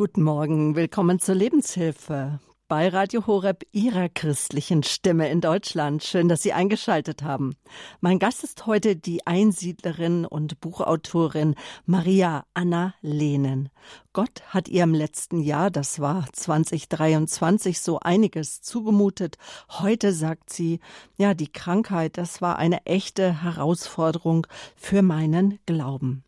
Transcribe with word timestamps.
Guten 0.00 0.22
Morgen, 0.22 0.76
willkommen 0.76 1.18
zur 1.18 1.34
Lebenshilfe 1.34 2.40
bei 2.68 2.88
Radio 2.88 3.26
Horeb, 3.26 3.64
Ihrer 3.70 4.08
christlichen 4.08 4.82
Stimme 4.82 5.28
in 5.28 5.42
Deutschland. 5.42 6.02
Schön, 6.02 6.26
dass 6.26 6.40
Sie 6.40 6.54
eingeschaltet 6.54 7.22
haben. 7.22 7.54
Mein 8.00 8.18
Gast 8.18 8.42
ist 8.42 8.64
heute 8.64 8.96
die 8.96 9.26
Einsiedlerin 9.26 10.24
und 10.24 10.58
Buchautorin 10.62 11.54
Maria 11.84 12.46
Anna 12.54 12.94
Lehnen. 13.02 13.68
Gott 14.14 14.40
hat 14.46 14.68
ihr 14.68 14.84
im 14.84 14.94
letzten 14.94 15.38
Jahr, 15.38 15.70
das 15.70 16.00
war 16.00 16.26
2023, 16.32 17.78
so 17.78 18.00
einiges 18.00 18.62
zugemutet. 18.62 19.36
Heute 19.68 20.14
sagt 20.14 20.48
sie, 20.48 20.80
ja, 21.18 21.34
die 21.34 21.52
Krankheit, 21.52 22.16
das 22.16 22.40
war 22.40 22.56
eine 22.56 22.86
echte 22.86 23.42
Herausforderung 23.42 24.46
für 24.76 25.02
meinen 25.02 25.58
Glauben. 25.66 26.24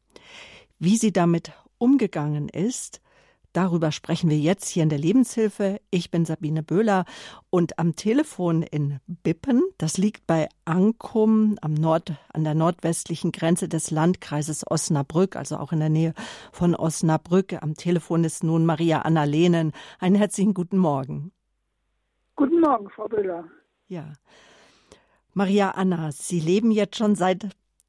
Wie 0.79 0.99
sie 0.99 1.15
damit 1.15 1.53
umgegangen 1.79 2.51
ist, 2.51 3.02
Darüber 3.53 3.93
sprechen 3.93 4.31
wir 4.31 4.39
jetzt 4.39 4.69
hier 4.69 4.83
in 4.83 4.89
der 4.89 4.99
Lebenshilfe. 4.99 5.81
Ich 5.91 6.11
bin 6.11 6.25
Sabine 6.25 6.63
Böhler 6.63 7.05
und 7.51 7.79
am 7.79 7.95
Telefon 7.97 8.63
in 8.63 8.99
Bippen, 9.07 9.63
das 9.77 9.99
liegt 9.99 10.27
bei 10.27 10.49
Ankum 10.65 11.59
am 11.61 11.75
Nord, 11.75 12.15
an 12.33 12.45
der 12.45 12.55
nordwestlichen 12.55 13.31
Grenze 13.31 13.69
des 13.69 13.91
Landkreises 13.91 14.65
Osnabrück, 14.71 15.37
also 15.37 15.59
auch 15.59 15.73
in 15.73 15.81
der 15.81 15.91
Nähe 15.91 16.15
von 16.51 16.75
Osnabrück. 16.75 17.63
Am 17.63 17.75
Telefon 17.75 18.25
ist 18.25 18.43
nun 18.43 18.65
Maria 18.65 19.03
Anna 19.03 19.25
Lehnen. 19.25 19.73
Einen 19.99 20.17
herzlichen 20.17 20.55
guten 20.55 20.79
Morgen. 20.79 21.33
Guten 22.37 22.61
Morgen, 22.61 22.89
Frau 22.89 23.07
Böhler. 23.07 23.45
Ja. 23.89 24.15
Maria 25.35 25.73
Anna, 25.73 26.11
Sie 26.13 26.41
leben 26.41 26.71
jetzt 26.71 26.97
schon 26.97 27.17
seit 27.17 27.49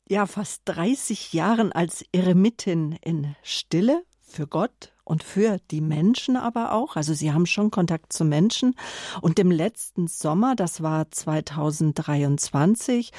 ja 0.09 0.25
fast 0.25 0.63
30 0.65 1.31
Jahren 1.33 1.71
als 1.71 2.03
Eremitin 2.11 2.97
in 3.01 3.35
Stille 3.43 4.03
für 4.21 4.47
Gott, 4.47 4.92
und 5.03 5.23
für 5.23 5.57
die 5.71 5.81
Menschen 5.81 6.37
aber 6.37 6.71
auch. 6.71 6.95
Also 6.95 7.13
Sie 7.13 7.31
haben 7.31 7.45
schon 7.45 7.71
Kontakt 7.71 8.13
zu 8.13 8.25
Menschen. 8.25 8.75
Und 9.21 9.39
im 9.39 9.51
letzten 9.51 10.07
Sommer, 10.07 10.55
das 10.55 10.83
war 10.83 11.09
2023, 11.11 13.11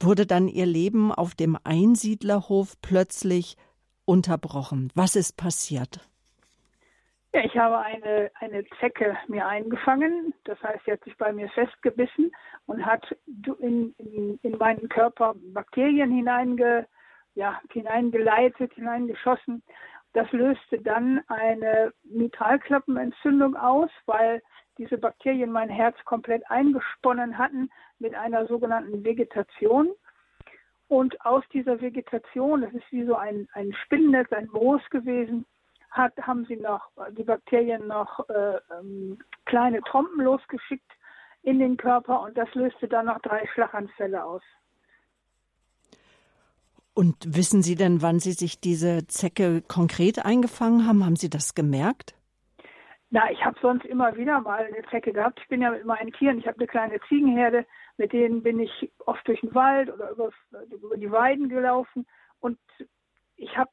wurde 0.00 0.26
dann 0.26 0.48
Ihr 0.48 0.66
Leben 0.66 1.12
auf 1.12 1.34
dem 1.34 1.56
Einsiedlerhof 1.64 2.80
plötzlich 2.82 3.56
unterbrochen. 4.04 4.90
Was 4.94 5.16
ist 5.16 5.36
passiert? 5.36 6.00
Ja, 7.32 7.44
ich 7.44 7.56
habe 7.56 7.78
eine, 7.78 8.30
eine 8.40 8.64
Zecke 8.80 9.16
mir 9.28 9.46
eingefangen. 9.46 10.34
Das 10.44 10.60
heißt, 10.62 10.84
sie 10.84 10.92
hat 10.92 11.04
sich 11.04 11.16
bei 11.16 11.32
mir 11.32 11.48
festgebissen 11.50 12.32
und 12.66 12.84
hat 12.84 13.04
in, 13.60 13.94
in, 13.98 14.38
in 14.42 14.58
meinen 14.58 14.88
Körper 14.88 15.34
Bakterien 15.54 16.10
hineinge, 16.10 16.88
ja, 17.34 17.60
hineingeleitet, 17.70 18.72
hineingeschossen. 18.74 19.62
Das 20.12 20.30
löste 20.32 20.80
dann 20.80 21.20
eine 21.28 21.92
Mitralklappenentzündung 22.04 23.56
aus, 23.56 23.90
weil 24.06 24.42
diese 24.78 24.98
Bakterien 24.98 25.52
mein 25.52 25.68
Herz 25.68 25.96
komplett 26.04 26.42
eingesponnen 26.50 27.38
hatten 27.38 27.70
mit 27.98 28.14
einer 28.14 28.46
sogenannten 28.46 29.04
Vegetation. 29.04 29.90
Und 30.88 31.24
aus 31.24 31.44
dieser 31.52 31.80
Vegetation, 31.80 32.62
das 32.62 32.72
ist 32.72 32.90
wie 32.90 33.04
so 33.04 33.14
ein, 33.14 33.46
ein 33.52 33.72
Spinnennetz, 33.84 34.32
ein 34.32 34.48
Moos 34.52 34.82
gewesen, 34.90 35.46
hat, 35.90 36.16
haben 36.20 36.44
sie 36.46 36.56
noch, 36.56 36.88
die 37.10 37.24
Bakterien 37.24 37.86
noch 37.86 38.28
äh, 38.28 38.58
ähm, 38.78 39.18
kleine 39.44 39.80
Trompen 39.82 40.24
losgeschickt 40.24 40.90
in 41.42 41.58
den 41.58 41.76
Körper 41.76 42.22
und 42.22 42.36
das 42.36 42.52
löste 42.54 42.88
dann 42.88 43.06
noch 43.06 43.20
drei 43.20 43.46
Schlaganfälle 43.54 44.24
aus. 44.24 44.42
Und 46.94 47.16
wissen 47.26 47.62
Sie 47.62 47.76
denn, 47.76 48.02
wann 48.02 48.18
Sie 48.18 48.32
sich 48.32 48.60
diese 48.60 49.06
Zecke 49.06 49.62
konkret 49.62 50.24
eingefangen 50.24 50.86
haben? 50.86 51.04
Haben 51.04 51.16
Sie 51.16 51.30
das 51.30 51.54
gemerkt? 51.54 52.14
Na, 53.10 53.30
ich 53.30 53.44
habe 53.44 53.58
sonst 53.60 53.84
immer 53.84 54.16
wieder 54.16 54.40
mal 54.40 54.64
eine 54.64 54.82
Zecke 54.90 55.12
gehabt. 55.12 55.40
Ich 55.42 55.48
bin 55.48 55.62
ja 55.62 55.70
mit 55.70 55.84
meinen 55.84 56.12
Tieren, 56.12 56.38
ich 56.38 56.46
habe 56.46 56.58
eine 56.58 56.68
kleine 56.68 57.00
Ziegenherde, 57.08 57.66
mit 57.96 58.12
denen 58.12 58.42
bin 58.42 58.60
ich 58.60 58.90
oft 59.04 59.26
durch 59.26 59.40
den 59.40 59.54
Wald 59.54 59.92
oder 59.92 60.10
über, 60.10 60.30
über 60.70 60.96
die 60.96 61.10
Weiden 61.10 61.48
gelaufen 61.48 62.06
und 62.38 62.58
ich 63.36 63.56
habe 63.56 63.70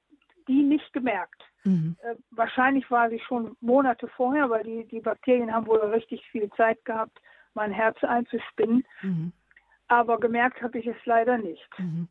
die 0.47 0.63
nicht 0.63 0.91
gemerkt. 0.91 1.43
Mhm. 1.63 1.97
Äh, 2.01 2.15
wahrscheinlich 2.31 2.89
war 2.89 3.09
sie 3.09 3.19
schon 3.19 3.55
Monate 3.61 4.07
vorher, 4.07 4.49
weil 4.49 4.63
die, 4.63 4.85
die 4.85 5.01
Bakterien 5.01 5.53
haben 5.53 5.67
wohl 5.67 5.79
richtig 5.79 6.25
viel 6.31 6.49
Zeit 6.57 6.83
gehabt, 6.85 7.19
mein 7.53 7.71
Herz 7.71 8.01
einzuspinnen. 8.03 8.85
Mhm. 9.01 9.33
Aber 9.87 10.19
gemerkt 10.19 10.61
habe 10.61 10.79
ich 10.79 10.87
es 10.87 11.05
leider 11.05 11.37
nicht. 11.37 11.67
Mhm. 11.77 12.07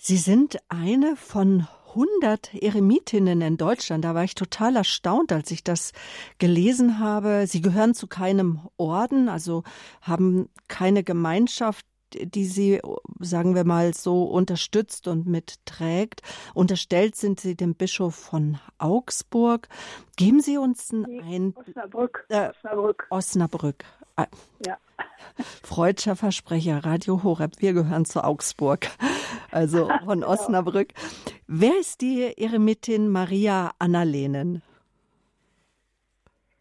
Sie 0.00 0.16
sind 0.16 0.58
eine 0.68 1.16
von 1.16 1.66
100 1.88 2.54
Eremitinnen 2.54 3.40
in 3.40 3.56
Deutschland. 3.56 4.04
Da 4.04 4.14
war 4.14 4.22
ich 4.22 4.36
total 4.36 4.76
erstaunt, 4.76 5.32
als 5.32 5.50
ich 5.50 5.64
das 5.64 5.92
gelesen 6.38 7.00
habe. 7.00 7.46
Sie 7.48 7.60
gehören 7.60 7.94
zu 7.94 8.06
keinem 8.06 8.60
Orden, 8.76 9.28
also 9.28 9.64
haben 10.00 10.50
keine 10.68 11.02
Gemeinschaft, 11.02 11.84
die 12.14 12.46
sie, 12.46 12.80
sagen 13.18 13.56
wir 13.56 13.64
mal, 13.64 13.92
so 13.92 14.22
unterstützt 14.22 15.08
und 15.08 15.26
mitträgt. 15.26 16.22
Unterstellt 16.54 17.16
sind 17.16 17.40
sie 17.40 17.56
dem 17.56 17.74
Bischof 17.74 18.14
von 18.14 18.58
Augsburg. 18.78 19.68
Geben 20.16 20.40
Sie 20.40 20.58
uns 20.58 20.92
ein 20.92 21.54
Osnabrück. 21.56 22.24
Äh, 22.28 22.50
Osnabrück. 22.50 23.06
Osnabrück. 23.10 23.84
Ah. 24.18 24.26
Ja. 24.66 24.76
Freudscher 25.62 26.16
Versprecher, 26.16 26.84
Radio 26.84 27.22
Horeb. 27.22 27.52
Wir 27.60 27.72
gehören 27.72 28.04
zu 28.04 28.24
Augsburg, 28.24 28.88
also 29.52 29.88
von 30.04 30.20
genau. 30.20 30.32
Osnabrück. 30.32 30.88
Wer 31.46 31.78
ist 31.78 32.00
die 32.00 32.34
Eremitin 32.36 33.10
Maria 33.10 33.70
Annalenen? 33.78 34.60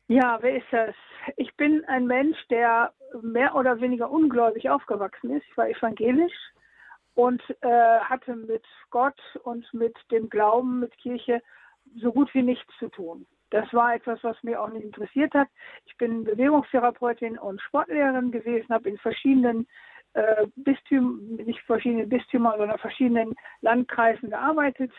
Ja, 0.07 0.38
wer 0.41 0.57
ist 0.57 0.67
das? 0.69 0.94
Ich 1.35 1.56
bin 1.56 1.84
ein 1.85 2.06
Mensch, 2.06 2.38
der 2.51 2.94
mehr 3.23 3.56
oder 3.56 3.81
weniger 3.81 4.12
ungläubig 4.12 4.69
aufgewachsen 4.69 5.31
ist. 5.31 5.46
Ich 5.50 5.57
war 5.57 5.67
evangelisch 5.67 6.35
und 7.16 7.41
äh, 7.62 8.00
hatte 8.01 8.35
mit 8.35 8.63
Gott 8.91 9.19
und 9.44 9.66
mit 9.73 9.97
dem 10.12 10.29
Glauben, 10.29 10.81
mit 10.81 10.96
Kirche 11.00 11.41
so 12.00 12.12
gut 12.12 12.31
wie 12.35 12.44
nichts 12.44 12.72
zu 12.78 12.90
tun. 12.90 13.25
Das 13.50 13.72
war 13.74 13.96
etwas, 13.96 14.24
was 14.24 14.41
mir 14.44 14.62
auch 14.62 14.69
nicht 14.69 14.84
interessiert 14.84 15.34
hat. 15.34 15.47
Ich 15.85 15.96
bin 15.97 16.25
Bewegungstherapeutin 16.25 17.38
und 17.38 17.62
Sportlehrerin 17.62 18.31
gewesen, 18.31 18.74
habe 18.74 18.90
in 18.90 18.97
verschiedenen 18.97 19.68
äh, 20.13 20.47
Bistümern, 20.56 21.35
nicht 21.35 21.62
verschiedenen 21.62 22.09
Bistümern, 22.09 22.58
sondern 22.58 22.78
verschiedenen 22.80 23.35
Landkreisen 23.62 24.30
gearbeitet 24.31 24.91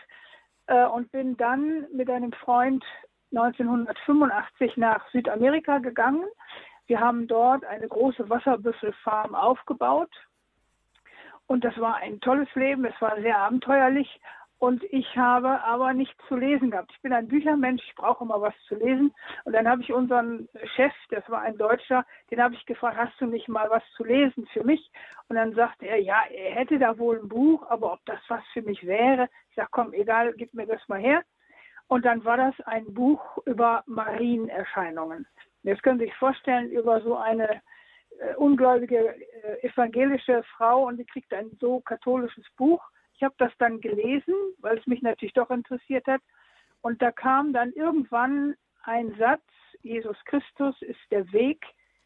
äh, 0.67 0.87
und 0.87 1.11
bin 1.13 1.37
dann 1.37 1.87
mit 1.93 2.09
einem 2.09 2.33
Freund 2.33 2.85
1985 3.33 4.77
nach 4.77 5.07
Südamerika 5.11 5.79
gegangen. 5.79 6.25
Wir 6.87 7.01
haben 7.01 7.27
dort 7.27 7.65
eine 7.67 7.87
große 7.87 8.31
Wasserbüffelfarm 8.31 9.35
aufgebaut. 9.35 10.11
Und 11.47 11.65
das 11.65 11.77
war 11.79 11.97
ein 11.97 12.21
tolles 12.21 12.49
Leben, 12.55 12.85
es 12.85 13.01
war 13.01 13.21
sehr 13.21 13.39
abenteuerlich. 13.39 14.21
Und 14.59 14.83
ich 14.91 15.17
habe 15.17 15.63
aber 15.63 15.93
nichts 15.93 16.19
zu 16.27 16.35
lesen 16.35 16.73
gehabt. 16.73 16.91
Ich 16.93 17.01
bin 17.01 17.13
ein 17.13 17.29
Büchermensch, 17.29 17.83
ich 17.87 17.95
brauche 17.95 18.25
immer 18.25 18.41
was 18.41 18.55
zu 18.67 18.75
lesen. 18.75 19.15
Und 19.45 19.53
dann 19.53 19.69
habe 19.69 19.83
ich 19.83 19.93
unseren 19.93 20.49
Chef, 20.75 20.93
das 21.11 21.29
war 21.31 21.43
ein 21.43 21.57
Deutscher, 21.57 22.05
den 22.31 22.43
habe 22.43 22.55
ich 22.55 22.67
gefragt, 22.67 22.97
hast 22.97 23.21
du 23.21 23.27
nicht 23.27 23.49
mal 23.49 23.71
was 23.71 23.85
zu 23.97 24.03
lesen 24.03 24.49
für 24.53 24.65
mich? 24.65 24.91
Und 25.29 25.37
dann 25.37 25.55
sagte 25.55 25.87
er, 25.87 26.01
ja, 26.01 26.25
er 26.29 26.57
hätte 26.57 26.79
da 26.79 26.99
wohl 26.99 27.21
ein 27.21 27.29
Buch, 27.29 27.65
aber 27.71 27.93
ob 27.93 28.05
das 28.07 28.19
was 28.27 28.43
für 28.53 28.63
mich 28.63 28.85
wäre, 28.85 29.29
ich 29.51 29.55
sage, 29.55 29.69
komm, 29.71 29.93
egal, 29.93 30.35
gib 30.37 30.53
mir 30.55 30.67
das 30.67 30.81
mal 30.89 31.01
her. 31.01 31.23
Und 31.87 32.05
dann 32.05 32.25
war 32.25 32.37
das 32.37 32.55
ein 32.67 32.93
Buch 32.93 33.39
über 33.47 33.85
Marienerscheinungen. 33.87 35.27
Jetzt 35.63 35.83
können 35.85 36.01
Sie 36.01 36.07
sich 36.07 36.17
vorstellen, 36.17 36.71
über 36.71 37.01
so 37.01 37.17
eine 37.17 37.63
äh, 38.19 38.35
ungläubige 38.37 39.15
äh, 39.15 39.67
evangelische 39.67 40.43
Frau 40.57 40.87
und 40.89 40.97
die 40.97 41.05
kriegt 41.05 41.33
ein 41.33 41.51
so 41.61 41.81
katholisches 41.81 42.45
Buch 42.57 42.83
ich 43.19 43.25
habe 43.25 43.35
das 43.39 43.53
dann 43.59 43.81
gelesen, 43.81 44.33
weil 44.59 44.79
es 44.79 44.87
mich 44.87 45.03
natürlich 45.03 45.35
doch 45.35 45.51
interessiert 45.51 46.07
hat. 46.07 46.21
Und 46.83 47.03
da 47.03 47.11
kam 47.11 47.53
dann 47.53 47.73
irgendwann 47.73 48.55
ein 48.85 49.13
Satz, 49.19 49.43
Jesus 49.83 50.17
Christus 50.25 50.81
ist 50.83 51.01
der 51.11 51.31
Weg, 51.33 51.61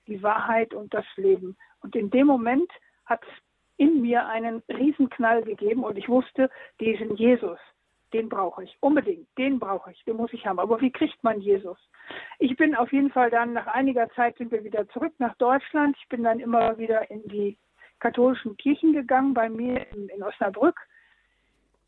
die 0.06 0.22
Wahrheit 0.22 0.72
und 0.72 0.94
das 0.94 1.04
Leben. 1.16 1.54
Und 1.80 1.94
in 1.96 2.08
dem 2.08 2.26
Moment 2.26 2.70
hat 3.04 3.22
es 3.24 3.42
in 3.76 4.00
mir 4.00 4.26
einen 4.26 4.62
Riesenknall 4.70 5.42
gegeben 5.42 5.84
und 5.84 5.98
ich 5.98 6.08
wusste, 6.08 6.48
diesen 6.80 7.14
Jesus, 7.16 7.58
den 8.14 8.30
brauche 8.30 8.64
ich 8.64 8.74
unbedingt, 8.80 9.28
den 9.36 9.58
brauche 9.58 9.92
ich, 9.92 10.02
den 10.04 10.16
muss 10.16 10.32
ich 10.32 10.46
haben. 10.46 10.60
Aber 10.60 10.80
wie 10.80 10.92
kriegt 10.92 11.22
man 11.22 11.42
Jesus? 11.42 11.78
Ich 12.38 12.56
bin 12.56 12.74
auf 12.74 12.90
jeden 12.90 13.10
Fall 13.10 13.28
dann, 13.28 13.52
nach 13.52 13.66
einiger 13.66 14.08
Zeit 14.10 14.38
sind 14.38 14.50
wir 14.50 14.64
wieder 14.64 14.88
zurück 14.88 15.12
nach 15.18 15.34
Deutschland. 15.36 15.94
Ich 16.00 16.08
bin 16.08 16.22
dann 16.22 16.40
immer 16.40 16.78
wieder 16.78 17.10
in 17.10 17.22
die 17.28 17.58
katholischen 18.00 18.56
Kirchen 18.56 18.94
gegangen, 18.94 19.34
bei 19.34 19.50
mir 19.50 19.86
in, 19.92 20.08
in 20.08 20.22
Osnabrück 20.22 20.76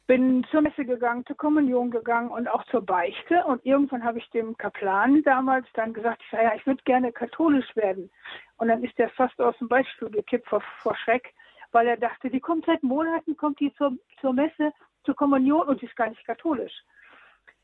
bin 0.07 0.45
zur 0.51 0.61
Messe 0.61 0.85
gegangen, 0.85 1.25
zur 1.27 1.37
Kommunion 1.37 1.91
gegangen 1.91 2.31
und 2.31 2.49
auch 2.49 2.65
zur 2.67 2.83
Beichte. 2.83 3.43
Und 3.45 3.65
irgendwann 3.65 4.05
habe 4.05 4.19
ich 4.19 4.29
dem 4.31 4.57
Kaplan 4.57 5.23
damals 5.23 5.67
dann 5.75 5.95
gesagt, 5.95 6.21
ich 6.23 6.31
sage, 6.31 6.45
ja, 6.45 6.55
ich 6.55 6.67
würde 6.67 6.83
gerne 6.85 7.13
katholisch 7.13 7.75
werden. 7.75 8.11
Und 8.59 8.69
dann 8.69 8.85
ist 8.85 8.99
der 8.99 9.09
fast 9.11 9.41
aus 9.41 9.57
dem 9.59 9.69
Beichtstuhl 9.69 10.11
gekippt 10.11 10.49
vor, 10.49 10.63
vor 10.83 10.95
Schreck, 10.97 11.33
weil 11.73 11.87
er 11.87 11.97
dachte, 11.97 12.29
die 12.29 12.41
kommt 12.41 12.67
seit 12.67 12.83
Monaten, 12.83 13.37
kommt 13.37 13.61
die 13.61 13.73
zur, 13.75 13.97
zur 14.21 14.35
Messe, 14.35 14.73
zur 15.05 15.17
Kommunion 15.17 15.69
und 15.69 15.81
die 15.81 15.87
ist 15.87 15.97
gar 15.97 16.09
nicht 16.09 16.25
katholisch. 16.27 16.75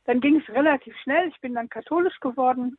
dann 0.04 0.20
ging 0.20 0.40
es 0.40 0.54
relativ 0.54 0.96
schnell. 0.98 1.28
Ich 1.28 1.40
bin 1.40 1.54
dann 1.54 1.68
katholisch 1.68 2.18
geworden 2.20 2.78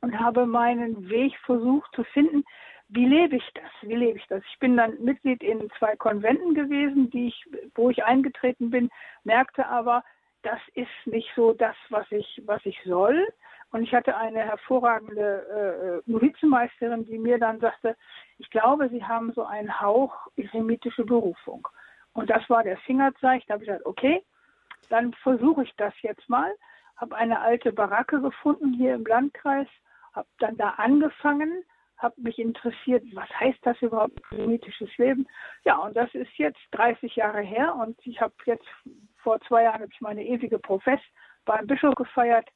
und 0.00 0.18
habe 0.18 0.46
meinen 0.46 1.08
Weg 1.08 1.36
versucht 1.44 1.92
zu 1.94 2.04
finden. 2.04 2.44
Wie 2.94 3.06
lebe 3.06 3.36
ich 3.36 3.50
das? 3.54 3.70
Wie 3.80 3.94
lebe 3.94 4.18
ich 4.18 4.26
das? 4.26 4.42
Ich 4.52 4.58
bin 4.58 4.76
dann 4.76 5.02
Mitglied 5.02 5.42
in 5.42 5.70
zwei 5.78 5.96
Konventen 5.96 6.54
gewesen, 6.54 7.08
die 7.10 7.28
ich, 7.28 7.46
wo 7.74 7.88
ich 7.88 8.04
eingetreten 8.04 8.68
bin, 8.68 8.90
merkte 9.24 9.66
aber, 9.66 10.04
das 10.42 10.60
ist 10.74 10.90
nicht 11.06 11.30
so 11.34 11.54
das, 11.54 11.74
was 11.88 12.04
ich, 12.10 12.42
was 12.44 12.60
ich 12.66 12.78
soll. 12.84 13.26
Und 13.70 13.84
ich 13.84 13.94
hatte 13.94 14.14
eine 14.14 14.40
hervorragende 14.40 16.02
äh, 16.04 16.10
Novizenmeisterin, 16.10 17.06
die 17.06 17.16
mir 17.16 17.38
dann 17.38 17.60
sagte, 17.60 17.96
ich 18.36 18.50
glaube, 18.50 18.90
Sie 18.90 19.02
haben 19.02 19.32
so 19.32 19.44
einen 19.44 19.80
Hauch 19.80 20.26
eremitische 20.36 21.06
Berufung. 21.06 21.66
Und 22.12 22.28
das 22.28 22.42
war 22.50 22.62
der 22.62 22.76
Fingerzeichen. 22.78 23.46
Da 23.48 23.54
habe 23.54 23.64
ich 23.64 23.68
gesagt, 23.68 23.86
okay, 23.86 24.22
dann 24.90 25.14
versuche 25.14 25.62
ich 25.62 25.74
das 25.78 25.94
jetzt 26.02 26.28
mal. 26.28 26.52
Habe 26.96 27.16
eine 27.16 27.40
alte 27.40 27.72
Baracke 27.72 28.20
gefunden 28.20 28.74
hier 28.74 28.94
im 28.96 29.06
Landkreis, 29.06 29.68
habe 30.12 30.28
dann 30.40 30.58
da 30.58 30.74
angefangen, 30.76 31.64
habe 32.02 32.20
mich 32.20 32.38
interessiert, 32.38 33.04
was 33.14 33.28
heißt 33.38 33.58
das 33.62 33.80
überhaupt, 33.80 34.20
eremitisches 34.32 34.96
Leben. 34.98 35.26
Ja, 35.64 35.76
und 35.78 35.96
das 35.96 36.12
ist 36.14 36.32
jetzt 36.36 36.60
30 36.72 37.16
Jahre 37.16 37.40
her 37.40 37.74
und 37.76 37.96
ich 38.06 38.20
habe 38.20 38.34
jetzt 38.44 38.66
vor 39.16 39.40
zwei 39.42 39.64
Jahren 39.64 39.88
ich 39.90 40.00
meine 40.00 40.24
ewige 40.24 40.58
Profess 40.58 41.00
beim 41.44 41.66
Bischof 41.66 41.94
gefeiert 41.94 42.48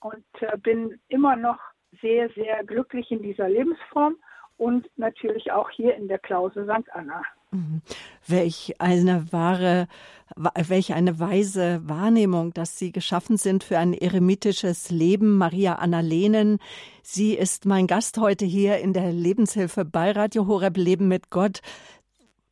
und 0.00 0.24
äh, 0.40 0.56
bin 0.58 1.00
immer 1.08 1.36
noch 1.36 1.58
sehr, 2.00 2.28
sehr 2.30 2.64
glücklich 2.64 3.10
in 3.10 3.22
dieser 3.22 3.48
Lebensform 3.48 4.16
und 4.56 4.88
natürlich 4.96 5.50
auch 5.50 5.70
hier 5.70 5.94
in 5.94 6.08
der 6.08 6.18
Klause 6.18 6.64
St. 6.64 6.90
Anna. 6.92 7.22
Mhm. 7.52 7.82
Welch 8.26 8.74
eine 8.78 9.32
wahre, 9.32 9.88
welch 10.36 10.92
eine 10.92 11.18
weise 11.18 11.80
Wahrnehmung, 11.88 12.52
dass 12.52 12.78
Sie 12.78 12.92
geschaffen 12.92 13.36
sind 13.36 13.64
für 13.64 13.78
ein 13.78 13.92
eremitisches 13.92 14.90
Leben. 14.90 15.36
Maria 15.36 15.74
Anna 15.74 16.00
Lehnen, 16.00 16.58
sie 17.02 17.34
ist 17.34 17.66
mein 17.66 17.88
Gast 17.88 18.18
heute 18.18 18.44
hier 18.44 18.78
in 18.78 18.92
der 18.92 19.12
Lebenshilfe 19.12 19.84
bei 19.84 20.12
Radio 20.12 20.46
Horeb 20.46 20.76
Leben 20.76 21.08
mit 21.08 21.30
Gott. 21.30 21.60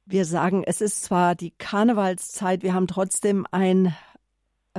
Wir 0.04 0.24
sagen, 0.24 0.64
es 0.64 0.80
ist 0.80 1.04
zwar 1.04 1.34
die 1.36 1.52
Karnevalszeit, 1.52 2.62
wir 2.62 2.74
haben 2.74 2.88
trotzdem 2.88 3.46
ein 3.52 3.94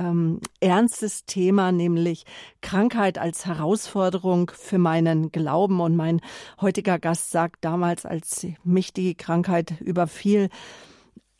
ähm, 0.00 0.40
ernstes 0.60 1.26
Thema, 1.26 1.72
nämlich 1.72 2.24
Krankheit 2.62 3.18
als 3.18 3.46
Herausforderung 3.46 4.50
für 4.54 4.78
meinen 4.78 5.30
Glauben. 5.30 5.80
Und 5.80 5.96
mein 5.96 6.20
heutiger 6.60 6.98
Gast 6.98 7.30
sagt 7.30 7.64
damals, 7.64 8.06
als 8.06 8.46
mich 8.64 8.92
die 8.92 9.14
Krankheit 9.14 9.80
überfiel, 9.80 10.48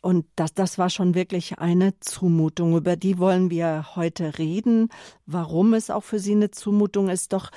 und 0.03 0.25
das, 0.35 0.55
das 0.55 0.79
war 0.79 0.89
schon 0.89 1.13
wirklich 1.13 1.59
eine 1.59 1.99
Zumutung. 1.99 2.75
Über 2.75 2.95
die 2.95 3.19
wollen 3.19 3.51
wir 3.51 3.95
heute 3.95 4.39
reden. 4.39 4.89
Warum 5.27 5.75
es 5.75 5.91
auch 5.91 6.03
für 6.03 6.17
Sie 6.17 6.31
eine 6.31 6.49
Zumutung 6.49 7.07
ist, 7.07 7.33
doch 7.33 7.51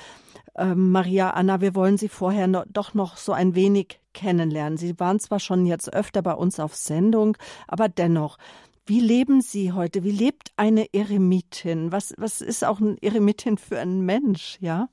äh, 0.53 0.75
Maria 0.75 1.31
Anna, 1.31 1.61
wir 1.61 1.73
wollen 1.73 1.97
Sie 1.97 2.07
vorher 2.07 2.45
noch, 2.45 2.65
doch 2.69 2.93
noch 2.93 3.17
so 3.17 3.33
ein 3.33 3.55
wenig 3.55 3.99
kennenlernen. 4.13 4.77
Sie 4.77 4.99
waren 4.99 5.19
zwar 5.19 5.39
schon 5.39 5.65
jetzt 5.65 5.91
öfter 5.93 6.21
bei 6.21 6.33
uns 6.33 6.59
auf 6.59 6.75
Sendung, 6.75 7.35
aber 7.67 7.89
dennoch, 7.89 8.37
wie 8.85 8.99
leben 8.99 9.41
Sie 9.41 9.71
heute? 9.71 10.03
Wie 10.03 10.11
lebt 10.11 10.51
eine 10.57 10.93
Eremitin? 10.93 11.91
Was, 11.91 12.13
was 12.17 12.41
ist 12.41 12.63
auch 12.63 12.79
ein 12.79 12.97
Eremitin 13.01 13.57
für 13.57 13.79
ein 13.79 14.05
Mensch, 14.05 14.57
ja? 14.61 14.89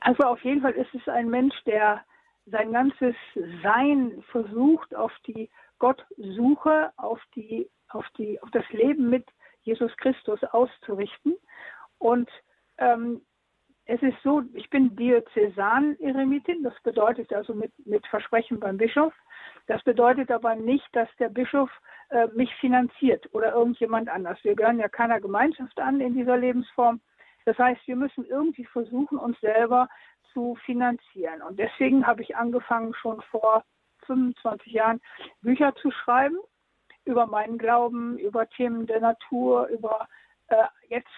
Also 0.00 0.22
auf 0.22 0.42
jeden 0.42 0.62
Fall 0.62 0.72
ist 0.72 0.94
es 0.94 1.06
ein 1.08 1.28
Mensch, 1.28 1.54
der 1.64 2.02
sein 2.46 2.72
ganzes 2.72 3.14
Sein 3.62 4.22
versucht, 4.30 4.94
auf 4.94 5.12
die 5.26 5.50
Gottsuche, 5.78 6.92
auf 6.96 7.20
die, 7.34 7.68
auf 7.88 8.06
die, 8.16 8.40
auf 8.40 8.50
das 8.52 8.64
Leben 8.70 9.10
mit 9.10 9.26
Jesus 9.62 9.94
Christus 9.96 10.42
auszurichten. 10.44 11.36
Und 11.98 12.30
ähm, 12.78 13.20
es 13.86 14.02
ist 14.02 14.16
so, 14.24 14.42
ich 14.52 14.68
bin 14.68 14.94
Diözesan-Eremitin, 14.96 16.64
das 16.64 16.74
bedeutet 16.82 17.32
also 17.32 17.54
mit, 17.54 17.72
mit 17.86 18.04
Versprechen 18.08 18.58
beim 18.58 18.76
Bischof. 18.76 19.14
Das 19.68 19.82
bedeutet 19.84 20.30
aber 20.30 20.56
nicht, 20.56 20.84
dass 20.92 21.08
der 21.18 21.28
Bischof 21.28 21.70
äh, 22.10 22.26
mich 22.34 22.52
finanziert 22.56 23.32
oder 23.32 23.52
irgendjemand 23.52 24.08
anders. 24.08 24.38
Wir 24.42 24.56
gehören 24.56 24.80
ja 24.80 24.88
keiner 24.88 25.20
Gemeinschaft 25.20 25.78
an 25.78 26.00
in 26.00 26.14
dieser 26.14 26.36
Lebensform. 26.36 27.00
Das 27.44 27.56
heißt, 27.58 27.80
wir 27.86 27.94
müssen 27.94 28.24
irgendwie 28.24 28.64
versuchen, 28.64 29.18
uns 29.18 29.38
selber 29.40 29.88
zu 30.32 30.56
finanzieren. 30.64 31.42
Und 31.42 31.58
deswegen 31.58 32.06
habe 32.06 32.22
ich 32.22 32.36
angefangen, 32.36 32.92
schon 32.94 33.22
vor 33.30 33.64
25 34.06 34.72
Jahren 34.72 35.00
Bücher 35.42 35.74
zu 35.76 35.92
schreiben 35.92 36.38
über 37.04 37.26
meinen 37.26 37.56
Glauben, 37.56 38.18
über 38.18 38.48
Themen 38.48 38.86
der 38.86 39.00
Natur, 39.00 39.68
über 39.68 40.08
äh, 40.48 40.64
jetzt 40.88 41.08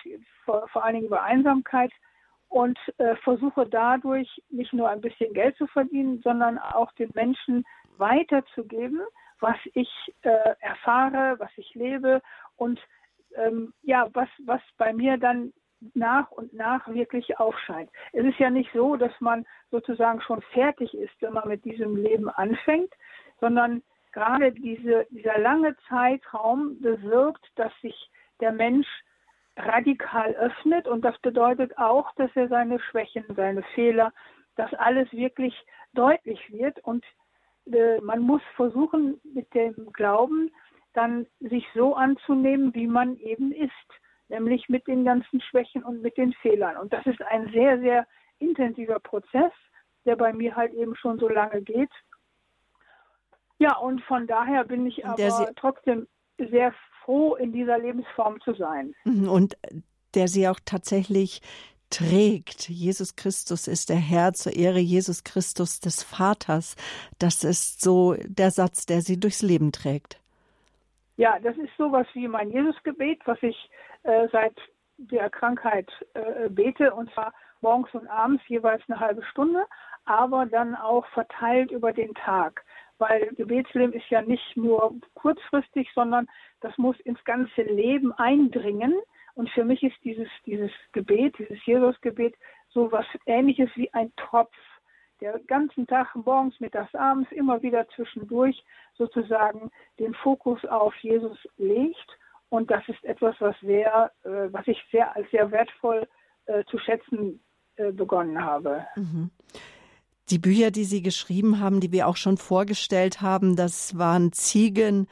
vor, 0.44 0.68
vor 0.68 0.84
allen 0.84 0.96
Dingen 0.96 1.06
über 1.06 1.22
Einsamkeit 1.22 1.92
und 2.48 2.78
äh, 2.98 3.14
versuche 3.16 3.66
dadurch 3.66 4.42
nicht 4.50 4.72
nur 4.72 4.88
ein 4.88 5.00
bisschen 5.00 5.32
Geld 5.34 5.56
zu 5.56 5.66
verdienen, 5.66 6.20
sondern 6.22 6.58
auch 6.58 6.92
den 6.92 7.10
Menschen 7.14 7.64
weiterzugeben, 7.98 9.00
was 9.40 9.56
ich 9.74 9.90
äh, 10.22 10.54
erfahre, 10.60 11.36
was 11.38 11.50
ich 11.56 11.74
lebe 11.74 12.22
und 12.56 12.80
ähm, 13.36 13.72
ja, 13.82 14.08
was, 14.14 14.28
was 14.44 14.60
bei 14.78 14.92
mir 14.92 15.18
dann 15.18 15.52
nach 15.94 16.30
und 16.32 16.52
nach 16.54 16.88
wirklich 16.88 17.38
aufscheint. 17.38 17.90
Es 18.12 18.24
ist 18.24 18.38
ja 18.38 18.50
nicht 18.50 18.70
so, 18.72 18.96
dass 18.96 19.12
man 19.20 19.46
sozusagen 19.70 20.20
schon 20.22 20.42
fertig 20.52 20.92
ist, 20.94 21.12
wenn 21.20 21.34
man 21.34 21.48
mit 21.48 21.64
diesem 21.64 21.96
Leben 21.96 22.28
anfängt, 22.30 22.92
sondern 23.40 23.82
gerade 24.12 24.52
diese, 24.52 25.06
dieser 25.10 25.38
lange 25.38 25.76
Zeitraum 25.88 26.80
bewirkt, 26.80 27.46
dass 27.56 27.72
sich 27.80 28.10
der 28.40 28.52
Mensch 28.52 28.88
radikal 29.58 30.34
öffnet 30.34 30.86
und 30.86 31.04
das 31.04 31.18
bedeutet 31.18 31.76
auch, 31.78 32.12
dass 32.14 32.30
er 32.34 32.48
seine 32.48 32.78
Schwächen, 32.80 33.24
seine 33.34 33.62
Fehler, 33.74 34.12
dass 34.56 34.72
alles 34.74 35.10
wirklich 35.12 35.54
deutlich 35.94 36.40
wird 36.52 36.78
und 36.84 37.04
äh, 37.72 38.00
man 38.00 38.20
muss 38.20 38.42
versuchen, 38.56 39.20
mit 39.34 39.52
dem 39.54 39.92
Glauben 39.92 40.50
dann 40.94 41.26
sich 41.40 41.66
so 41.74 41.94
anzunehmen, 41.94 42.74
wie 42.74 42.86
man 42.86 43.16
eben 43.18 43.52
ist, 43.52 43.70
nämlich 44.28 44.68
mit 44.68 44.86
den 44.86 45.04
ganzen 45.04 45.40
Schwächen 45.40 45.84
und 45.84 46.02
mit 46.02 46.16
den 46.16 46.32
Fehlern. 46.34 46.76
Und 46.76 46.92
das 46.92 47.06
ist 47.06 47.22
ein 47.22 47.50
sehr, 47.52 47.78
sehr 47.78 48.06
intensiver 48.38 48.98
Prozess, 48.98 49.52
der 50.04 50.16
bei 50.16 50.32
mir 50.32 50.56
halt 50.56 50.72
eben 50.74 50.96
schon 50.96 51.18
so 51.18 51.28
lange 51.28 51.62
geht. 51.62 51.90
Ja, 53.58 53.76
und 53.76 54.02
von 54.02 54.26
daher 54.26 54.64
bin 54.64 54.86
ich 54.86 55.04
aber 55.04 55.50
trotzdem 55.56 56.06
sehr 56.38 56.72
froh, 57.08 57.36
in 57.36 57.52
dieser 57.52 57.78
Lebensform 57.78 58.38
zu 58.42 58.52
sein. 58.52 58.94
Mhm, 59.04 59.28
und 59.30 59.56
der 60.14 60.28
sie 60.28 60.46
auch 60.46 60.60
tatsächlich 60.62 61.40
trägt. 61.88 62.68
Jesus 62.68 63.16
Christus 63.16 63.66
ist 63.66 63.88
der 63.88 63.96
Herr 63.96 64.34
zur 64.34 64.54
Ehre 64.54 64.78
Jesus 64.78 65.24
Christus 65.24 65.80
des 65.80 66.02
Vaters. 66.02 66.76
Das 67.18 67.44
ist 67.44 67.80
so 67.80 68.14
der 68.26 68.50
Satz, 68.50 68.84
der 68.84 69.00
sie 69.00 69.18
durchs 69.18 69.40
Leben 69.40 69.72
trägt. 69.72 70.20
Ja, 71.16 71.38
das 71.38 71.56
ist 71.56 71.70
sowas 71.78 72.06
wie 72.12 72.28
mein 72.28 72.50
Jesusgebet, 72.50 73.20
was 73.24 73.38
ich 73.42 73.56
äh, 74.02 74.28
seit 74.30 74.54
der 74.98 75.30
Krankheit 75.30 75.88
äh, 76.12 76.50
bete, 76.50 76.92
und 76.92 77.10
zwar 77.14 77.32
morgens 77.62 77.92
und 77.94 78.06
abends 78.08 78.42
jeweils 78.48 78.82
eine 78.86 79.00
halbe 79.00 79.24
Stunde, 79.24 79.64
aber 80.04 80.44
dann 80.44 80.74
auch 80.74 81.06
verteilt 81.06 81.70
über 81.70 81.92
den 81.92 82.12
Tag. 82.14 82.64
Weil 82.98 83.28
Gebetsleben 83.36 83.92
ist 83.92 84.08
ja 84.10 84.22
nicht 84.22 84.56
nur 84.56 84.94
kurzfristig, 85.14 85.88
sondern 85.94 86.26
das 86.60 86.76
muss 86.78 86.98
ins 87.00 87.22
ganze 87.24 87.62
Leben 87.62 88.12
eindringen. 88.12 88.94
Und 89.34 89.48
für 89.50 89.64
mich 89.64 89.82
ist 89.82 89.96
dieses, 90.04 90.28
dieses 90.46 90.72
Gebet, 90.92 91.38
dieses 91.38 91.64
Jesusgebet, 91.64 92.34
so 92.70 92.90
was 92.90 93.06
ähnliches 93.26 93.70
wie 93.76 93.92
ein 93.94 94.12
Tropf, 94.16 94.54
der 95.20 95.38
ganzen 95.46 95.86
Tag, 95.86 96.14
morgens, 96.14 96.58
mittags, 96.60 96.94
abends, 96.94 97.30
immer 97.32 97.62
wieder 97.62 97.88
zwischendurch 97.90 98.64
sozusagen 98.94 99.70
den 99.98 100.14
Fokus 100.14 100.64
auf 100.64 100.94
Jesus 100.96 101.38
legt. 101.56 102.18
Und 102.50 102.70
das 102.70 102.88
ist 102.88 103.04
etwas, 103.04 103.36
was 103.40 103.58
sehr, 103.60 104.10
äh, 104.24 104.52
was 104.52 104.66
ich 104.66 104.82
sehr 104.90 105.14
als 105.14 105.30
sehr 105.30 105.50
wertvoll 105.50 106.08
äh, 106.46 106.64
zu 106.64 106.78
schätzen 106.78 107.40
äh, 107.76 107.92
begonnen 107.92 108.42
habe. 108.42 108.86
Mhm. 108.96 109.30
Die 110.30 110.38
Bücher, 110.38 110.70
die 110.70 110.84
Sie 110.84 111.00
geschrieben 111.00 111.58
haben, 111.60 111.80
die 111.80 111.90
wir 111.90 112.06
auch 112.06 112.16
schon 112.16 112.36
vorgestellt 112.36 113.22
haben, 113.22 113.56
das 113.56 113.96
waren 113.96 114.32
Ziegen, 114.32 115.08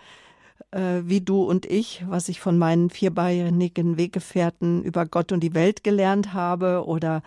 äh, 0.73 1.01
wie 1.05 1.23
du 1.23 1.43
und 1.43 1.65
ich, 1.65 2.05
was 2.07 2.29
ich 2.29 2.41
von 2.41 2.59
meinen 2.59 2.91
vierbeinigen 2.91 3.97
Weggefährten 3.97 4.83
über 4.83 5.07
Gott 5.07 5.33
und 5.33 5.41
die 5.41 5.55
Welt 5.55 5.85
gelernt 5.85 6.35
habe 6.35 6.85
oder 6.87 7.23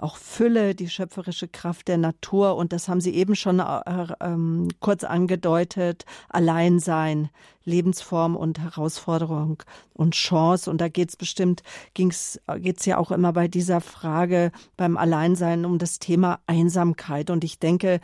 auch 0.00 0.16
Fülle, 0.16 0.74
die 0.74 0.88
schöpferische 0.88 1.48
Kraft 1.48 1.88
der 1.88 1.98
Natur. 1.98 2.56
Und 2.56 2.72
das 2.72 2.88
haben 2.88 3.00
Sie 3.00 3.14
eben 3.14 3.36
schon 3.36 3.60
äh, 3.60 4.06
ähm, 4.20 4.68
kurz 4.80 5.04
angedeutet. 5.04 6.04
Alleinsein, 6.28 7.28
Lebensform 7.64 8.36
und 8.36 8.58
Herausforderung 8.58 9.62
und 9.92 10.14
Chance. 10.14 10.70
Und 10.70 10.80
da 10.80 10.88
geht's 10.88 11.16
bestimmt, 11.16 11.62
ging's, 11.94 12.40
geht's 12.58 12.86
ja 12.86 12.98
auch 12.98 13.10
immer 13.10 13.32
bei 13.32 13.48
dieser 13.48 13.80
Frage 13.80 14.52
beim 14.76 14.96
Alleinsein 14.96 15.64
um 15.64 15.78
das 15.78 15.98
Thema 15.98 16.40
Einsamkeit. 16.46 17.30
Und 17.30 17.44
ich 17.44 17.58
denke, 17.58 18.00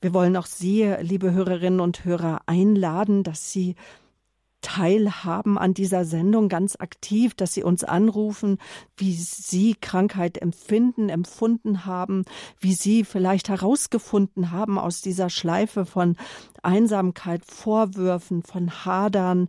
wir 0.00 0.12
wollen 0.12 0.36
auch 0.36 0.46
Sie, 0.46 0.94
liebe 1.00 1.32
Hörerinnen 1.32 1.80
und 1.80 2.04
Hörer, 2.04 2.42
einladen, 2.46 3.22
dass 3.22 3.52
Sie 3.52 3.76
teilhaben 4.60 5.58
an 5.58 5.74
dieser 5.74 6.04
Sendung 6.04 6.48
ganz 6.48 6.76
aktiv, 6.76 7.34
dass 7.34 7.54
Sie 7.54 7.62
uns 7.62 7.84
anrufen, 7.84 8.58
wie 8.96 9.12
Sie 9.14 9.74
Krankheit 9.74 10.38
empfinden, 10.38 11.08
empfunden 11.08 11.86
haben, 11.86 12.24
wie 12.58 12.74
Sie 12.74 13.04
vielleicht 13.04 13.48
herausgefunden 13.48 14.50
haben 14.50 14.78
aus 14.78 15.00
dieser 15.00 15.30
Schleife 15.30 15.86
von 15.86 16.16
Einsamkeit, 16.62 17.44
Vorwürfen, 17.44 18.42
von 18.42 18.84
Hadern, 18.84 19.48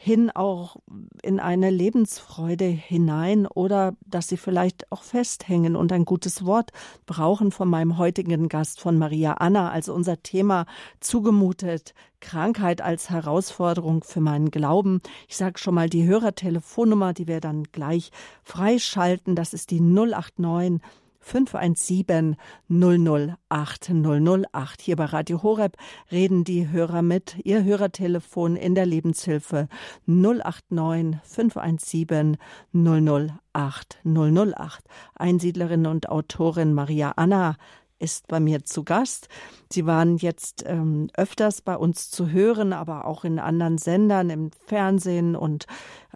hin 0.00 0.30
auch 0.30 0.76
in 1.24 1.40
eine 1.40 1.70
Lebensfreude 1.70 2.66
hinein 2.66 3.48
oder 3.48 3.96
dass 4.06 4.28
sie 4.28 4.36
vielleicht 4.36 4.92
auch 4.92 5.02
festhängen 5.02 5.74
und 5.74 5.90
ein 5.90 6.04
gutes 6.04 6.46
Wort 6.46 6.70
brauchen 7.04 7.50
von 7.50 7.68
meinem 7.68 7.98
heutigen 7.98 8.48
Gast, 8.48 8.80
von 8.80 8.96
Maria 8.96 9.32
Anna, 9.32 9.72
also 9.72 9.92
unser 9.92 10.22
Thema 10.22 10.66
zugemutet, 11.00 11.94
Krankheit 12.20 12.80
als 12.80 13.10
Herausforderung 13.10 14.04
für 14.04 14.20
meinen 14.20 14.52
Glauben. 14.52 15.00
Ich 15.26 15.36
sage 15.36 15.58
schon 15.58 15.74
mal 15.74 15.90
die 15.90 16.06
Hörertelefonnummer, 16.06 17.12
die 17.12 17.26
wir 17.26 17.40
dann 17.40 17.64
gleich 17.64 18.12
freischalten, 18.44 19.34
das 19.34 19.52
ist 19.52 19.72
die 19.72 19.80
089 19.80 20.80
517 21.28 22.36
008 22.68 23.90
008. 23.90 24.80
Hier 24.80 24.96
bei 24.96 25.04
Radio 25.04 25.42
Horeb 25.42 25.76
reden 26.10 26.44
die 26.44 26.70
Hörer 26.70 27.02
mit. 27.02 27.36
Ihr 27.44 27.64
Hörertelefon 27.64 28.56
in 28.56 28.74
der 28.74 28.86
Lebenshilfe 28.86 29.68
089 30.06 31.20
517 31.22 32.38
008 32.72 33.98
008. 34.04 34.84
Einsiedlerin 35.14 35.86
und 35.86 36.08
Autorin 36.08 36.72
Maria 36.72 37.12
Anna 37.16 37.56
ist 37.98 38.28
bei 38.28 38.40
mir 38.40 38.64
zu 38.64 38.84
Gast. 38.84 39.28
Sie 39.70 39.84
waren 39.84 40.16
jetzt 40.16 40.64
ähm, 40.66 41.10
öfters 41.14 41.60
bei 41.60 41.76
uns 41.76 42.10
zu 42.10 42.30
hören, 42.30 42.72
aber 42.72 43.06
auch 43.06 43.24
in 43.24 43.38
anderen 43.38 43.76
Sendern, 43.76 44.30
im 44.30 44.50
Fernsehen 44.66 45.36
und 45.36 45.66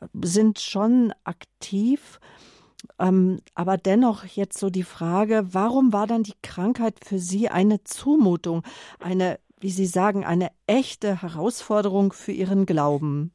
äh, 0.01 0.07
sind 0.23 0.59
schon 0.59 1.13
aktiv. 1.25 2.19
Ähm, 2.99 3.41
aber 3.55 3.77
dennoch 3.77 4.25
jetzt 4.25 4.59
so 4.59 4.71
die 4.71 4.83
Frage, 4.83 5.43
warum 5.53 5.93
war 5.93 6.07
dann 6.07 6.23
die 6.23 6.37
Krankheit 6.43 6.95
für 7.05 7.19
Sie 7.19 7.49
eine 7.49 7.83
Zumutung, 7.85 8.63
eine, 9.01 9.39
wie 9.61 9.71
Sie 9.71 9.87
sagen, 9.87 10.25
eine 10.25 10.51
echte 10.67 11.23
Herausforderung 11.23 12.13
für 12.13 12.33
Ihren 12.33 12.67
Glauben? 12.67 13.33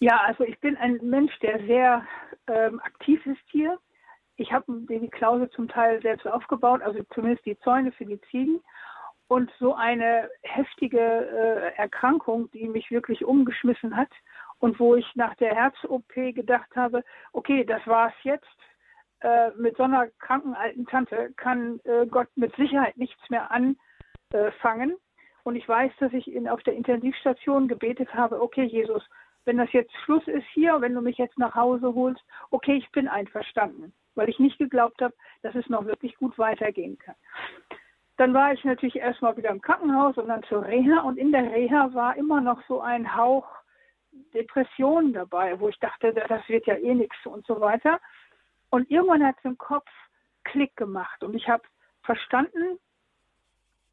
Ja, 0.00 0.20
also 0.26 0.44
ich 0.44 0.58
bin 0.60 0.76
ein 0.76 0.98
Mensch, 1.02 1.36
der 1.40 1.58
sehr 1.66 2.06
ähm, 2.46 2.80
aktiv 2.80 3.24
ist 3.26 3.40
hier. 3.50 3.78
Ich 4.36 4.52
habe 4.52 4.66
die 4.88 5.08
Klausel 5.08 5.50
zum 5.50 5.68
Teil 5.68 6.00
selbst 6.02 6.26
aufgebaut, 6.26 6.82
also 6.82 7.00
zumindest 7.12 7.44
die 7.44 7.58
Zäune 7.60 7.90
für 7.90 8.04
die 8.04 8.20
Ziegen. 8.30 8.60
Und 9.26 9.50
so 9.58 9.74
eine 9.74 10.30
heftige 10.42 11.00
äh, 11.00 11.76
Erkrankung, 11.76 12.50
die 12.52 12.68
mich 12.68 12.90
wirklich 12.90 13.24
umgeschmissen 13.24 13.96
hat 13.96 14.08
und 14.58 14.78
wo 14.80 14.94
ich 14.94 15.06
nach 15.14 15.34
der 15.36 15.54
Herz-OP 15.54 16.14
gedacht 16.34 16.74
habe, 16.74 17.04
okay, 17.32 17.64
das 17.64 17.86
war's 17.86 18.14
jetzt. 18.22 18.46
Äh, 19.20 19.50
mit 19.56 19.76
so 19.76 19.82
einer 19.82 20.08
kranken 20.18 20.54
alten 20.54 20.86
Tante 20.86 21.32
kann 21.36 21.80
äh, 21.84 22.06
Gott 22.06 22.28
mit 22.36 22.54
Sicherheit 22.56 22.96
nichts 22.96 23.20
mehr 23.30 23.50
anfangen. 23.50 24.96
Und 25.42 25.56
ich 25.56 25.68
weiß, 25.68 25.92
dass 25.98 26.12
ich 26.12 26.30
in, 26.32 26.48
auf 26.48 26.62
der 26.62 26.74
Intensivstation 26.74 27.68
gebetet 27.68 28.12
habe, 28.14 28.40
okay, 28.40 28.64
Jesus, 28.64 29.02
wenn 29.44 29.56
das 29.56 29.72
jetzt 29.72 29.92
Schluss 30.04 30.26
ist 30.28 30.46
hier, 30.52 30.80
wenn 30.80 30.94
du 30.94 31.00
mich 31.00 31.16
jetzt 31.16 31.38
nach 31.38 31.54
Hause 31.54 31.94
holst, 31.94 32.22
okay, 32.50 32.76
ich 32.76 32.90
bin 32.92 33.08
einverstanden, 33.08 33.92
weil 34.14 34.28
ich 34.28 34.38
nicht 34.38 34.58
geglaubt 34.58 35.00
habe, 35.00 35.14
dass 35.42 35.54
es 35.54 35.68
noch 35.68 35.86
wirklich 35.86 36.14
gut 36.16 36.38
weitergehen 36.38 36.98
kann. 36.98 37.14
Dann 38.18 38.34
war 38.34 38.52
ich 38.52 38.62
natürlich 38.64 38.96
erstmal 38.96 39.36
wieder 39.36 39.50
im 39.50 39.62
Krankenhaus 39.62 40.18
und 40.18 40.28
dann 40.28 40.42
zur 40.44 40.66
Reha 40.66 41.00
und 41.00 41.16
in 41.16 41.32
der 41.32 41.50
Reha 41.50 41.94
war 41.94 42.16
immer 42.16 42.40
noch 42.40 42.60
so 42.66 42.80
ein 42.80 43.16
Hauch 43.16 43.46
Depressionen 44.34 45.12
dabei, 45.12 45.58
wo 45.60 45.68
ich 45.68 45.78
dachte, 45.78 46.12
das 46.12 46.48
wird 46.48 46.66
ja 46.66 46.76
eh 46.76 46.94
nichts 46.94 47.16
und 47.24 47.46
so 47.46 47.60
weiter. 47.60 48.00
Und 48.70 48.90
irgendwann 48.90 49.24
hat 49.24 49.36
es 49.38 49.44
im 49.44 49.58
Kopf 49.58 49.88
Klick 50.44 50.76
gemacht 50.76 51.22
und 51.22 51.34
ich 51.34 51.48
habe 51.48 51.62
verstanden, 52.02 52.78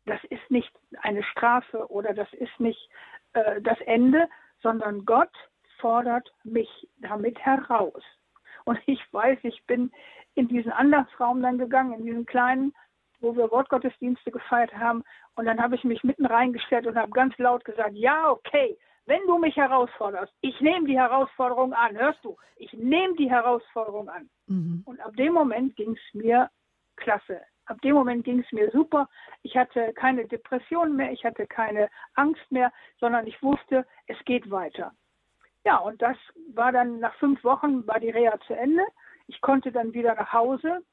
das 0.06 0.24
ist 0.26 0.50
nicht 0.50 0.72
eine 1.02 1.24
Strafe 1.24 1.90
oder 1.90 2.14
das 2.14 2.32
ist 2.34 2.60
nicht 2.60 2.90
äh, 3.34 3.62
das 3.62 3.80
Ende, 3.82 4.28
sondern 4.62 5.06
Gott 5.06 5.32
fordert 5.80 6.34
mich 6.44 6.88
damit 6.98 7.38
heraus. 7.40 8.04
Und 8.64 8.80
ich 8.86 9.02
weiß, 9.12 9.40
ich 9.44 9.64
bin 9.66 9.92
in 10.36 10.48
diesen 10.48 10.72
Andachtsraum 10.72 11.42
dann 11.42 11.58
gegangen, 11.58 11.94
in 11.94 12.06
diesen 12.06 12.26
kleinen, 12.26 12.74
wo 13.20 13.36
wir 13.36 13.52
Wortgottesdienste 13.52 14.32
gefeiert 14.32 14.74
haben. 14.76 15.04
Und 15.36 15.46
dann 15.46 15.62
habe 15.62 15.76
ich 15.76 15.84
mich 15.84 16.04
mitten 16.04 16.26
reingestellt 16.26 16.88
und 16.88 16.98
habe 16.98 17.12
ganz 17.12 17.38
laut 17.38 17.66
gesagt, 17.66 17.96
ja, 17.96 18.30
okay, 18.30 18.78
wenn 19.06 19.26
du 19.28 19.38
mich 19.38 19.56
herausforderst, 19.56 20.34
ich 20.42 20.60
nehme 20.62 20.88
die 20.88 20.98
Herausforderung 20.98 21.74
an, 21.74 21.98
hörst 21.98 22.24
du, 22.24 22.38
ich 22.58 22.74
nehme 22.74 23.16
die 23.16 23.30
Herausforderung 23.30 24.10
an. 24.10 24.30
Mhm. 24.48 24.84
Und 24.86 25.00
ab 25.00 25.16
dem 25.16 25.34
Moment 25.34 25.76
ging 25.76 25.96
es 25.96 26.14
mir 26.14 26.50
klasse. 26.96 27.42
Ab 27.66 27.82
dem 27.82 27.96
Moment 27.96 28.24
ging 28.24 28.40
es 28.40 28.52
mir 28.52 28.70
super. 28.72 29.10
Ich 29.42 29.58
hatte 29.58 29.94
keine 29.94 30.26
Depression 30.26 30.96
mehr, 30.96 31.12
ich 31.12 31.26
hatte 31.26 31.48
keine 31.48 31.90
Angst 32.14 32.52
mehr, 32.52 32.72
sondern 33.00 33.26
ich 33.26 33.42
wusste, 33.42 33.86
es 34.08 34.18
geht 34.26 34.50
weiter. 34.52 34.92
Ja, 35.64 35.78
und 35.78 36.02
das 36.02 36.18
war 36.54 36.72
dann 36.72 37.00
nach 37.00 37.16
fünf 37.16 37.44
Wochen 37.44 37.88
war 37.88 38.00
die 38.00 38.12
Reha 38.12 38.40
zu 38.46 38.54
Ende. 38.54 38.84
Ich 39.28 39.42
konnte 39.42 39.72
dann 39.72 39.94
wieder 39.94 40.14
nach 40.14 40.32
Hause 40.32 40.84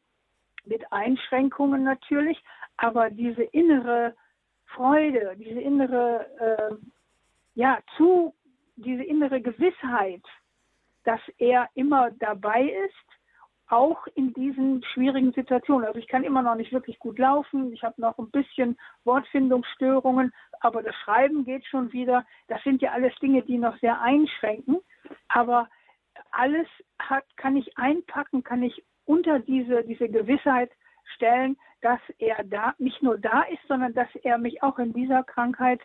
mit 0.65 0.91
Einschränkungen 0.93 1.85
natürlich, 1.85 2.43
aber 2.79 3.11
diese 3.11 3.43
innere 3.43 4.15
Freude, 4.67 5.35
diese 5.37 5.61
innere 5.61 6.27
äh, 6.39 6.75
ja, 7.55 7.79
zu 7.97 8.35
diese 8.77 9.03
innere 9.03 9.41
Gewissheit, 9.41 10.23
dass 11.05 11.21
er 11.39 11.69
immer 11.75 12.11
dabei 12.13 12.63
ist, 12.65 13.23
auch 13.69 14.07
in 14.15 14.35
diesen 14.35 14.85
schwierigen 14.93 15.33
Situationen. 15.33 15.87
Also 15.87 15.99
ich 15.99 16.07
kann 16.07 16.25
immer 16.25 16.43
noch 16.43 16.57
nicht 16.57 16.73
wirklich 16.73 16.99
gut 16.99 17.19
laufen, 17.19 17.73
ich 17.73 17.83
habe 17.83 18.01
noch 18.01 18.19
ein 18.19 18.31
bisschen 18.31 18.79
Wortfindungsstörungen, 19.05 20.33
aber 20.61 20.83
das 20.83 20.95
Schreiben 20.97 21.45
geht 21.45 21.65
schon 21.67 21.91
wieder. 21.93 22.27
Das 22.49 22.63
sind 22.63 22.83
ja 22.83 22.93
alles 22.93 23.15
Dinge, 23.21 23.43
die 23.43 23.57
noch 23.57 23.77
sehr 23.79 24.01
einschränken. 24.03 24.81
Aber 25.29 25.69
alles 26.31 26.69
hat, 26.99 27.25
kann 27.37 27.57
ich 27.57 27.79
einpacken, 27.79 28.43
kann 28.43 28.63
ich 28.63 28.85
unter 29.07 29.39
diese, 29.39 29.83
diese 29.85 30.09
Gewissheit 30.09 30.71
stellen, 31.15 31.57
dass 31.81 32.01
er 32.19 32.45
da 32.45 32.75
nicht 32.79 33.03
nur 33.03 33.19
da 33.19 33.43
ist, 33.43 33.67
sondern 33.69 33.95
dass 33.95 34.09
er 34.23 34.39
mich 34.39 34.63
auch 34.63 34.79
in 34.79 34.93
dieser 34.93 35.25
Krankheit 35.25 35.81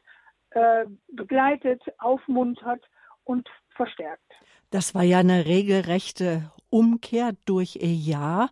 äh, 0.52 0.86
begleitet, 1.10 1.82
aufmuntert 1.98 2.84
und 3.24 3.48
verstärkt. 3.76 4.32
Das 4.70 4.94
war 4.96 5.04
ja 5.04 5.20
eine 5.20 5.46
regelrechte 5.46 6.52
Umkehr 6.70 7.32
durch 7.46 7.78
ihr 7.78 7.94
Jahr. 7.94 8.50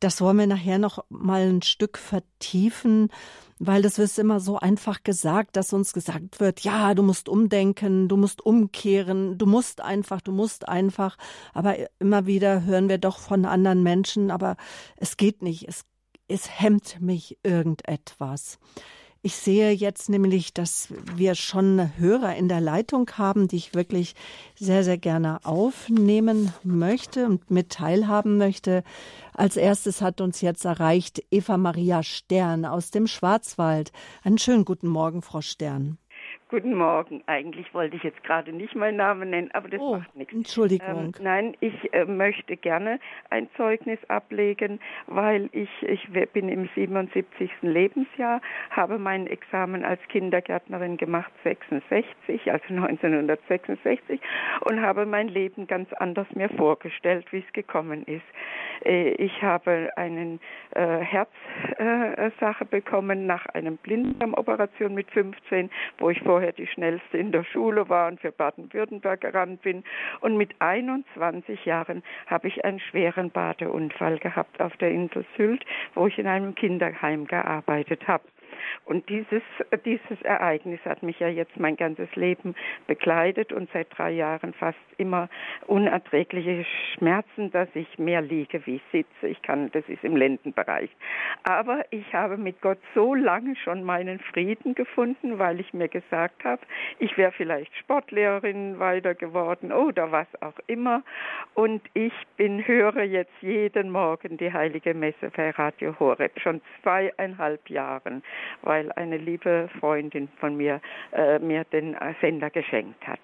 Das 0.00 0.22
wollen 0.22 0.38
wir 0.38 0.46
nachher 0.46 0.78
noch 0.78 1.04
mal 1.10 1.42
ein 1.42 1.60
Stück 1.60 1.98
vertiefen, 1.98 3.10
weil 3.58 3.82
das 3.82 3.98
ist 3.98 4.18
immer 4.18 4.40
so 4.40 4.58
einfach 4.58 5.02
gesagt, 5.02 5.56
dass 5.56 5.74
uns 5.74 5.92
gesagt 5.92 6.40
wird, 6.40 6.60
ja, 6.60 6.94
du 6.94 7.02
musst 7.02 7.28
umdenken, 7.28 8.08
du 8.08 8.16
musst 8.16 8.40
umkehren, 8.40 9.36
du 9.36 9.44
musst 9.44 9.82
einfach, 9.82 10.22
du 10.22 10.32
musst 10.32 10.66
einfach. 10.66 11.18
Aber 11.52 11.76
immer 11.98 12.24
wieder 12.24 12.64
hören 12.64 12.88
wir 12.88 12.96
doch 12.96 13.18
von 13.18 13.44
anderen 13.44 13.82
Menschen, 13.82 14.30
aber 14.30 14.56
es 14.96 15.18
geht 15.18 15.42
nicht, 15.42 15.68
es, 15.68 15.84
es 16.28 16.60
hemmt 16.60 17.02
mich 17.02 17.38
irgendetwas. 17.42 18.58
Ich 19.22 19.36
sehe 19.36 19.72
jetzt 19.72 20.08
nämlich, 20.08 20.54
dass 20.54 20.88
wir 21.14 21.34
schon 21.34 21.90
Hörer 21.98 22.36
in 22.36 22.48
der 22.48 22.62
Leitung 22.62 23.10
haben, 23.18 23.48
die 23.48 23.56
ich 23.56 23.74
wirklich 23.74 24.14
sehr, 24.58 24.82
sehr 24.82 24.96
gerne 24.96 25.44
aufnehmen 25.44 26.54
möchte 26.64 27.26
und 27.26 27.50
mit 27.50 27.68
teilhaben 27.68 28.38
möchte. 28.38 28.82
Als 29.34 29.58
erstes 29.58 30.00
hat 30.00 30.22
uns 30.22 30.40
jetzt 30.40 30.64
erreicht 30.64 31.22
Eva 31.30 31.58
Maria 31.58 32.02
Stern 32.02 32.64
aus 32.64 32.92
dem 32.92 33.06
Schwarzwald. 33.06 33.92
Einen 34.22 34.38
schönen 34.38 34.64
guten 34.64 34.88
Morgen, 34.88 35.20
Frau 35.20 35.42
Stern. 35.42 35.98
Guten 36.50 36.74
Morgen. 36.74 37.22
Eigentlich 37.26 37.72
wollte 37.74 37.94
ich 37.94 38.02
jetzt 38.02 38.24
gerade 38.24 38.52
nicht 38.52 38.74
meinen 38.74 38.96
Namen 38.96 39.30
nennen, 39.30 39.52
aber 39.52 39.68
das 39.68 39.80
oh, 39.80 39.98
macht 39.98 40.16
nichts. 40.16 40.34
Entschuldigung. 40.34 40.88
Ähm, 40.88 41.12
nein, 41.20 41.56
ich 41.60 41.94
äh, 41.94 42.04
möchte 42.04 42.56
gerne 42.56 42.98
ein 43.30 43.48
Zeugnis 43.56 44.00
ablegen, 44.08 44.80
weil 45.06 45.48
ich, 45.52 45.70
ich 45.82 46.08
bin 46.32 46.48
im 46.48 46.68
77. 46.74 47.48
Lebensjahr, 47.62 48.40
habe 48.70 48.98
mein 48.98 49.28
Examen 49.28 49.84
als 49.84 50.00
Kindergärtnerin 50.08 50.96
gemacht, 50.96 51.30
66, 51.44 52.50
also 52.50 52.64
1966, 52.68 54.20
und 54.62 54.82
habe 54.82 55.06
mein 55.06 55.28
Leben 55.28 55.68
ganz 55.68 55.92
anders 55.92 56.26
mir 56.34 56.48
vorgestellt, 56.48 57.26
wie 57.30 57.44
es 57.46 57.52
gekommen 57.52 58.02
ist. 58.06 58.26
Äh, 58.84 59.10
ich 59.10 59.40
habe 59.40 59.90
eine 59.94 60.40
äh, 60.74 60.98
Herzsache 60.98 62.64
bekommen 62.64 63.26
nach 63.26 63.46
einem 63.46 63.76
Blinddarmoperation 63.76 64.94
mit 64.94 65.08
15, 65.12 65.70
wo 65.98 66.10
ich 66.10 66.20
vorher 66.22 66.39
vorher 66.40 66.52
die 66.52 66.66
schnellste 66.66 67.18
in 67.18 67.32
der 67.32 67.44
Schule 67.44 67.90
war 67.90 68.08
und 68.08 68.18
für 68.18 68.32
Baden-Württemberg 68.32 69.20
gerannt 69.20 69.60
bin. 69.60 69.84
Und 70.20 70.38
mit 70.38 70.54
21 70.58 71.66
Jahren 71.66 72.02
habe 72.28 72.48
ich 72.48 72.64
einen 72.64 72.80
schweren 72.80 73.30
Badeunfall 73.30 74.18
gehabt 74.18 74.58
auf 74.58 74.74
der 74.78 74.90
Insel 74.90 75.26
Sylt, 75.36 75.66
wo 75.94 76.06
ich 76.06 76.18
in 76.18 76.26
einem 76.26 76.54
Kinderheim 76.54 77.26
gearbeitet 77.26 78.08
habe. 78.08 78.24
Und 78.84 79.08
dieses, 79.08 79.42
dieses 79.84 80.22
Ereignis 80.22 80.80
hat 80.84 81.02
mich 81.02 81.18
ja 81.20 81.28
jetzt 81.28 81.58
mein 81.58 81.76
ganzes 81.76 82.14
Leben 82.16 82.54
begleitet 82.86 83.52
und 83.52 83.70
seit 83.72 83.86
drei 83.96 84.10
Jahren 84.10 84.52
fast 84.54 84.78
immer 84.96 85.28
unerträgliche 85.66 86.64
Schmerzen, 86.94 87.50
dass 87.50 87.68
ich 87.74 87.98
mehr 87.98 88.20
liege 88.20 88.64
wie 88.66 88.80
sitze. 88.92 89.28
Ich 89.28 89.40
kann, 89.42 89.70
das 89.72 89.88
ist 89.88 90.04
im 90.04 90.16
Lendenbereich. 90.16 90.90
Aber 91.44 91.84
ich 91.90 92.12
habe 92.12 92.36
mit 92.36 92.60
Gott 92.60 92.78
so 92.94 93.14
lange 93.14 93.56
schon 93.56 93.82
meinen 93.82 94.18
Frieden 94.20 94.74
gefunden, 94.74 95.38
weil 95.38 95.60
ich 95.60 95.72
mir 95.72 95.88
gesagt 95.88 96.44
habe, 96.44 96.62
ich 96.98 97.16
wäre 97.16 97.32
vielleicht 97.32 97.74
Sportlehrerin 97.78 98.78
weiter 98.78 99.14
geworden 99.14 99.72
oder 99.72 100.12
was 100.12 100.28
auch 100.40 100.58
immer. 100.66 101.02
Und 101.54 101.82
ich 101.94 102.12
bin, 102.36 102.66
höre 102.66 103.02
jetzt 103.02 103.32
jeden 103.40 103.90
Morgen 103.90 104.36
die 104.36 104.52
Heilige 104.52 104.94
Messe 104.94 105.30
bei 105.34 105.50
Radio 105.50 105.98
Horeb, 105.98 106.38
schon 106.40 106.60
zweieinhalb 106.82 107.68
Jahren, 107.70 108.22
weil 108.62 108.92
eine 108.92 109.16
liebe 109.16 109.68
Freundin 109.78 110.28
von 110.38 110.56
mir 110.56 110.80
äh, 111.12 111.38
mir 111.38 111.64
den 111.64 111.96
Sender 112.20 112.50
geschenkt 112.50 113.06
hat. 113.06 113.20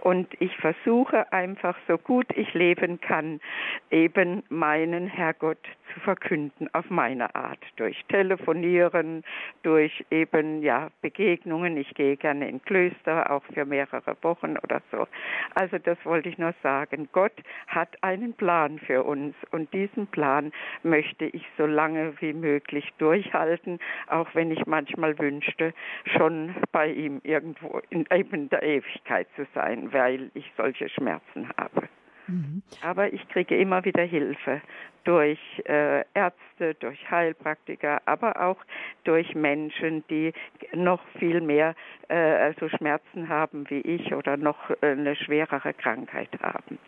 Und 0.00 0.28
ich 0.38 0.54
versuche 0.58 1.32
einfach 1.32 1.76
so 1.88 1.96
gut 1.96 2.26
ich 2.36 2.52
leben 2.52 3.00
kann, 3.00 3.40
eben 3.90 4.42
meinen 4.50 5.06
Herrgott 5.06 5.58
zu 5.94 6.00
verkünden 6.00 6.68
auf 6.72 6.90
meine 6.90 7.34
Art, 7.34 7.58
durch 7.76 8.04
Telefonieren, 8.08 9.24
durch 9.62 10.04
eben 10.10 10.62
ja 10.62 10.90
Begegnungen. 11.00 11.76
Ich 11.76 11.94
gehe 11.94 12.16
gerne 12.16 12.48
in 12.48 12.62
Klöster, 12.62 13.30
auch 13.30 13.42
für 13.54 13.64
mehrere 13.64 14.16
Wochen 14.22 14.56
oder 14.62 14.82
so. 14.90 15.06
Also 15.54 15.78
das 15.78 15.96
wollte 16.04 16.28
ich 16.28 16.38
nur 16.38 16.54
sagen. 16.62 17.08
Gott 17.12 17.32
hat 17.66 17.96
einen 18.02 18.34
Plan 18.34 18.78
für 18.80 19.04
uns 19.04 19.34
und 19.52 19.72
diesen 19.72 20.06
Plan 20.08 20.52
möchte 20.82 21.24
ich 21.26 21.46
so 21.56 21.66
lange 21.66 22.14
wie 22.20 22.32
möglich 22.32 22.92
durchhalten, 22.98 23.78
auch 24.08 24.28
wenn 24.34 24.50
ich 24.50 24.66
manchmal 24.74 25.16
wünschte, 25.20 25.72
schon 26.16 26.52
bei 26.72 26.88
ihm 26.88 27.20
irgendwo 27.22 27.80
in 27.90 28.06
eben 28.10 28.48
der 28.48 28.64
Ewigkeit 28.64 29.28
zu 29.36 29.46
sein 29.54 29.92
weil 29.92 30.32
ich 30.34 30.50
solche 30.56 30.88
Schmerzen 30.88 31.48
habe. 31.56 31.88
Mhm. 32.26 32.62
Aber 32.82 33.12
ich 33.12 33.26
kriege 33.28 33.56
immer 33.56 33.84
wieder 33.84 34.02
Hilfe 34.02 34.60
durch 35.04 35.38
äh, 35.66 36.04
Ärzte, 36.14 36.74
durch 36.80 36.98
Heilpraktiker, 37.10 38.00
aber 38.06 38.40
auch 38.40 38.56
durch 39.04 39.34
Menschen, 39.34 40.02
die 40.08 40.32
noch 40.74 41.00
viel 41.18 41.40
mehr 41.40 41.74
äh, 42.08 42.14
also 42.14 42.68
Schmerzen 42.70 43.28
haben 43.28 43.68
wie 43.68 43.80
ich 43.80 44.14
oder 44.14 44.36
noch 44.36 44.70
äh, 44.70 44.92
eine 44.92 45.14
schwerere 45.14 45.74
Krankheit 45.74 46.30
haben. 46.42 46.78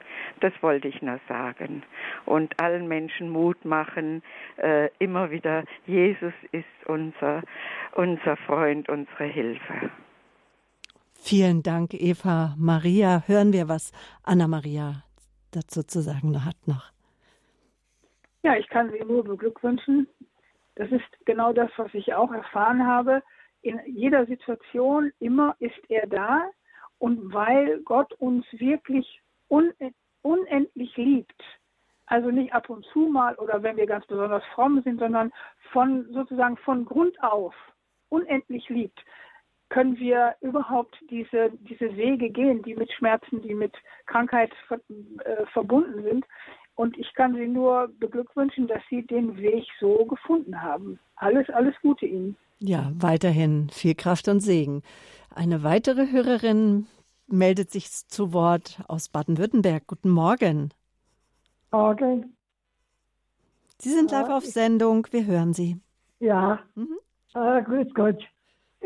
Das 0.41 0.53
wollte 0.63 0.89
ich 0.89 1.01
nur 1.03 1.21
sagen. 1.29 1.83
Und 2.25 2.59
allen 2.61 2.89
Menschen 2.89 3.31
Mut 3.31 3.65
machen, 3.65 4.23
äh, 4.57 4.89
immer 4.99 5.31
wieder, 5.31 5.65
Jesus 5.87 6.35
ist 6.53 6.65
unser, 6.87 7.43
unser 7.93 8.37
Freund, 8.39 8.89
unsere 8.89 9.25
Hilfe. 9.25 9.91
Vielen 11.15 11.63
Dank, 11.63 11.93
Eva 11.93 12.55
Maria. 12.57 13.25
Hören 13.27 13.53
wir, 13.53 13.69
was 13.69 13.93
Anna 14.23 14.47
Maria 14.47 15.03
dazu 15.57 15.83
zu 15.83 16.01
sagen 16.03 16.45
hat 16.45 16.57
noch. 16.67 16.93
Ja, 18.43 18.57
ich 18.57 18.69
kann 18.69 18.93
Sie 18.93 19.05
nur 19.05 19.25
beglückwünschen. 19.25 20.07
Das 20.77 20.91
ist 20.93 21.05
genau 21.25 21.53
das, 21.53 21.71
was 21.77 21.93
ich 21.95 22.15
auch 22.15 22.31
erfahren 22.33 22.87
habe. 22.87 23.23
In 23.63 23.81
jeder 23.87 24.27
Situation 24.27 25.13
immer 25.19 25.57
ist 25.59 25.81
er 25.89 26.07
da. 26.07 26.45
Und 26.99 27.33
weil 27.33 27.81
Gott 27.81 28.13
uns 28.15 28.47
wirklich 28.53 29.23
unendlich 29.49 30.97
liebt, 30.97 31.43
also 32.07 32.31
nicht 32.31 32.53
ab 32.53 32.71
und 32.71 32.85
zu 32.87 33.01
mal 33.01 33.35
oder 33.37 33.63
wenn 33.63 33.77
wir 33.77 33.87
ganz 33.87 34.07
besonders 34.07 34.45
fromm 34.55 34.81
sind, 34.83 34.99
sondern 35.01 35.33
von 35.73 36.07
sozusagen 36.13 36.57
von 36.59 36.85
Grund 36.85 37.21
auf 37.23 37.55
unendlich 38.09 38.69
liebt, 38.69 38.99
können 39.69 39.99
wir 39.99 40.35
überhaupt 40.41 40.97
diese, 41.11 41.51
diese 41.69 41.97
Wege 41.97 42.31
gehen, 42.31 42.63
die 42.63 42.75
mit 42.75 42.93
Schmerzen, 42.93 43.43
die 43.43 43.55
mit 43.55 43.73
Krankheit 44.07 44.53
ver, 44.69 44.81
äh, 45.25 45.47
verbunden 45.53 46.03
sind. 46.03 46.25
Und 46.77 46.97
ich 46.99 47.13
kann 47.15 47.35
Sie 47.35 47.49
nur 47.49 47.89
beglückwünschen, 47.99 48.69
dass 48.69 48.83
Sie 48.91 49.03
den 49.03 49.37
Weg 49.39 49.65
so 49.81 50.05
gefunden 50.05 50.61
haben. 50.61 50.99
Alles, 51.17 51.49
alles 51.51 51.75
Gute 51.83 52.07
Ihnen. 52.07 52.37
Ja, 52.59 52.93
weiterhin 52.95 53.69
viel 53.71 53.95
Kraft 53.95 54.29
und 54.29 54.41
Segen. 54.41 54.83
Eine 55.35 55.63
weitere 55.63 56.11
Hörerin 56.13 56.87
meldet 57.27 57.71
sich 57.71 57.91
zu 57.91 58.33
Wort 58.33 58.81
aus 58.89 59.09
Baden-Württemberg. 59.09 59.87
Guten 59.87 60.11
Morgen. 60.11 60.71
Morgen. 61.73 62.37
Sie 63.79 63.91
sind 63.91 64.11
live 64.11 64.31
auf 64.31 64.45
Sendung. 64.45 65.07
Wir 65.11 65.27
hören 65.27 65.53
Sie. 65.53 65.79
Ja. 66.21 66.61
Mhm. 66.75 66.99
Äh, 67.35 67.63
grüß 67.63 67.93
Gott. 67.95 68.23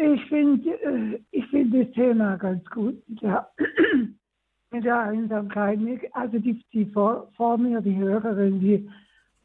Ich 0.03 0.25
finde 0.27 0.71
äh, 0.71 1.21
ich 1.31 1.47
find 1.49 1.75
das 1.75 1.91
Thema 1.93 2.37
ganz 2.37 2.65
gut. 2.71 3.03
Ja. 3.21 3.47
Mit 4.73 4.85
der 4.85 5.01
Einsamkeit. 5.01 5.79
Also 6.13 6.39
die, 6.39 6.65
die 6.73 6.87
vor, 6.87 7.29
vor 7.37 7.59
mir, 7.59 7.81
die 7.81 7.97
Hörerin, 7.97 8.61
die 8.61 8.89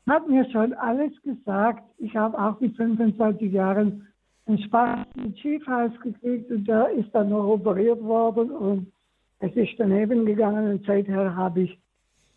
hat 0.08 0.30
mir 0.30 0.50
schon 0.52 0.74
alles 0.74 1.12
gesagt. 1.24 1.84
Ich 1.98 2.15
habe 2.15 2.39
auch 2.39 2.60
mit 2.60 2.76
25 2.78 3.52
Jahren 3.52 4.08
einen 4.46 5.06
mit 5.15 5.39
Schiefhals 5.39 6.00
gekriegt 6.02 6.52
und 6.52 6.68
der 6.68 6.91
ist 6.91 7.10
dann 7.13 7.30
noch 7.30 7.48
operiert 7.48 8.02
worden 8.04 8.52
und 8.52 8.91
es 9.39 9.56
ist 9.56 9.74
daneben 9.80 10.26
gegangen 10.26 10.72
und 10.72 10.86
seither 10.86 11.36
habe 11.36 11.62
ich, 11.63 11.80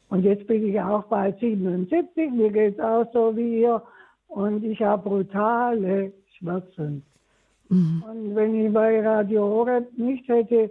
und 0.09 0.25
jetzt 0.25 0.47
bin 0.47 0.67
ich 0.67 0.81
auch 0.81 1.05
bei 1.05 1.33
77, 1.33 2.33
mir 2.33 2.51
geht 2.51 2.79
es 2.79 2.81
auch 2.81 3.07
so 3.13 3.37
wie 3.37 3.61
ihr 3.61 3.83
und 4.29 4.65
ich 4.65 4.81
habe 4.81 5.07
brutale 5.07 6.13
Schmerzen. 6.39 7.03
Mhm. 7.69 8.03
Und 8.03 8.35
wenn 8.35 8.67
ich 8.67 8.73
bei 8.73 9.01
Radio 9.07 9.43
Horeb 9.43 9.87
nicht 9.97 10.29
hätte, 10.29 10.71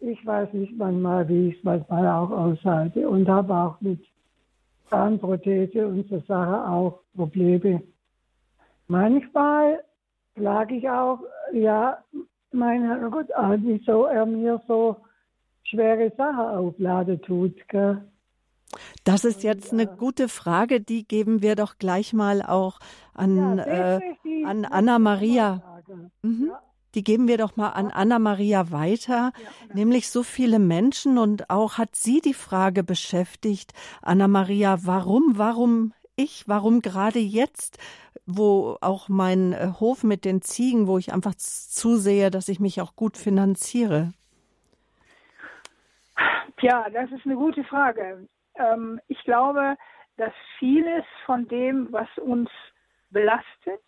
ich 0.00 0.24
weiß 0.26 0.52
nicht 0.52 0.76
manchmal, 0.76 1.28
wie 1.28 1.48
ich 1.48 1.58
es 1.58 1.64
manchmal 1.64 2.06
auch 2.08 2.30
aushalte 2.30 3.08
und 3.08 3.28
habe 3.28 3.54
auch 3.54 3.80
mit 3.80 4.00
Zahnprothese 4.90 5.86
und 5.86 6.08
so 6.08 6.20
Sache 6.26 6.68
auch 6.68 7.00
Probleme. 7.14 7.82
Manchmal 8.88 9.82
klage 10.34 10.74
ich 10.74 10.88
auch, 10.88 11.20
ja, 11.52 11.98
mein 12.52 12.84
Herrgott, 12.84 13.28
wieso 13.58 14.04
er 14.04 14.26
mir 14.26 14.60
so 14.66 14.96
schwere 15.62 16.12
Sachen 16.16 16.56
aufladen 16.56 17.20
tut. 17.22 17.56
Gell? 17.68 18.02
Das 19.04 19.24
ist 19.24 19.42
jetzt 19.42 19.72
eine 19.72 19.86
gute 19.86 20.28
Frage, 20.28 20.80
die 20.80 21.06
geben 21.06 21.42
wir 21.42 21.56
doch 21.56 21.78
gleich 21.78 22.12
mal 22.12 22.42
auch 22.42 22.78
an, 23.14 23.58
ja, 23.58 23.98
äh, 23.98 24.00
an 24.44 24.64
Anna 24.64 24.98
Maria. 24.98 25.62
Mhm. 26.22 26.48
Ja. 26.48 26.62
Die 26.94 27.04
geben 27.04 27.26
wir 27.26 27.38
doch 27.38 27.56
mal 27.56 27.70
an 27.70 27.90
Anna 27.90 28.18
Maria 28.18 28.70
weiter, 28.70 29.32
ja, 29.42 29.74
nämlich 29.74 30.10
so 30.10 30.22
viele 30.22 30.58
Menschen 30.58 31.16
und 31.16 31.48
auch 31.48 31.78
hat 31.78 31.96
sie 31.96 32.20
die 32.20 32.34
Frage 32.34 32.84
beschäftigt, 32.84 33.72
Anna 34.02 34.28
Maria, 34.28 34.76
warum, 34.82 35.38
warum 35.38 35.94
ich, 36.16 36.44
warum 36.48 36.82
gerade 36.82 37.18
jetzt, 37.18 37.78
wo 38.26 38.76
auch 38.82 39.08
mein 39.08 39.54
äh, 39.54 39.68
Hof 39.80 40.04
mit 40.04 40.24
den 40.26 40.42
Ziegen, 40.42 40.86
wo 40.86 40.98
ich 40.98 41.12
einfach 41.12 41.34
zusehe, 41.34 42.30
dass 42.30 42.48
ich 42.48 42.60
mich 42.60 42.80
auch 42.80 42.94
gut 42.94 43.16
finanziere? 43.16 44.12
Ja, 46.60 46.88
das 46.90 47.10
ist 47.10 47.24
eine 47.24 47.34
gute 47.34 47.64
Frage. 47.64 48.28
Ähm, 48.54 49.00
ich 49.08 49.20
glaube, 49.24 49.76
dass 50.16 50.32
vieles 50.58 51.04
von 51.26 51.48
dem, 51.48 51.88
was 51.90 52.08
uns 52.18 52.50
belastet, 53.10 53.82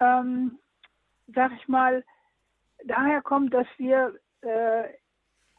ähm, 0.00 0.58
sag 1.34 1.52
ich 1.52 1.68
mal, 1.68 2.04
daher 2.84 3.22
kommt, 3.22 3.54
dass 3.54 3.66
wir 3.76 4.14
äh, 4.42 4.84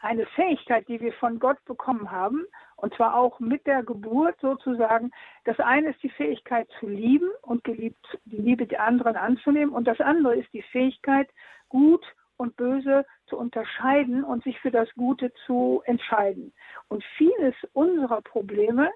eine 0.02 0.26
Fähigkeit, 0.28 0.88
die 0.88 1.02
wir 1.02 1.14
von 1.14 1.40
Gott 1.40 1.64
bekommen 1.66 2.10
haben, 2.12 2.46
und 2.78 2.94
zwar 2.96 3.16
auch 3.16 3.40
mit 3.40 3.68
der 3.68 3.84
Geburt 3.84 4.40
sozusagen. 4.40 5.12
Das 5.44 5.60
eine 5.60 5.90
ist 5.90 6.02
die 6.02 6.10
Fähigkeit 6.10 6.70
zu 6.80 6.88
lieben 6.88 7.30
und 7.42 7.64
geliebt, 7.64 8.06
die 8.26 8.38
Liebe 8.38 8.66
der 8.66 8.84
anderen 8.84 9.18
anzunehmen. 9.18 9.74
Und 9.74 9.86
das 9.86 10.00
andere 10.00 10.36
ist 10.36 10.52
die 10.54 10.62
Fähigkeit, 10.62 11.30
gut 11.68 12.06
und 12.38 12.56
böse 12.56 13.06
zu 13.28 13.38
unterscheiden 13.38 14.24
und 14.24 14.44
sich 14.44 14.58
für 14.62 14.72
das 14.72 14.90
Gute 14.96 15.34
zu 15.46 15.82
entscheiden. 15.86 16.54
Und 16.88 17.04
vieles 17.18 17.56
unserer 17.74 18.22
Probleme 18.22 18.90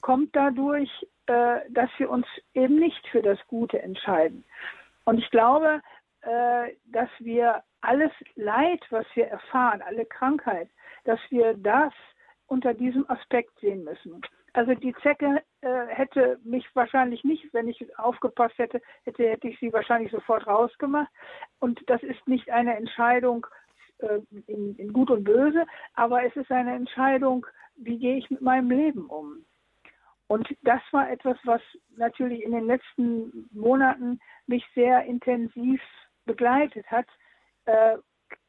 kommt 0.00 0.36
dadurch, 0.36 0.90
äh, 1.26 1.60
dass 1.70 1.90
wir 1.98 2.08
uns 2.08 2.26
eben 2.54 2.76
nicht 2.76 3.04
für 3.08 3.22
das 3.22 3.38
Gute 3.48 3.82
entscheiden. 3.82 4.44
Und 5.04 5.18
ich 5.18 5.30
glaube, 5.30 5.82
dass 6.86 7.08
wir 7.20 7.62
alles 7.82 8.10
Leid, 8.34 8.80
was 8.90 9.06
wir 9.14 9.28
erfahren, 9.28 9.82
alle 9.82 10.04
Krankheit, 10.06 10.68
dass 11.04 11.20
wir 11.30 11.54
das 11.54 11.92
unter 12.46 12.74
diesem 12.74 13.08
Aspekt 13.08 13.58
sehen 13.60 13.84
müssen. 13.84 14.20
Also 14.52 14.74
die 14.74 14.94
Zecke 15.02 15.42
äh, 15.60 15.86
hätte 15.88 16.40
mich 16.42 16.66
wahrscheinlich 16.74 17.22
nicht, 17.24 17.52
wenn 17.52 17.68
ich 17.68 17.98
aufgepasst 17.98 18.56
hätte, 18.56 18.80
hätte, 19.04 19.28
hätte 19.28 19.48
ich 19.48 19.58
sie 19.60 19.70
wahrscheinlich 19.72 20.10
sofort 20.10 20.46
rausgemacht. 20.46 21.12
Und 21.58 21.78
das 21.88 22.02
ist 22.02 22.26
nicht 22.26 22.48
eine 22.50 22.74
Entscheidung 22.74 23.46
äh, 23.98 24.20
in, 24.46 24.74
in 24.76 24.92
Gut 24.94 25.10
und 25.10 25.24
Böse, 25.24 25.66
aber 25.94 26.24
es 26.24 26.34
ist 26.36 26.50
eine 26.50 26.74
Entscheidung, 26.74 27.46
wie 27.76 27.98
gehe 27.98 28.16
ich 28.16 28.30
mit 28.30 28.40
meinem 28.40 28.70
Leben 28.70 29.06
um. 29.06 29.44
Und 30.26 30.48
das 30.62 30.80
war 30.90 31.10
etwas, 31.10 31.36
was 31.44 31.60
natürlich 31.96 32.42
in 32.42 32.52
den 32.52 32.66
letzten 32.66 33.48
Monaten 33.52 34.18
mich 34.46 34.64
sehr 34.74 35.04
intensiv 35.04 35.82
begleitet 36.26 36.86
hat, 36.90 37.06
äh, 37.64 37.96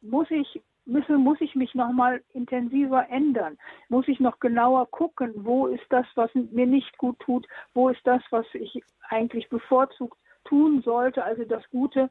muss 0.02 0.30
ich 0.30 0.62
müssen, 0.88 1.18
muss 1.18 1.40
ich 1.42 1.54
mich 1.56 1.76
noch 1.76 1.92
mal 1.92 2.22
intensiver 2.34 3.08
ändern? 3.10 3.58
Muss 3.90 4.08
ich 4.08 4.20
noch 4.20 4.40
genauer 4.40 4.90
gucken, 4.90 5.34
wo 5.36 5.68
ist 5.68 5.86
das, 5.90 6.06
was 6.16 6.34
mir 6.34 6.66
nicht 6.66 6.98
gut 6.98 7.20
tut? 7.20 7.48
Wo 7.74 7.90
ist 7.90 8.02
das, 8.06 8.22
was 8.32 8.46
ich 8.54 8.82
eigentlich 9.10 9.50
bevorzugt 9.50 10.18
tun 10.46 10.82
sollte, 10.82 11.24
also 11.24 11.44
das 11.44 11.70
Gute? 11.70 12.10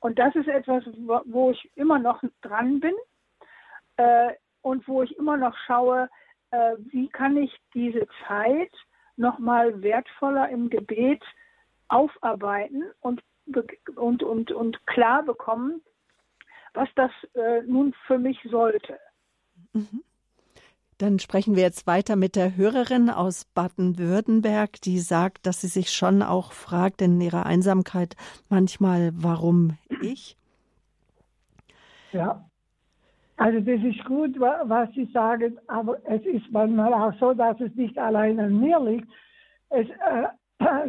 Und 0.00 0.18
das 0.18 0.34
ist 0.34 0.48
etwas, 0.48 0.84
wo 1.26 1.50
ich 1.50 1.70
immer 1.74 1.98
noch 1.98 2.22
dran 2.42 2.80
bin 2.80 2.94
äh, 3.96 4.32
und 4.62 4.86
wo 4.88 5.02
ich 5.02 5.16
immer 5.18 5.36
noch 5.36 5.56
schaue, 5.66 6.08
äh, 6.50 6.76
wie 6.90 7.08
kann 7.08 7.36
ich 7.36 7.54
diese 7.74 8.06
Zeit 8.26 8.72
noch 9.16 9.38
mal 9.38 9.82
wertvoller 9.82 10.48
im 10.50 10.68
Gebet 10.68 11.22
aufarbeiten 11.88 12.84
und, 13.00 13.22
und, 13.96 14.22
und, 14.22 14.52
und 14.52 14.86
klar 14.86 15.22
bekommen, 15.24 15.80
was 16.74 16.88
das 16.94 17.10
äh, 17.34 17.62
nun 17.62 17.94
für 18.06 18.18
mich 18.18 18.38
sollte. 18.50 18.98
Mhm. 19.72 20.02
Dann 20.98 21.18
sprechen 21.18 21.56
wir 21.56 21.62
jetzt 21.62 21.86
weiter 21.86 22.16
mit 22.16 22.36
der 22.36 22.56
Hörerin 22.56 23.10
aus 23.10 23.44
Baden-Württemberg, 23.44 24.80
die 24.80 24.98
sagt, 24.98 25.46
dass 25.46 25.60
sie 25.60 25.66
sich 25.66 25.90
schon 25.90 26.22
auch 26.22 26.52
fragt 26.52 27.02
in 27.02 27.20
ihrer 27.20 27.44
Einsamkeit 27.44 28.16
manchmal, 28.48 29.10
warum 29.14 29.76
ich? 30.00 30.36
Ja, 32.12 32.46
also 33.36 33.60
das 33.60 33.82
ist 33.82 34.02
gut, 34.06 34.38
was 34.40 34.90
Sie 34.92 35.04
sagen, 35.12 35.58
aber 35.66 35.98
es 36.04 36.24
ist 36.24 36.50
manchmal 36.50 36.94
auch 36.94 37.12
so, 37.20 37.34
dass 37.34 37.60
es 37.60 37.74
nicht 37.74 37.98
allein 37.98 38.40
an 38.40 38.58
mir 38.58 38.80
liegt. 38.80 39.08
Es 39.68 39.88
äh, 39.88 40.28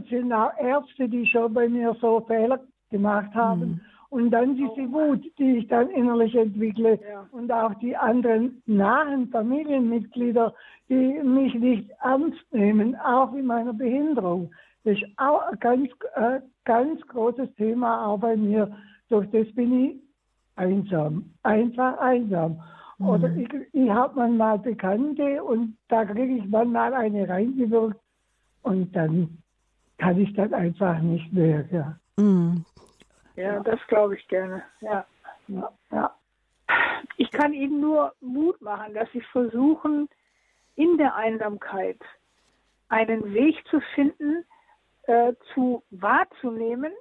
sind 0.10 0.34
auch 0.34 0.52
Ärzte, 0.60 1.10
die 1.10 1.26
schon 1.26 1.54
bei 1.54 1.68
mir 1.68 1.96
so 2.00 2.22
Fehler 2.22 2.60
gemacht 2.90 3.34
haben. 3.34 3.60
Mhm. 3.60 3.82
Und 4.10 4.32
dann 4.32 4.56
diese 4.56 4.90
Wut, 4.92 5.22
die 5.38 5.58
ich 5.58 5.68
dann 5.68 5.90
innerlich 5.90 6.34
entwickle 6.34 6.98
ja. 7.02 7.28
und 7.32 7.52
auch 7.52 7.74
die 7.76 7.96
anderen 7.96 8.62
nahen 8.66 9.28
Familienmitglieder, 9.30 10.54
die 10.88 11.20
mich 11.22 11.54
nicht 11.56 11.90
ernst 12.02 12.46
nehmen, 12.52 12.96
auch 12.96 13.34
in 13.34 13.46
meiner 13.46 13.74
Behinderung. 13.74 14.50
Das 14.86 14.98
ist 14.98 15.04
auch 15.18 15.42
ein 15.42 15.60
ganz, 15.60 15.90
äh, 16.16 16.40
ganz 16.64 17.02
großes 17.08 17.54
Thema 17.56 18.08
auch 18.08 18.20
bei 18.20 18.38
mir. 18.38 18.72
Durch 19.10 19.30
das 19.32 19.54
bin 19.54 19.86
ich 19.86 19.96
einsam, 20.56 21.26
einfach 21.44 21.98
einsam. 21.98 22.62
Mhm. 23.00 23.10
Oder 23.10 23.36
ich, 23.36 23.50
ich 23.74 23.90
habe 23.90 24.16
manchmal 24.16 24.60
Bekannte 24.60 25.44
und 25.44 25.76
da 25.90 26.06
kriege 26.06 26.38
ich 26.38 26.46
manchmal 26.48 26.94
eine 26.94 27.28
reingewirkt 27.28 28.00
und 28.64 28.96
dann 28.96 29.38
kann 29.98 30.20
ich 30.20 30.34
das 30.34 30.52
einfach 30.54 31.00
nicht 31.00 31.32
mehr. 31.34 31.66
Ja. 31.72 32.00
Mhm. 32.18 32.66
Ja, 33.36 33.60
das 33.60 33.80
glaube 33.88 34.16
ich 34.16 34.28
gerne. 34.28 34.64
Ja. 34.82 35.06
ja. 35.48 35.72
ja. 35.92 36.16
Ich 37.18 37.32
kann 37.32 37.54
Ihnen 37.54 37.80
nur 37.80 38.14
Mut 38.22 38.60
machen, 38.62 38.94
dass 38.94 39.12
Sie 39.12 39.22
versuchen, 39.22 40.10
in 40.76 40.98
der 40.98 41.16
Einsamkeit 41.16 42.00
einen 42.90 43.34
Weg 43.34 43.56
zu 43.70 43.80
finden, 43.96 44.46
äh, 45.04 45.34
zu 45.54 45.84
wahrzunehmen, 45.90 46.92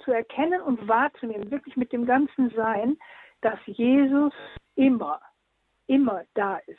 zu 0.00 0.12
erkennen 0.12 0.60
und 0.60 0.88
wahrzunehmen, 0.88 1.50
wirklich 1.50 1.76
mit 1.76 1.92
dem 1.92 2.06
ganzen 2.06 2.50
Sein, 2.50 2.98
dass 3.40 3.58
Jesus 3.66 4.32
immer, 4.74 5.20
immer 5.86 6.22
da 6.34 6.58
ist. 6.66 6.78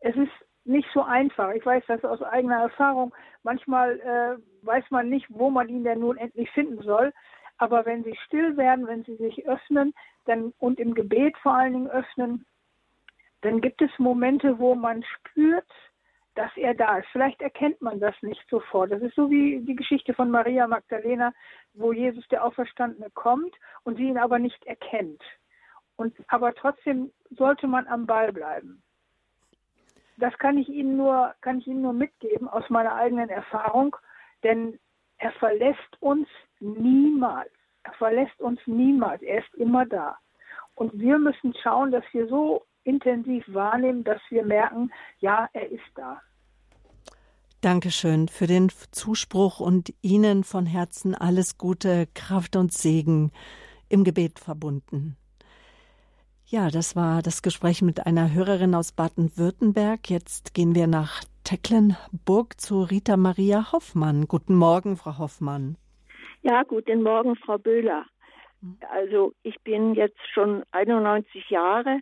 Es 0.00 0.16
ist 0.16 0.32
nicht 0.68 0.88
so 0.92 1.02
einfach. 1.02 1.52
Ich 1.52 1.64
weiß 1.64 1.84
das 1.88 2.04
aus 2.04 2.22
eigener 2.22 2.60
Erfahrung. 2.60 3.14
Manchmal 3.42 3.98
äh, 4.00 4.66
weiß 4.66 4.84
man 4.90 5.08
nicht, 5.08 5.26
wo 5.28 5.50
man 5.50 5.68
ihn 5.68 5.84
denn 5.84 6.00
nun 6.00 6.16
endlich 6.16 6.50
finden 6.50 6.82
soll. 6.82 7.12
Aber 7.56 7.84
wenn 7.86 8.04
sie 8.04 8.16
still 8.26 8.56
werden, 8.56 8.86
wenn 8.86 9.04
sie 9.04 9.16
sich 9.16 9.46
öffnen 9.46 9.94
dann, 10.26 10.52
und 10.58 10.78
im 10.78 10.94
Gebet 10.94 11.36
vor 11.38 11.54
allen 11.54 11.72
Dingen 11.72 11.90
öffnen, 11.90 12.46
dann 13.40 13.60
gibt 13.60 13.82
es 13.82 13.90
Momente, 13.98 14.58
wo 14.58 14.74
man 14.74 15.02
spürt, 15.02 15.70
dass 16.34 16.50
er 16.56 16.74
da 16.74 16.98
ist. 16.98 17.08
Vielleicht 17.10 17.42
erkennt 17.42 17.80
man 17.82 17.98
das 17.98 18.14
nicht 18.22 18.44
sofort. 18.48 18.92
Das 18.92 19.02
ist 19.02 19.16
so 19.16 19.28
wie 19.28 19.60
die 19.60 19.74
Geschichte 19.74 20.14
von 20.14 20.30
Maria 20.30 20.68
Magdalena, 20.68 21.32
wo 21.74 21.92
Jesus 21.92 22.26
der 22.28 22.44
Auferstandene 22.44 23.10
kommt 23.10 23.54
und 23.82 23.96
sie 23.96 24.04
ihn 24.04 24.18
aber 24.18 24.38
nicht 24.38 24.64
erkennt. 24.66 25.22
Und, 25.96 26.14
aber 26.28 26.54
trotzdem 26.54 27.10
sollte 27.30 27.66
man 27.66 27.88
am 27.88 28.06
Ball 28.06 28.32
bleiben. 28.32 28.82
Das 30.18 30.36
kann 30.38 30.58
ich 30.58 30.68
Ihnen 30.68 30.96
nur, 30.96 31.34
kann 31.40 31.58
ich 31.58 31.66
Ihnen 31.66 31.82
nur 31.82 31.92
mitgeben 31.92 32.48
aus 32.48 32.68
meiner 32.68 32.94
eigenen 32.94 33.28
Erfahrung, 33.28 33.96
denn 34.42 34.78
er 35.18 35.32
verlässt 35.32 35.96
uns 36.00 36.28
niemals. 36.60 37.50
Er 37.84 37.92
verlässt 37.94 38.40
uns 38.40 38.60
niemals. 38.66 39.22
Er 39.22 39.38
ist 39.38 39.54
immer 39.54 39.86
da. 39.86 40.18
Und 40.74 40.98
wir 40.98 41.18
müssen 41.18 41.54
schauen, 41.62 41.90
dass 41.90 42.04
wir 42.12 42.28
so 42.28 42.64
intensiv 42.84 43.44
wahrnehmen, 43.48 44.04
dass 44.04 44.20
wir 44.30 44.44
merken, 44.44 44.90
ja, 45.18 45.48
er 45.52 45.70
ist 45.70 45.82
da. 45.94 46.20
Dankeschön 47.60 48.28
für 48.28 48.46
den 48.46 48.68
Zuspruch 48.92 49.58
und 49.60 49.92
Ihnen 50.00 50.44
von 50.44 50.66
Herzen 50.66 51.14
alles 51.14 51.58
Gute, 51.58 52.06
Kraft 52.14 52.54
und 52.54 52.72
Segen 52.72 53.32
im 53.88 54.04
Gebet 54.04 54.38
verbunden. 54.38 55.16
Ja, 56.50 56.70
das 56.70 56.96
war 56.96 57.20
das 57.20 57.42
Gespräch 57.42 57.82
mit 57.82 58.06
einer 58.06 58.32
Hörerin 58.32 58.74
aus 58.74 58.92
Baden-Württemberg. 58.92 60.08
Jetzt 60.08 60.54
gehen 60.54 60.74
wir 60.74 60.86
nach 60.86 61.22
Tecklenburg 61.44 62.58
zu 62.58 62.84
Rita 62.84 63.18
Maria 63.18 63.70
Hoffmann. 63.70 64.26
Guten 64.26 64.54
Morgen, 64.54 64.96
Frau 64.96 65.18
Hoffmann. 65.18 65.76
Ja, 66.40 66.62
guten 66.62 67.02
Morgen, 67.02 67.36
Frau 67.36 67.58
Böhler. 67.58 68.06
Also 68.90 69.34
ich 69.42 69.60
bin 69.60 69.92
jetzt 69.92 70.16
schon 70.32 70.62
91 70.70 71.50
Jahre 71.50 72.00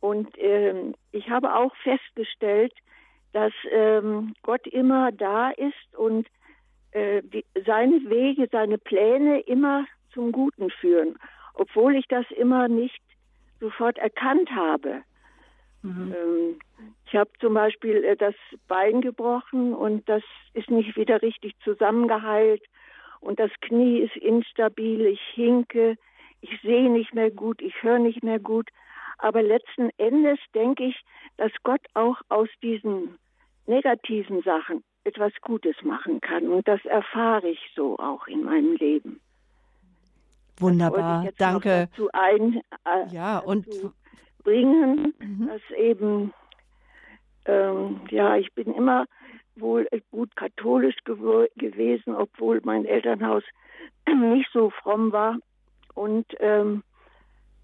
und 0.00 0.28
ähm, 0.38 0.96
ich 1.12 1.30
habe 1.30 1.54
auch 1.54 1.72
festgestellt, 1.84 2.72
dass 3.32 3.52
ähm, 3.70 4.34
Gott 4.42 4.66
immer 4.66 5.12
da 5.12 5.50
ist 5.50 5.96
und 5.96 6.26
äh, 6.90 7.22
die, 7.22 7.44
seine 7.64 8.10
Wege, 8.10 8.48
seine 8.50 8.76
Pläne 8.76 9.38
immer 9.42 9.86
zum 10.12 10.32
Guten 10.32 10.70
führen, 10.70 11.16
obwohl 11.54 11.94
ich 11.94 12.08
das 12.08 12.28
immer 12.32 12.66
nicht 12.66 13.03
sofort 13.60 13.98
erkannt 13.98 14.50
habe. 14.50 15.02
Mhm. 15.82 16.14
Ähm, 16.16 16.58
ich 17.06 17.14
habe 17.14 17.30
zum 17.40 17.54
Beispiel 17.54 18.04
äh, 18.04 18.16
das 18.16 18.34
Bein 18.68 19.00
gebrochen 19.00 19.74
und 19.74 20.08
das 20.08 20.22
ist 20.54 20.70
nicht 20.70 20.96
wieder 20.96 21.22
richtig 21.22 21.54
zusammengeheilt 21.62 22.62
und 23.24 23.40
das 23.40 23.50
Knie 23.62 24.00
ist 24.00 24.16
instabil, 24.16 25.06
ich 25.06 25.20
hinke, 25.32 25.96
ich 26.42 26.60
sehe 26.60 26.90
nicht 26.90 27.14
mehr 27.14 27.30
gut, 27.30 27.62
ich 27.62 27.82
höre 27.82 27.98
nicht 27.98 28.22
mehr 28.22 28.38
gut. 28.38 28.68
Aber 29.16 29.42
letzten 29.42 29.88
Endes 29.96 30.38
denke 30.54 30.84
ich, 30.84 31.00
dass 31.38 31.50
Gott 31.62 31.80
auch 31.94 32.20
aus 32.28 32.50
diesen 32.62 33.18
negativen 33.66 34.42
Sachen 34.42 34.84
etwas 35.04 35.32
Gutes 35.40 35.76
machen 35.82 36.20
kann. 36.20 36.48
Und 36.48 36.68
das 36.68 36.84
erfahre 36.84 37.48
ich 37.48 37.60
so 37.74 37.98
auch 37.98 38.26
in 38.26 38.44
meinem 38.44 38.76
Leben. 38.76 39.20
Wunderbar, 40.58 41.28
danke. 41.38 41.88
Dazu 41.90 42.08
ein, 42.12 42.60
äh, 42.84 43.12
ja, 43.12 43.38
und 43.38 43.66
bringen, 44.42 45.14
mhm. 45.18 45.48
dass 45.48 45.78
eben, 45.78 46.32
ähm, 47.46 48.00
ja, 48.10 48.36
ich 48.36 48.52
bin 48.54 48.72
immer 48.74 49.06
wohl 49.56 49.88
gut 50.10 50.34
katholisch 50.36 50.96
gew 51.04 51.46
gewesen, 51.56 52.14
obwohl 52.14 52.60
mein 52.64 52.84
Elternhaus 52.84 53.42
nicht 54.08 54.50
so 54.52 54.70
fromm 54.70 55.12
war. 55.12 55.38
Und 55.94 56.26
ähm, 56.40 56.82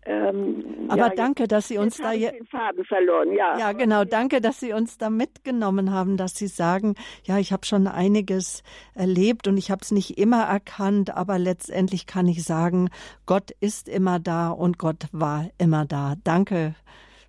ähm, 0.06 0.86
Aber 0.88 1.08
ja, 1.08 1.08
danke, 1.10 1.46
dass 1.46 1.68
Sie 1.68 1.76
uns 1.76 1.98
da 1.98 2.12
jetzt 2.12 2.48
Farbe 2.48 2.84
verloren, 2.84 3.32
ja. 3.34 3.58
Ja, 3.58 3.72
genau. 3.72 4.04
Danke, 4.04 4.40
dass 4.40 4.58
Sie 4.58 4.72
uns 4.72 4.96
da 4.96 5.10
mitgenommen 5.10 5.92
haben, 5.92 6.16
dass 6.16 6.34
Sie 6.34 6.46
sagen, 6.46 6.94
ja, 7.24 7.38
ich 7.38 7.52
habe 7.52 7.66
schon 7.66 7.86
einiges 7.86 8.62
erlebt 8.94 9.46
und 9.46 9.58
ich 9.58 9.70
habe 9.70 9.82
es 9.82 9.90
nicht 9.90 10.16
immer 10.18 10.44
erkannt, 10.44 11.14
aber 11.14 11.38
letztendlich 11.38 12.06
kann 12.06 12.26
ich 12.28 12.44
sagen, 12.44 12.88
Gott 13.26 13.50
ist 13.60 13.88
immer 13.88 14.18
da 14.18 14.50
und 14.50 14.78
Gott 14.78 15.06
war 15.12 15.50
immer 15.58 15.84
da. 15.84 16.14
Danke, 16.24 16.74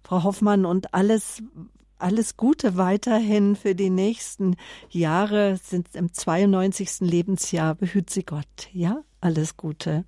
Frau 0.04 0.24
Hoffmann, 0.24 0.66
und 0.66 0.94
alles 0.94 1.44
alles 2.00 2.36
Gute 2.36 2.78
weiterhin 2.78 3.56
für 3.56 3.76
die 3.76 3.92
nächsten 3.92 4.56
Jahre. 4.90 5.58
Sind 5.58 5.96
im 5.96 6.12
92. 6.12 7.02
Lebensjahr. 7.02 7.76
Behüt 7.76 8.10
Sie 8.10 8.24
Gott. 8.24 8.70
Ja, 8.74 9.04
alles 9.20 9.56
Gute. 9.56 10.04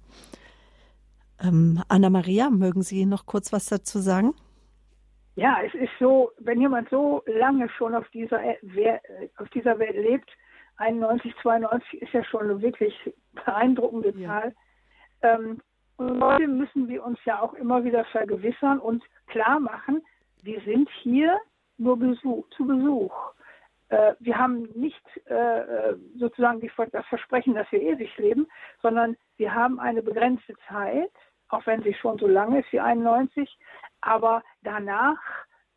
Ähm, 1.41 1.81
Anna-Maria, 1.87 2.49
mögen 2.49 2.81
Sie 2.81 3.05
noch 3.05 3.25
kurz 3.25 3.53
was 3.53 3.65
dazu 3.65 3.99
sagen? 3.99 4.33
Ja, 5.35 5.57
es 5.65 5.73
ist 5.73 5.91
so, 5.99 6.31
wenn 6.39 6.61
jemand 6.61 6.89
so 6.89 7.23
lange 7.25 7.67
schon 7.69 7.95
auf 7.95 8.07
dieser, 8.09 8.39
auf 9.37 9.49
dieser 9.49 9.79
Welt 9.79 9.95
lebt, 9.95 10.29
91, 10.77 11.33
92 11.41 12.01
ist 12.01 12.13
ja 12.13 12.23
schon 12.23 12.41
eine 12.41 12.61
wirklich 12.61 12.93
beeindruckende 13.33 14.13
Zahl. 14.25 14.53
Ja. 15.21 15.35
Ähm, 15.35 15.61
und 15.97 16.23
heute 16.23 16.47
müssen 16.47 16.87
wir 16.87 17.03
uns 17.03 17.19
ja 17.25 17.41
auch 17.41 17.53
immer 17.53 17.83
wieder 17.83 18.03
vergewissern 18.05 18.79
und 18.79 19.03
klar 19.27 19.59
machen, 19.59 20.01
wir 20.41 20.59
sind 20.61 20.89
hier 21.01 21.39
nur 21.77 21.97
Besuch, 21.97 22.47
zu 22.49 22.65
Besuch. 22.65 23.13
Äh, 23.93 24.15
wir 24.19 24.37
haben 24.37 24.63
nicht 24.75 25.03
äh, 25.25 25.93
sozusagen 26.15 26.61
das 26.91 27.05
Versprechen, 27.07 27.53
dass 27.55 27.71
wir 27.71 27.81
ewig 27.81 28.17
leben, 28.17 28.47
sondern 28.81 29.15
wir 29.37 29.53
haben 29.53 29.79
eine 29.79 30.01
begrenzte 30.01 30.55
Zeit 30.67 31.11
auch 31.53 31.65
wenn 31.67 31.83
sie 31.83 31.93
schon 31.93 32.17
so 32.17 32.27
lange 32.27 32.59
ist 32.59 32.71
wie 32.71 32.79
91. 32.79 33.49
Aber 34.01 34.43
danach 34.63 35.19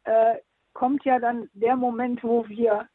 äh, 0.05 0.37
kommt 0.73 1.05
ja 1.05 1.19
dann 1.19 1.51
der 1.53 1.77
Moment, 1.77 2.25
wo 2.25 2.49
wir 2.49 2.89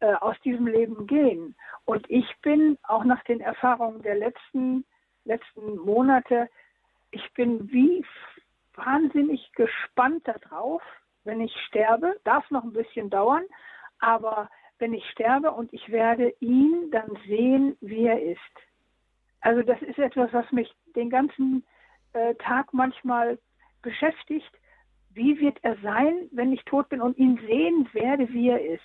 äh, 0.00 0.14
aus 0.14 0.40
diesem 0.42 0.66
Leben 0.68 1.06
gehen. 1.06 1.56
Und 1.84 2.08
ich 2.08 2.26
bin 2.42 2.78
auch 2.84 3.04
nach 3.04 3.22
den 3.24 3.40
Erfahrungen 3.40 4.02
der 4.02 4.14
letzten, 4.14 4.84
letzten 5.24 5.76
Monate, 5.78 6.48
ich 7.10 7.32
bin 7.34 7.70
wie 7.70 8.04
wahnsinnig 8.74 9.52
gespannt 9.52 10.26
darauf, 10.26 10.82
wenn 11.24 11.40
ich 11.40 11.54
sterbe. 11.66 12.18
Darf 12.24 12.48
noch 12.50 12.62
ein 12.62 12.72
bisschen 12.72 13.10
dauern, 13.10 13.44
aber 14.02 14.50
wenn 14.78 14.92
ich 14.92 15.08
sterbe 15.10 15.52
und 15.52 15.72
ich 15.72 15.88
werde 15.90 16.34
ihn 16.40 16.90
dann 16.90 17.16
sehen, 17.26 17.76
wie 17.80 18.06
er 18.06 18.20
ist. 18.20 18.38
Also 19.40 19.62
das 19.62 19.80
ist 19.82 19.98
etwas, 19.98 20.32
was 20.32 20.50
mich 20.50 20.70
den 20.96 21.08
ganzen 21.08 21.64
äh, 22.12 22.34
Tag 22.34 22.72
manchmal 22.74 23.38
beschäftigt. 23.80 24.50
Wie 25.10 25.38
wird 25.40 25.58
er 25.62 25.76
sein, 25.82 26.28
wenn 26.32 26.52
ich 26.52 26.64
tot 26.64 26.88
bin 26.88 27.00
und 27.00 27.16
ihn 27.16 27.38
sehen 27.46 27.88
werde, 27.92 28.28
wie 28.32 28.48
er 28.48 28.64
ist? 28.64 28.82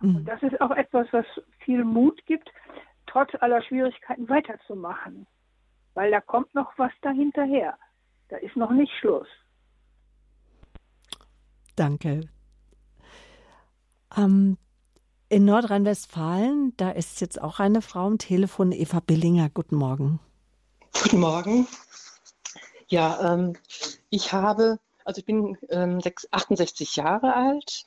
Mhm. 0.00 0.16
Und 0.16 0.24
das 0.26 0.42
ist 0.42 0.60
auch 0.60 0.70
etwas, 0.70 1.08
was 1.12 1.26
viel 1.58 1.84
Mut 1.84 2.24
gibt, 2.26 2.48
trotz 3.06 3.34
aller 3.40 3.62
Schwierigkeiten 3.62 4.28
weiterzumachen. 4.28 5.26
Weil 5.94 6.10
da 6.12 6.20
kommt 6.20 6.54
noch 6.54 6.72
was 6.78 6.92
dahinterher. 7.02 7.76
Da 8.28 8.36
ist 8.36 8.56
noch 8.56 8.70
nicht 8.70 8.92
Schluss. 9.00 9.28
Danke. 11.74 12.20
Ähm, 14.16 14.56
in 15.28 15.44
Nordrhein-Westfalen, 15.44 16.72
da 16.76 16.90
ist 16.90 17.20
jetzt 17.20 17.40
auch 17.40 17.58
eine 17.58 17.82
Frau 17.82 18.06
am 18.06 18.18
Telefon, 18.18 18.72
Eva 18.72 19.00
Billinger. 19.00 19.50
Guten 19.50 19.76
Morgen. 19.76 20.20
Guten 21.02 21.20
Morgen. 21.20 21.66
Ja, 22.88 23.34
ähm, 23.34 23.56
ich 24.08 24.32
habe, 24.32 24.78
also 25.04 25.18
ich 25.18 25.24
bin 25.26 25.58
ähm, 25.68 26.00
68 26.30 26.96
Jahre 26.96 27.34
alt. 27.34 27.86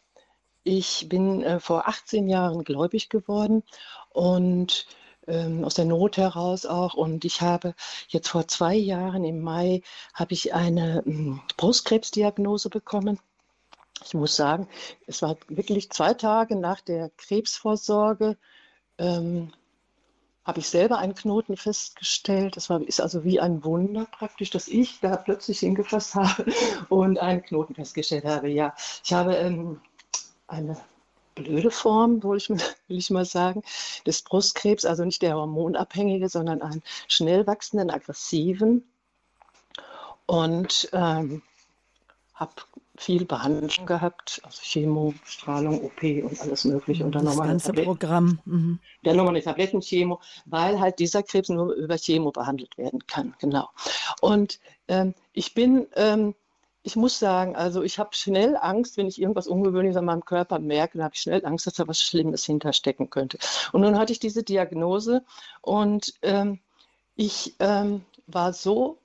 Ich 0.63 1.08
bin 1.08 1.42
äh, 1.42 1.60
vor 1.60 1.88
18 1.88 2.28
Jahren 2.28 2.63
gläubig 2.63 3.10
geworden 3.10 3.63
und 4.10 4.86
ähm, 5.28 5.63
aus 5.63 5.76
der 5.76 5.86
Not 5.86 6.18
heraus 6.18 6.65
auch. 6.65 6.94
Und 6.94 7.24
ich 7.24 7.42
habe 7.42 7.74
jetzt 8.10 8.28
vor 8.28 8.48
zwei 8.48 8.76
Jahren 8.76 9.24
im 9.24 9.42
Mai 9.42 9.82
habe 10.13 10.34
ich 10.34 10.54
eine 10.54 11.04
ähm, 11.06 11.42
Brustkrebsdiagnose 11.56 12.70
bekommen. 12.70 13.20
Ich 14.05 14.13
muss 14.13 14.35
sagen, 14.35 14.67
es 15.07 15.21
war 15.21 15.38
wirklich 15.47 15.89
zwei 15.91 16.13
Tage 16.13 16.55
nach 16.55 16.81
der 16.81 17.09
Krebsvorsorge. 17.17 18.38
Ähm, 18.97 19.51
habe 20.45 20.59
ich 20.59 20.69
selber 20.69 20.97
einen 20.97 21.13
Knoten 21.13 21.57
festgestellt. 21.57 22.57
Das 22.57 22.69
war, 22.69 22.81
ist 22.81 23.01
also 23.01 23.23
wie 23.23 23.39
ein 23.39 23.63
Wunder 23.63 24.07
praktisch, 24.12 24.49
dass 24.49 24.67
ich 24.67 24.99
da 24.99 25.15
plötzlich 25.15 25.59
hingefasst 25.59 26.15
habe 26.15 26.45
und 26.89 27.19
einen 27.19 27.43
Knoten 27.43 27.75
festgestellt 27.75 28.25
habe. 28.25 28.49
Ja, 28.49 28.73
ich 29.03 29.13
habe 29.13 29.35
ähm, 29.35 29.79
eine 30.47 30.75
blöde 31.35 31.71
Form, 31.71 32.23
will 32.23 32.38
ich, 32.38 32.49
will 32.49 32.57
ich 32.88 33.09
mal 33.09 33.25
sagen, 33.25 33.62
des 34.05 34.23
Brustkrebs, 34.23 34.85
also 34.85 35.05
nicht 35.05 35.21
der 35.21 35.35
hormonabhängige, 35.35 36.29
sondern 36.29 36.62
einen 36.62 36.83
schnell 37.07 37.45
wachsenden, 37.45 37.91
aggressiven. 37.91 38.83
Und 40.25 40.89
ähm, 40.93 41.41
habe 42.33 42.53
viel 42.99 43.25
Behandlung 43.25 43.85
gehabt, 43.85 44.41
also 44.43 44.62
Chemo, 44.62 45.13
Strahlung, 45.23 45.81
OP 45.85 46.03
und 46.03 46.41
alles 46.41 46.65
Mögliche. 46.65 47.05
Und 47.05 47.15
dann 47.15 47.25
das 47.25 47.38
ganze 47.38 47.67
Tabletten. 47.67 47.88
Programm. 47.88 48.39
Mhm. 48.43 48.79
Dann 49.03 49.15
nochmal 49.15 49.35
eine 49.35 49.43
Tablettenchemo, 49.43 50.19
weil 50.45 50.79
halt 50.81 50.99
dieser 50.99 51.23
Krebs 51.23 51.47
nur 51.47 51.73
über 51.73 51.97
Chemo 51.97 52.31
behandelt 52.31 52.77
werden 52.77 53.07
kann. 53.07 53.35
Genau. 53.39 53.69
Und 54.19 54.59
ähm, 54.89 55.15
ich 55.31 55.53
bin, 55.53 55.88
ähm, 55.95 56.35
ich 56.83 56.97
muss 56.97 57.19
sagen, 57.19 57.55
also 57.55 57.83
ich 57.83 57.99
habe 57.99 58.09
schnell 58.13 58.57
Angst, 58.57 58.97
wenn 58.97 59.07
ich 59.07 59.21
irgendwas 59.21 59.47
Ungewöhnliches 59.47 59.97
an 59.97 60.05
meinem 60.05 60.25
Körper 60.25 60.59
merke, 60.59 60.97
dann 60.97 61.05
habe 61.05 61.15
ich 61.15 61.21
schnell 61.21 61.45
Angst, 61.45 61.67
dass 61.67 61.75
da 61.75 61.88
was 61.88 62.01
Schlimmes 62.01 62.43
hinterstecken 62.43 63.09
könnte. 63.09 63.38
Und 63.71 63.81
nun 63.81 63.97
hatte 63.97 64.12
ich 64.12 64.19
diese 64.19 64.43
Diagnose 64.43 65.23
und 65.62 66.15
ähm, 66.21 66.59
ich 67.15 67.55
ähm, 67.59 68.03
war 68.27 68.51
so 68.51 68.97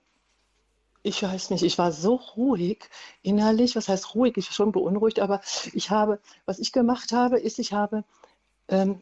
ich 1.04 1.22
weiß 1.22 1.50
nicht, 1.50 1.62
ich 1.62 1.76
war 1.76 1.92
so 1.92 2.14
ruhig 2.14 2.88
innerlich. 3.22 3.76
Was 3.76 3.88
heißt 3.88 4.14
ruhig? 4.14 4.36
Ich 4.38 4.46
war 4.48 4.54
schon 4.54 4.72
beunruhigt, 4.72 5.20
aber 5.20 5.42
ich 5.74 5.90
habe, 5.90 6.18
was 6.46 6.58
ich 6.58 6.72
gemacht 6.72 7.12
habe, 7.12 7.38
ist, 7.38 7.58
ich 7.58 7.74
habe 7.74 8.04
ähm, 8.68 9.00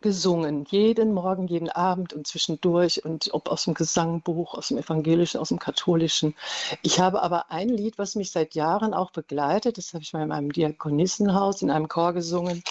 gesungen, 0.00 0.64
jeden 0.70 1.12
Morgen, 1.12 1.48
jeden 1.48 1.70
Abend 1.70 2.12
und 2.12 2.28
zwischendurch 2.28 3.04
und 3.04 3.34
ob 3.34 3.48
aus 3.48 3.64
dem 3.64 3.74
Gesangbuch, 3.74 4.54
aus 4.54 4.68
dem 4.68 4.78
evangelischen, 4.78 5.40
aus 5.40 5.48
dem 5.48 5.58
katholischen. 5.58 6.36
Ich 6.82 7.00
habe 7.00 7.20
aber 7.20 7.50
ein 7.50 7.68
Lied, 7.68 7.98
was 7.98 8.14
mich 8.14 8.30
seit 8.30 8.54
Jahren 8.54 8.94
auch 8.94 9.10
begleitet, 9.10 9.76
das 9.76 9.92
habe 9.92 10.04
ich 10.04 10.12
mal 10.12 10.22
in 10.22 10.28
meinem 10.28 10.52
Diakonissenhaus 10.52 11.62
in 11.62 11.70
einem 11.70 11.88
Chor 11.88 12.12
gesungen. 12.12 12.62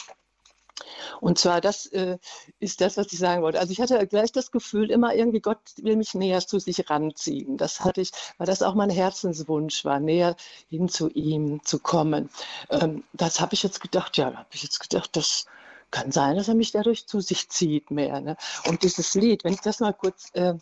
Und 1.22 1.38
zwar, 1.38 1.62
das 1.62 1.86
äh, 1.88 2.18
ist 2.60 2.82
das, 2.82 2.98
was 2.98 3.12
ich 3.12 3.20
sagen 3.20 3.42
wollte. 3.42 3.60
Also 3.60 3.72
ich 3.72 3.80
hatte 3.80 4.06
gleich 4.08 4.32
das 4.32 4.52
Gefühl, 4.52 4.92
immer 4.92 5.14
irgendwie 5.14 5.40
Gott 5.40 5.60
will 5.78 5.96
mich 5.96 6.14
näher 6.14 6.42
zu 6.42 6.60
sich 6.60 6.90
ranziehen. 6.90 7.58
Das 7.58 7.82
hatte 7.82 8.02
ich, 8.02 8.12
weil 8.38 8.48
das 8.48 8.62
auch 8.62 8.76
mein 8.76 8.90
Herzenswunsch 8.90 9.86
war, 9.86 10.00
näher 10.00 10.36
hin 10.70 10.90
zu 10.90 11.10
ihm 11.10 11.64
zu 11.64 11.80
kommen. 11.80 12.30
Ähm, 12.70 13.04
das 13.14 13.40
habe 13.40 13.54
ich 13.54 13.64
jetzt 13.64 13.82
gedacht, 13.82 14.18
ja, 14.18 14.34
habe 14.34 14.48
ich 14.54 14.64
jetzt 14.64 14.80
gedacht, 14.80 15.16
das 15.16 15.46
kann 15.92 16.12
sein, 16.12 16.36
dass 16.36 16.48
er 16.48 16.56
mich 16.56 16.72
dadurch 16.72 17.06
zu 17.08 17.22
sich 17.22 17.50
zieht 17.50 17.92
mehr. 17.92 18.20
Ne? 18.20 18.36
Und 18.68 18.84
dieses 18.84 19.14
Lied, 19.14 19.44
wenn 19.44 19.54
ich 19.54 19.62
das 19.62 19.80
mal 19.80 19.94
kurz 19.94 20.32
äh, 20.34 20.56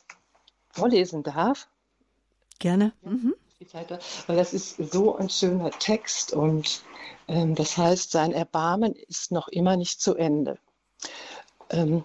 vorlesen 0.69 1.24
darf. 1.24 1.67
Gerne. 2.60 2.93
Mhm. 3.02 3.34
Weil 4.28 4.38
das 4.38 4.54
ist 4.54 4.78
so 4.91 5.15
ein 5.17 5.30
schöner 5.30 5.71
Text 5.71 6.34
und 6.34 6.84
ähm, 7.28 7.56
das 7.56 7.78
heißt, 7.78 8.12
sein 8.12 8.32
Erbarmen 8.32 8.95
ist 8.95 9.32
noch 9.32 9.47
immer 9.47 9.78
nicht 9.78 10.02
zu 10.02 10.15
Ende. 10.15 10.58
Ähm, 11.69 12.04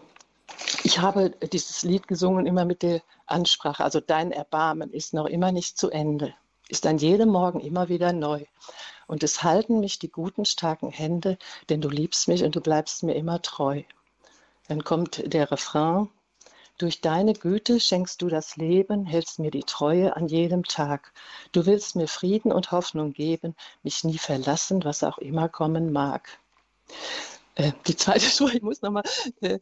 ich 0.84 1.00
habe 1.00 1.30
dieses 1.30 1.82
Lied 1.82 2.08
gesungen 2.08 2.46
immer 2.46 2.64
mit 2.64 2.82
der 2.82 3.02
Ansprache, 3.26 3.82
also 3.82 4.00
dein 4.00 4.32
Erbarmen 4.32 4.92
ist 4.92 5.14
noch 5.14 5.26
immer 5.26 5.50
nicht 5.50 5.78
zu 5.78 5.90
Ende, 5.90 6.34
ist 6.68 6.86
an 6.86 6.98
jedem 6.98 7.30
Morgen 7.30 7.60
immer 7.60 7.88
wieder 7.88 8.12
neu. 8.12 8.44
Und 9.06 9.22
es 9.22 9.42
halten 9.42 9.80
mich 9.80 9.98
die 9.98 10.10
guten, 10.10 10.44
starken 10.44 10.90
Hände, 10.90 11.38
denn 11.68 11.80
du 11.80 11.88
liebst 11.88 12.28
mich 12.28 12.44
und 12.44 12.56
du 12.56 12.60
bleibst 12.60 13.02
mir 13.02 13.14
immer 13.14 13.40
treu. 13.40 13.82
Dann 14.68 14.84
kommt 14.84 15.32
der 15.32 15.50
Refrain, 15.50 16.10
durch 16.78 17.00
deine 17.00 17.32
Güte 17.32 17.80
schenkst 17.80 18.20
du 18.22 18.28
das 18.28 18.56
Leben, 18.56 19.06
hältst 19.06 19.38
mir 19.38 19.50
die 19.50 19.64
Treue 19.64 20.14
an 20.16 20.28
jedem 20.28 20.64
Tag. 20.64 21.12
Du 21.52 21.66
willst 21.66 21.96
mir 21.96 22.08
Frieden 22.08 22.52
und 22.52 22.70
Hoffnung 22.72 23.12
geben, 23.12 23.54
mich 23.82 24.04
nie 24.04 24.18
verlassen, 24.18 24.84
was 24.84 25.02
auch 25.02 25.18
immer 25.18 25.48
kommen 25.48 25.92
mag. 25.92 26.38
Äh, 27.54 27.72
die 27.86 27.96
zweite 27.96 28.20
Spur, 28.30 28.52
ich 28.52 28.62
muss 28.62 28.82
noch 28.82 28.90
mal 28.90 29.04
äh, 29.40 29.58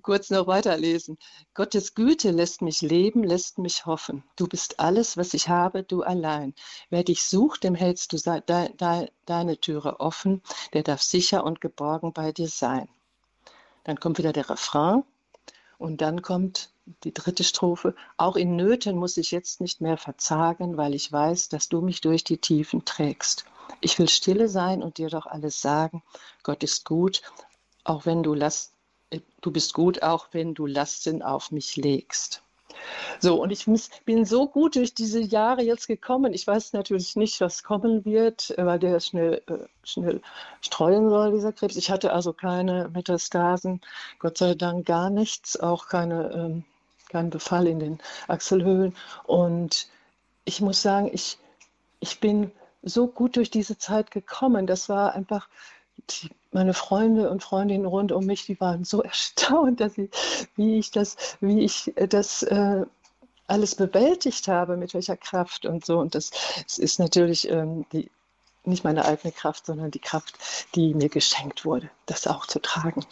kurz 0.00 0.30
noch 0.30 0.46
weiterlesen. 0.46 1.18
Gottes 1.54 1.94
Güte 1.94 2.30
lässt 2.30 2.62
mich 2.62 2.80
leben, 2.80 3.22
lässt 3.22 3.58
mich 3.58 3.84
hoffen. 3.84 4.24
Du 4.36 4.46
bist 4.46 4.80
alles, 4.80 5.16
was 5.16 5.34
ich 5.34 5.48
habe, 5.48 5.82
du 5.82 6.02
allein. 6.02 6.54
Wer 6.88 7.04
dich 7.04 7.24
sucht, 7.24 7.64
dem 7.64 7.74
hältst 7.74 8.12
du 8.12 8.16
de 8.16 8.40
de 8.40 9.10
deine 9.26 9.58
Türe 9.58 10.00
offen, 10.00 10.42
der 10.72 10.82
darf 10.82 11.02
sicher 11.02 11.44
und 11.44 11.60
geborgen 11.60 12.12
bei 12.12 12.32
dir 12.32 12.48
sein. 12.48 12.88
Dann 13.84 14.00
kommt 14.00 14.18
wieder 14.18 14.32
der 14.32 14.48
Refrain. 14.48 15.04
Und 15.82 16.00
dann 16.00 16.22
kommt 16.22 16.70
die 17.02 17.12
dritte 17.12 17.42
Strophe. 17.42 17.96
Auch 18.16 18.36
in 18.36 18.54
Nöten 18.54 18.96
muss 18.96 19.16
ich 19.16 19.32
jetzt 19.32 19.60
nicht 19.60 19.80
mehr 19.80 19.96
verzagen, 19.96 20.76
weil 20.76 20.94
ich 20.94 21.10
weiß, 21.10 21.48
dass 21.48 21.68
du 21.68 21.80
mich 21.80 22.00
durch 22.00 22.22
die 22.22 22.38
Tiefen 22.38 22.84
trägst. 22.84 23.44
Ich 23.80 23.98
will 23.98 24.08
stille 24.08 24.48
sein 24.48 24.80
und 24.80 24.98
dir 24.98 25.08
doch 25.08 25.26
alles 25.26 25.60
sagen. 25.60 26.04
Gott 26.44 26.62
ist 26.62 26.84
gut, 26.84 27.22
auch 27.82 28.06
wenn 28.06 28.22
du 28.22 28.32
Last, 28.32 28.74
äh, 29.10 29.18
du 29.40 29.50
bist 29.50 29.74
gut, 29.74 30.04
auch 30.04 30.28
wenn 30.30 30.54
du 30.54 30.66
Lasten 30.66 31.20
auf 31.20 31.50
mich 31.50 31.74
legst. 31.74 32.44
So, 33.20 33.40
und 33.40 33.50
ich 33.50 33.66
bin 34.04 34.24
so 34.24 34.46
gut 34.48 34.76
durch 34.76 34.94
diese 34.94 35.20
Jahre 35.20 35.62
jetzt 35.62 35.86
gekommen. 35.86 36.32
Ich 36.32 36.46
weiß 36.46 36.72
natürlich 36.72 37.16
nicht, 37.16 37.40
was 37.40 37.62
kommen 37.62 38.04
wird, 38.04 38.54
weil 38.56 38.78
der 38.78 39.00
schnell, 39.00 39.42
äh, 39.46 39.66
schnell 39.84 40.20
streuen 40.60 41.08
soll, 41.08 41.32
dieser 41.32 41.52
Krebs. 41.52 41.76
Ich 41.76 41.90
hatte 41.90 42.12
also 42.12 42.32
keine 42.32 42.90
Metastasen, 42.92 43.80
Gott 44.18 44.38
sei 44.38 44.54
Dank 44.54 44.86
gar 44.86 45.10
nichts, 45.10 45.58
auch 45.58 45.88
keine, 45.88 46.30
ähm, 46.32 46.64
keinen 47.08 47.30
Befall 47.30 47.66
in 47.66 47.78
den 47.78 47.98
Achselhöhlen. 48.28 48.96
Und 49.24 49.88
ich 50.44 50.60
muss 50.60 50.82
sagen, 50.82 51.10
ich, 51.12 51.38
ich 52.00 52.20
bin 52.20 52.50
so 52.82 53.06
gut 53.06 53.36
durch 53.36 53.50
diese 53.50 53.78
Zeit 53.78 54.10
gekommen. 54.10 54.66
Das 54.66 54.88
war 54.88 55.14
einfach 55.14 55.48
die, 56.10 56.30
meine 56.50 56.74
Freunde 56.74 57.30
und 57.30 57.42
Freundinnen 57.42 57.86
rund 57.86 58.12
um 58.12 58.26
mich, 58.26 58.46
die 58.46 58.60
waren 58.60 58.84
so 58.84 59.02
erstaunt, 59.02 59.80
dass 59.80 59.98
ich, 59.98 60.10
wie 60.56 60.78
ich 60.78 60.90
das, 60.90 61.16
wie 61.40 61.60
ich 61.60 61.92
das 62.08 62.42
äh, 62.42 62.84
alles 63.46 63.74
bewältigt 63.74 64.48
habe, 64.48 64.76
mit 64.76 64.94
welcher 64.94 65.16
Kraft 65.16 65.66
und 65.66 65.84
so. 65.84 65.98
Und 65.98 66.14
das, 66.14 66.30
das 66.62 66.78
ist 66.78 66.98
natürlich 66.98 67.48
ähm, 67.50 67.84
die, 67.92 68.10
nicht 68.64 68.84
meine 68.84 69.04
eigene 69.04 69.32
Kraft, 69.32 69.66
sondern 69.66 69.90
die 69.90 69.98
Kraft, 69.98 70.38
die 70.74 70.94
mir 70.94 71.08
geschenkt 71.08 71.64
wurde, 71.64 71.90
das 72.06 72.26
auch 72.26 72.46
zu 72.46 72.60
tragen. 72.60 73.04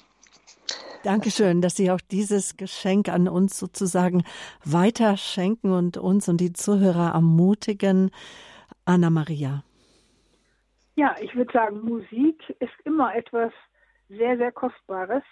Dankeschön, 1.02 1.62
dass 1.62 1.76
Sie 1.76 1.90
auch 1.90 2.00
dieses 2.10 2.58
Geschenk 2.58 3.08
an 3.08 3.26
uns 3.26 3.58
sozusagen 3.58 4.22
weiterschenken 4.64 5.72
und 5.72 5.96
uns 5.96 6.28
und 6.28 6.36
die 6.38 6.52
Zuhörer 6.52 7.12
ermutigen. 7.14 8.10
Anna 8.84 9.08
Maria. 9.08 9.64
Ja, 11.00 11.16
ich 11.18 11.34
würde 11.34 11.50
sagen, 11.50 11.80
Musik 11.80 12.54
ist 12.58 12.74
immer 12.84 13.14
etwas 13.14 13.54
sehr, 14.10 14.36
sehr 14.36 14.52
Kostbares 14.52 15.22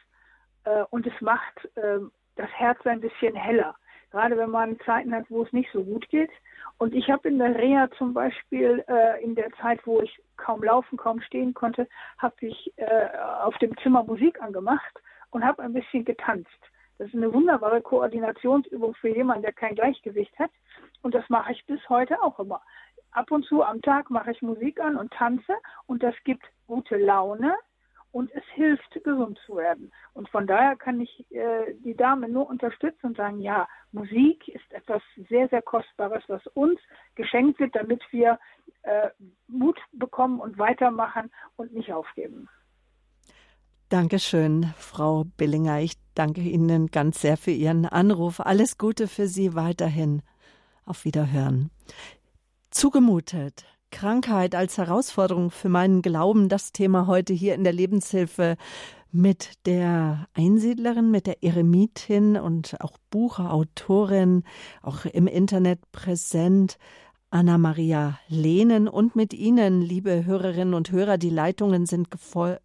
äh, 0.64 0.84
und 0.88 1.06
es 1.06 1.12
macht 1.20 1.62
äh, 1.76 1.98
das 2.36 2.48
Herz 2.52 2.78
ein 2.86 3.02
bisschen 3.02 3.34
heller. 3.34 3.76
Gerade 4.10 4.38
wenn 4.38 4.48
man 4.48 4.80
Zeiten 4.86 5.14
hat, 5.14 5.26
wo 5.28 5.42
es 5.42 5.52
nicht 5.52 5.70
so 5.70 5.84
gut 5.84 6.08
geht. 6.08 6.30
Und 6.78 6.94
ich 6.94 7.10
habe 7.10 7.28
in 7.28 7.38
der 7.38 7.54
Reha 7.54 7.90
zum 7.98 8.14
Beispiel 8.14 8.82
äh, 8.88 9.22
in 9.22 9.34
der 9.34 9.50
Zeit, 9.60 9.86
wo 9.86 10.00
ich 10.00 10.18
kaum 10.38 10.62
laufen, 10.62 10.96
kaum 10.96 11.20
stehen 11.20 11.52
konnte, 11.52 11.86
habe 12.16 12.46
ich 12.46 12.72
äh, 12.76 13.10
auf 13.42 13.58
dem 13.58 13.76
Zimmer 13.82 14.04
Musik 14.04 14.40
angemacht 14.40 15.02
und 15.32 15.44
habe 15.44 15.62
ein 15.62 15.74
bisschen 15.74 16.06
getanzt. 16.06 16.48
Das 16.96 17.08
ist 17.08 17.14
eine 17.14 17.30
wunderbare 17.30 17.82
Koordinationsübung 17.82 18.94
für 18.94 19.08
jemanden, 19.08 19.42
der 19.42 19.52
kein 19.52 19.74
Gleichgewicht 19.74 20.36
hat. 20.38 20.50
Und 21.02 21.14
das 21.14 21.28
mache 21.28 21.52
ich 21.52 21.66
bis 21.66 21.86
heute 21.90 22.22
auch 22.22 22.40
immer. 22.40 22.62
Ab 23.12 23.30
und 23.30 23.44
zu 23.44 23.62
am 23.62 23.82
Tag 23.82 24.10
mache 24.10 24.32
ich 24.32 24.42
Musik 24.42 24.80
an 24.80 24.96
und 24.96 25.12
tanze 25.12 25.54
und 25.86 26.02
das 26.02 26.14
gibt 26.24 26.44
gute 26.66 26.96
Laune 26.96 27.54
und 28.12 28.32
es 28.34 28.44
hilft, 28.54 28.92
gesund 29.04 29.38
zu 29.44 29.56
werden. 29.56 29.92
Und 30.14 30.28
von 30.30 30.46
daher 30.46 30.76
kann 30.76 31.00
ich 31.00 31.26
äh, 31.30 31.74
die 31.84 31.94
Dame 31.94 32.28
nur 32.28 32.48
unterstützen 32.48 33.06
und 33.06 33.16
sagen, 33.16 33.40
ja, 33.40 33.68
Musik 33.92 34.48
ist 34.48 34.72
etwas 34.72 35.02
sehr, 35.28 35.48
sehr 35.48 35.62
Kostbares, 35.62 36.22
was 36.28 36.46
uns 36.48 36.80
geschenkt 37.14 37.60
wird, 37.60 37.74
damit 37.74 38.02
wir 38.10 38.38
äh, 38.82 39.10
Mut 39.46 39.78
bekommen 39.92 40.40
und 40.40 40.58
weitermachen 40.58 41.30
und 41.56 41.72
nicht 41.74 41.92
aufgeben. 41.92 42.48
Dankeschön, 43.88 44.66
Frau 44.76 45.24
Billinger. 45.36 45.80
Ich 45.80 45.94
danke 46.14 46.42
Ihnen 46.42 46.88
ganz 46.88 47.22
sehr 47.22 47.36
für 47.36 47.52
Ihren 47.52 47.86
Anruf. 47.86 48.40
Alles 48.40 48.76
Gute 48.76 49.08
für 49.08 49.26
Sie 49.26 49.54
weiterhin. 49.54 50.22
Auf 50.84 51.04
Wiederhören. 51.04 51.70
Zugemutet. 52.70 53.64
Krankheit 53.90 54.54
als 54.54 54.76
Herausforderung 54.76 55.50
für 55.50 55.68
meinen 55.70 56.02
Glauben. 56.02 56.48
Das 56.48 56.72
Thema 56.72 57.06
heute 57.06 57.32
hier 57.32 57.54
in 57.54 57.64
der 57.64 57.72
Lebenshilfe 57.72 58.56
mit 59.10 59.66
der 59.66 60.28
Einsiedlerin, 60.34 61.10
mit 61.10 61.26
der 61.26 61.42
Eremitin 61.42 62.36
und 62.36 62.80
auch 62.80 62.98
Buchautorin, 63.10 64.44
auch 64.82 65.06
im 65.06 65.26
Internet 65.26 65.80
präsent, 65.92 66.78
Anna-Maria 67.30 68.18
Lehnen 68.28 68.88
und 68.88 69.16
mit 69.16 69.34
Ihnen, 69.34 69.82
liebe 69.82 70.24
Hörerinnen 70.24 70.74
und 70.74 70.92
Hörer. 70.92 71.18
Die 71.18 71.30
Leitungen 71.30 71.86
sind 71.86 72.08
voll. 72.18 72.58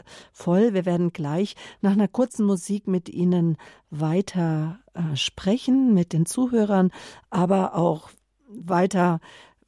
Wir 0.74 0.86
werden 0.86 1.12
gleich 1.12 1.56
nach 1.82 1.92
einer 1.92 2.08
kurzen 2.08 2.46
Musik 2.46 2.88
mit 2.88 3.10
Ihnen 3.10 3.58
weiter 3.90 4.80
äh, 4.94 5.16
sprechen, 5.16 5.94
mit 5.94 6.14
den 6.14 6.26
Zuhörern, 6.26 6.92
aber 7.30 7.76
auch 7.76 8.10
weiter 8.48 9.20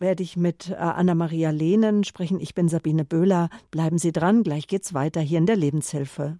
werde 0.05 0.21
ich 0.21 0.37
mit 0.37 0.69
äh, 0.69 0.75
Anna-Maria 0.75 1.49
Lehnen 1.49 2.03
sprechen. 2.03 2.39
Ich 2.39 2.53
bin 2.53 2.69
Sabine 2.69 3.03
Böhler. 3.03 3.49
Bleiben 3.71 3.97
Sie 3.97 4.11
dran, 4.11 4.43
gleich 4.43 4.67
geht's 4.67 4.93
weiter 4.93 5.19
hier 5.19 5.39
in 5.39 5.47
der 5.47 5.55
Lebenshilfe. 5.55 6.37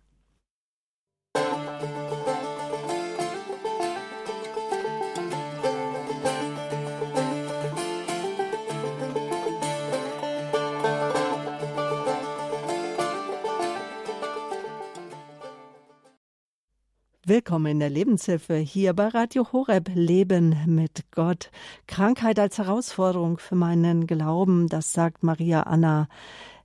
Willkommen 17.27 17.65
in 17.65 17.79
der 17.79 17.89
Lebenshilfe 17.89 18.55
hier 18.57 18.93
bei 18.93 19.07
Radio 19.07 19.51
Horeb 19.51 19.89
Leben 19.95 20.55
mit 20.67 21.05
Gott. 21.09 21.49
Krankheit 21.87 22.37
als 22.37 22.59
Herausforderung 22.59 23.39
für 23.39 23.55
meinen 23.55 24.05
Glauben, 24.05 24.67
das 24.69 24.93
sagt 24.93 25.23
Maria 25.23 25.61
Anna 25.63 26.07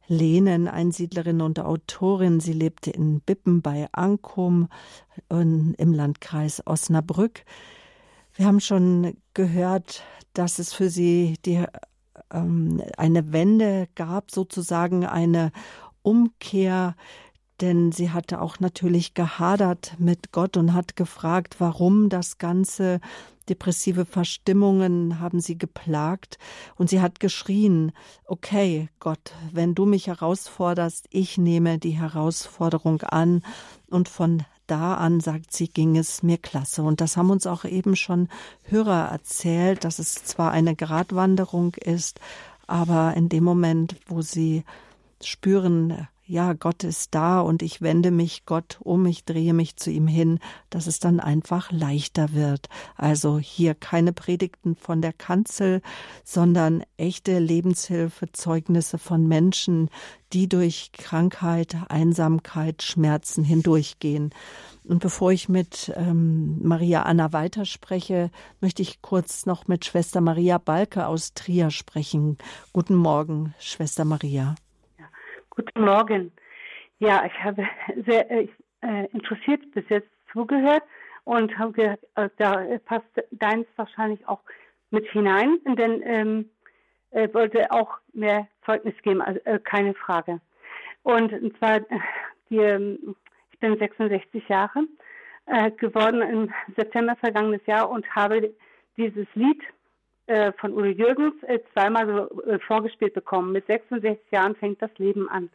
Lehnen, 0.06 0.68
Einsiedlerin 0.68 1.40
und 1.40 1.60
Autorin. 1.60 2.40
Sie 2.40 2.52
lebte 2.52 2.90
in 2.90 3.22
Bippen 3.22 3.62
bei 3.62 3.88
Ankum 3.92 4.68
im 5.30 5.74
Landkreis 5.78 6.62
Osnabrück. 6.66 7.46
Wir 8.34 8.44
haben 8.44 8.60
schon 8.60 9.16
gehört, 9.32 10.02
dass 10.34 10.58
es 10.58 10.74
für 10.74 10.90
sie 10.90 11.38
die, 11.46 11.64
ähm, 12.30 12.82
eine 12.98 13.32
Wende 13.32 13.88
gab, 13.94 14.30
sozusagen 14.30 15.06
eine 15.06 15.52
Umkehr 16.02 16.96
denn 17.60 17.92
sie 17.92 18.10
hatte 18.10 18.40
auch 18.40 18.60
natürlich 18.60 19.14
gehadert 19.14 19.94
mit 19.98 20.32
Gott 20.32 20.56
und 20.56 20.74
hat 20.74 20.96
gefragt, 20.96 21.56
warum 21.58 22.08
das 22.08 22.38
Ganze, 22.38 23.00
depressive 23.48 24.06
Verstimmungen 24.06 25.20
haben 25.20 25.40
sie 25.40 25.58
geplagt. 25.58 26.38
Und 26.76 26.88
sie 26.88 27.00
hat 27.00 27.20
geschrien, 27.20 27.92
okay 28.24 28.88
Gott, 29.00 29.32
wenn 29.52 29.74
du 29.74 29.84
mich 29.86 30.06
herausforderst, 30.06 31.06
ich 31.10 31.36
nehme 31.36 31.78
die 31.78 31.98
Herausforderung 31.98 33.02
an. 33.02 33.42
Und 33.88 34.08
von 34.08 34.44
da 34.66 34.94
an, 34.94 35.20
sagt 35.20 35.52
sie, 35.52 35.68
ging 35.68 35.96
es 35.96 36.22
mir 36.22 36.38
klasse. 36.38 36.82
Und 36.82 37.00
das 37.00 37.16
haben 37.16 37.30
uns 37.30 37.46
auch 37.46 37.64
eben 37.64 37.96
schon 37.96 38.28
Hörer 38.62 39.08
erzählt, 39.10 39.84
dass 39.84 39.98
es 39.98 40.14
zwar 40.14 40.52
eine 40.52 40.76
Gratwanderung 40.76 41.74
ist, 41.74 42.20
aber 42.68 43.14
in 43.14 43.28
dem 43.28 43.42
Moment, 43.42 43.96
wo 44.06 44.22
sie 44.22 44.64
spüren, 45.20 46.06
ja, 46.30 46.52
Gott 46.52 46.84
ist 46.84 47.12
da 47.16 47.40
und 47.40 47.60
ich 47.60 47.82
wende 47.82 48.12
mich 48.12 48.46
Gott 48.46 48.78
um, 48.84 49.04
ich 49.06 49.24
drehe 49.24 49.52
mich 49.52 49.74
zu 49.74 49.90
ihm 49.90 50.06
hin, 50.06 50.38
dass 50.70 50.86
es 50.86 51.00
dann 51.00 51.18
einfach 51.18 51.72
leichter 51.72 52.32
wird. 52.32 52.68
Also 52.94 53.40
hier 53.40 53.74
keine 53.74 54.12
Predigten 54.12 54.76
von 54.76 55.02
der 55.02 55.12
Kanzel, 55.12 55.82
sondern 56.22 56.84
echte 56.96 57.40
Lebenshilfe, 57.40 58.30
Zeugnisse 58.30 58.96
von 58.96 59.26
Menschen, 59.26 59.90
die 60.32 60.48
durch 60.48 60.92
Krankheit, 60.92 61.76
Einsamkeit, 61.88 62.84
Schmerzen 62.84 63.42
hindurchgehen. 63.42 64.30
Und 64.84 65.00
bevor 65.00 65.32
ich 65.32 65.48
mit 65.48 65.92
ähm, 65.96 66.60
Maria 66.62 67.02
Anna 67.02 67.32
weiterspreche, 67.32 68.30
möchte 68.60 68.82
ich 68.82 69.02
kurz 69.02 69.46
noch 69.46 69.66
mit 69.66 69.84
Schwester 69.84 70.20
Maria 70.20 70.58
Balke 70.58 71.08
aus 71.08 71.34
Trier 71.34 71.72
sprechen. 71.72 72.38
Guten 72.72 72.94
Morgen, 72.94 73.52
Schwester 73.58 74.04
Maria. 74.04 74.54
Guten 75.60 75.84
Morgen. 75.84 76.32
Ja, 77.00 77.22
ich 77.26 77.44
habe 77.44 77.68
sehr 78.06 78.30
äh, 78.30 78.48
interessiert 79.12 79.60
bis 79.72 79.84
jetzt 79.90 80.08
zugehört 80.32 80.82
und 81.24 81.58
habe 81.58 81.98
äh, 82.14 82.30
da 82.38 82.64
passt 82.86 83.04
deins 83.30 83.66
wahrscheinlich 83.76 84.26
auch 84.26 84.40
mit 84.90 85.06
hinein, 85.10 85.58
denn 85.66 86.00
ähm, 86.06 86.50
er 87.10 87.34
wollte 87.34 87.70
auch 87.70 87.98
mehr 88.14 88.48
Zeugnis 88.64 88.94
geben, 89.02 89.20
also 89.20 89.38
äh, 89.44 89.58
keine 89.58 89.92
Frage. 89.92 90.40
Und, 91.02 91.30
und 91.30 91.54
zwar, 91.58 91.76
äh, 91.76 91.82
die, 92.48 92.56
ähm, 92.56 93.14
ich 93.52 93.58
bin 93.58 93.76
66 93.76 94.48
Jahre 94.48 94.86
äh, 95.44 95.70
geworden 95.72 96.22
im 96.22 96.54
September 96.74 97.16
vergangenes 97.16 97.66
Jahr 97.66 97.90
und 97.90 98.08
habe 98.14 98.54
dieses 98.96 99.26
Lied 99.34 99.60
äh, 100.30 100.52
von 100.60 100.72
Udo 100.72 100.84
Jürgens 100.84 101.34
äh, 101.42 101.58
zweimal 101.72 102.06
so 102.06 102.42
äh, 102.42 102.60
vorgespielt 102.60 103.14
bekommen. 103.14 103.50
Mit 103.50 103.66
66 103.66 104.30
Jahren 104.30 104.54
fängt 104.54 104.80
das 104.80 104.96
Leben 104.96 105.28
an. 105.28 105.50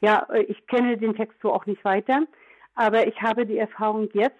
Ja, 0.00 0.26
ich 0.48 0.66
kenne 0.66 0.96
den 0.96 1.14
Text 1.14 1.38
so 1.42 1.52
auch 1.52 1.66
nicht 1.66 1.84
weiter, 1.84 2.22
aber 2.74 3.06
ich 3.06 3.20
habe 3.20 3.44
die 3.44 3.58
Erfahrung 3.58 4.08
jetzt 4.14 4.34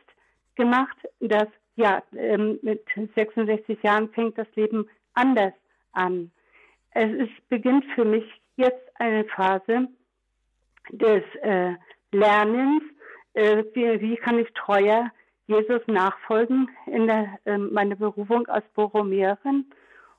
gemacht, 0.56 0.96
dass 1.20 1.48
ja, 1.76 2.02
ähm, 2.16 2.58
mit 2.62 2.82
66 3.14 3.82
Jahren 3.82 4.08
fängt 4.10 4.38
das 4.38 4.46
Leben 4.54 4.88
anders 5.12 5.52
an. 5.92 6.30
Es 6.92 7.10
ist, 7.12 7.48
beginnt 7.50 7.84
für 7.94 8.06
mich 8.06 8.24
jetzt 8.56 8.88
eine 9.00 9.24
Phase 9.24 9.88
des 10.90 11.22
Lernens, 12.12 12.82
wie, 13.34 14.00
wie, 14.00 14.16
kann 14.16 14.38
ich 14.38 14.48
treuer 14.54 15.10
Jesus 15.46 15.82
nachfolgen 15.86 16.70
in 16.86 17.06
der, 17.06 17.38
äh, 17.44 17.58
meiner 17.58 17.96
Berufung 17.96 18.46
als 18.48 18.64
Borromeerin 18.74 19.66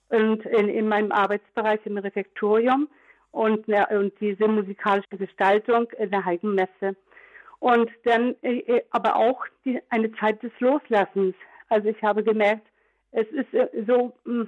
und 0.10 0.46
in, 0.46 0.70
in, 0.70 0.88
meinem 0.88 1.12
Arbeitsbereich 1.12 1.80
im 1.86 1.98
Refektorium 1.98 2.88
und, 3.32 3.68
ja, 3.68 3.88
und 3.90 4.14
diese 4.20 4.48
musikalische 4.48 5.18
Gestaltung 5.18 5.88
in 5.98 6.12
der 6.12 6.24
Heiligen 6.24 6.54
Messe. 6.54 6.96
Und 7.60 7.90
dann 8.04 8.36
äh, 8.44 8.60
äh, 8.60 8.84
aber 8.92 9.16
auch 9.16 9.46
die, 9.64 9.82
eine 9.90 10.12
Zeit 10.14 10.44
des 10.44 10.52
Loslassens. 10.60 11.36
Also 11.70 11.90
ich 11.90 12.02
habe 12.04 12.24
gemerkt, 12.24 12.68
es 13.12 13.28
ist 13.30 13.52
äh, 13.54 13.68
so, 13.88 14.14
hm, 14.26 14.48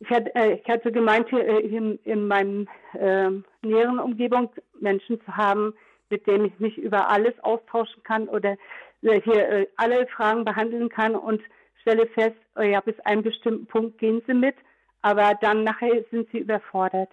ich 0.00 0.10
hatte, 0.10 0.34
äh, 0.34 0.54
ich 0.54 0.68
hatte 0.68 0.92
gemeint, 0.92 1.30
äh, 1.32 1.58
in, 1.58 1.98
in 2.04 2.26
meinem 2.26 2.68
äh, 2.94 3.30
näheren 3.62 3.98
Umgebung 3.98 4.50
Menschen 4.80 5.20
zu 5.20 5.36
haben, 5.36 5.74
mit 6.10 6.26
denen 6.26 6.46
ich 6.46 6.58
mich 6.58 6.78
über 6.78 7.08
alles 7.08 7.34
austauschen 7.40 8.02
kann 8.02 8.28
oder 8.28 8.56
äh, 9.02 9.20
hier 9.20 9.48
äh, 9.48 9.66
alle 9.76 10.06
Fragen 10.06 10.44
behandeln 10.44 10.88
kann 10.88 11.14
und 11.14 11.40
stelle 11.82 12.06
fest, 12.08 12.36
oh 12.56 12.62
ja, 12.62 12.80
bis 12.80 12.98
einem 13.00 13.22
bestimmten 13.22 13.66
Punkt 13.66 13.98
gehen 13.98 14.22
sie 14.26 14.34
mit, 14.34 14.56
aber 15.02 15.34
dann 15.40 15.64
nachher 15.64 16.04
sind 16.10 16.28
sie 16.32 16.38
überfordert. 16.38 17.10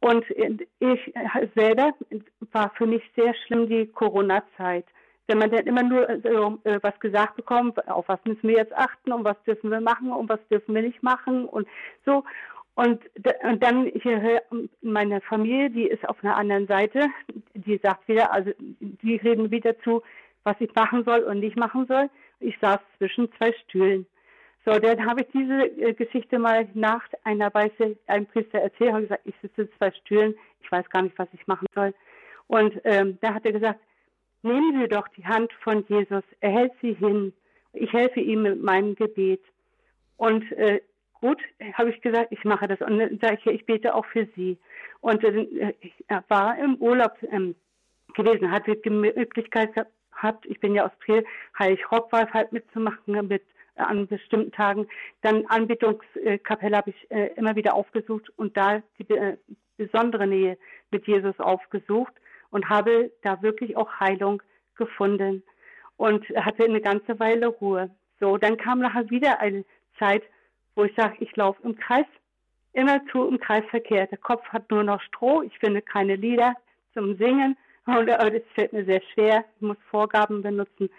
Und 0.00 0.24
ich 0.30 1.14
selber 1.54 1.92
war 2.52 2.70
für 2.76 2.86
mich 2.86 3.02
sehr 3.16 3.34
schlimm 3.46 3.68
die 3.68 3.86
Corona-Zeit. 3.86 4.84
wenn 5.28 5.38
man 5.38 5.50
dann 5.50 5.66
immer 5.66 5.82
nur 5.82 6.06
so, 6.22 6.58
äh, 6.64 6.78
was 6.82 6.98
gesagt 7.00 7.36
bekommt, 7.36 7.88
auf 7.88 8.06
was 8.08 8.20
müssen 8.24 8.48
wir 8.48 8.58
jetzt 8.58 8.76
achten 8.76 9.12
und 9.12 9.24
was 9.24 9.42
dürfen 9.44 9.70
wir 9.70 9.80
machen 9.80 10.12
und 10.12 10.28
was 10.28 10.38
dürfen 10.48 10.74
wir 10.74 10.82
nicht 10.82 11.02
machen 11.02 11.46
und 11.46 11.66
so. 12.04 12.22
Und, 12.76 13.00
und 13.42 13.62
dann 13.62 13.86
hier 14.02 14.42
meine 14.82 15.22
Familie, 15.22 15.70
die 15.70 15.86
ist 15.86 16.06
auf 16.06 16.22
einer 16.22 16.36
anderen 16.36 16.66
Seite, 16.66 17.06
die 17.54 17.78
sagt 17.82 18.06
wieder, 18.06 18.32
also 18.32 18.52
die 18.58 19.16
reden 19.16 19.50
wieder 19.50 19.78
zu, 19.80 20.02
was 20.44 20.56
ich 20.60 20.74
machen 20.74 21.02
soll 21.04 21.20
und 21.20 21.40
nicht 21.40 21.56
machen 21.56 21.86
soll. 21.86 22.10
Ich 22.38 22.54
saß 22.60 22.78
zwischen 22.98 23.32
zwei 23.38 23.52
Stühlen. 23.64 24.06
So, 24.66 24.72
dann 24.72 25.06
habe 25.06 25.22
ich 25.22 25.28
diese 25.32 25.68
äh, 25.80 25.94
Geschichte 25.94 26.38
mal 26.38 26.68
nach 26.74 27.02
einer 27.24 27.52
Weise 27.54 27.96
einem 28.08 28.26
Priester 28.26 28.58
erzählt 28.58 28.92
und 28.92 29.02
gesagt, 29.02 29.22
ich 29.24 29.34
sitze 29.40 29.70
zwei 29.78 29.90
Stühlen, 29.92 30.34
ich 30.60 30.70
weiß 30.70 30.90
gar 30.90 31.00
nicht, 31.00 31.18
was 31.18 31.28
ich 31.32 31.46
machen 31.46 31.68
soll. 31.74 31.94
Und 32.46 32.78
ähm, 32.84 33.16
da 33.22 33.32
hat 33.32 33.46
er 33.46 33.52
gesagt, 33.52 33.80
nehmen 34.42 34.82
Sie 34.82 34.88
doch 34.88 35.08
die 35.08 35.24
Hand 35.24 35.50
von 35.62 35.86
Jesus, 35.88 36.24
er 36.40 36.50
hält 36.50 36.72
sie 36.82 36.92
hin, 36.92 37.32
ich 37.72 37.92
helfe 37.92 38.20
ihm 38.20 38.42
mit 38.42 38.62
meinem 38.62 38.96
Gebet. 38.96 39.40
Und 40.18 40.50
äh, 40.52 40.80
gut, 41.26 41.42
habe 41.74 41.90
ich 41.90 42.00
gesagt, 42.00 42.28
ich 42.30 42.44
mache 42.44 42.68
das. 42.68 42.80
Und 42.80 42.98
dann 42.98 43.18
sage 43.20 43.38
ich, 43.40 43.46
ich 43.46 43.66
bete 43.66 43.94
auch 43.94 44.06
für 44.06 44.26
Sie. 44.36 44.58
Und 45.00 45.24
äh, 45.24 45.74
ich 45.80 45.92
war 46.28 46.58
im 46.58 46.76
Urlaub 46.76 47.14
ähm, 47.30 47.54
gewesen, 48.14 48.50
hatte 48.50 48.76
die 48.76 48.90
Möglichkeit 48.90 49.72
gehabt, 49.74 50.46
ich 50.46 50.60
bin 50.60 50.74
ja 50.74 50.86
aus 50.86 50.92
Trier, 51.04 51.24
Heilig 51.58 51.90
Rockwald 51.90 52.32
halt 52.32 52.52
mitzumachen 52.52 53.26
mit 53.28 53.42
an 53.74 54.06
bestimmten 54.06 54.52
Tagen. 54.52 54.86
Dann 55.22 55.44
Anbetungskapelle 55.46 56.76
habe 56.76 56.90
ich 56.90 57.10
äh, 57.10 57.32
immer 57.36 57.56
wieder 57.56 57.74
aufgesucht 57.74 58.30
und 58.36 58.56
da 58.56 58.82
die 58.98 59.12
äh, 59.12 59.36
besondere 59.76 60.26
Nähe 60.26 60.56
mit 60.90 61.06
Jesus 61.06 61.38
aufgesucht 61.40 62.14
und 62.50 62.68
habe 62.70 63.10
da 63.22 63.42
wirklich 63.42 63.76
auch 63.76 63.90
Heilung 64.00 64.42
gefunden 64.76 65.42
und 65.96 66.24
hatte 66.36 66.64
eine 66.64 66.80
ganze 66.80 67.18
Weile 67.18 67.48
Ruhe. 67.48 67.90
So, 68.20 68.38
dann 68.38 68.56
kam 68.56 68.78
nachher 68.78 69.10
wieder 69.10 69.40
eine 69.40 69.64
Zeit, 69.98 70.22
wo 70.76 70.84
ich 70.84 70.94
sage, 70.94 71.16
ich 71.18 71.34
laufe 71.34 71.60
im 71.64 71.76
Kreis, 71.76 72.06
immerzu 72.72 73.26
im 73.26 73.40
Kreisverkehr. 73.40 74.06
Der 74.06 74.18
Kopf 74.18 74.46
hat 74.50 74.70
nur 74.70 74.84
noch 74.84 75.00
Stroh, 75.00 75.42
ich 75.42 75.58
finde 75.58 75.82
keine 75.82 76.14
Lieder 76.14 76.54
zum 76.94 77.16
Singen 77.16 77.56
und 77.86 78.06
das 78.06 78.42
fällt 78.54 78.72
mir 78.72 78.84
sehr 78.84 79.02
schwer. 79.12 79.44
Ich 79.56 79.62
muss 79.62 79.76
Vorgaben 79.90 80.42
benutzen. 80.42 80.90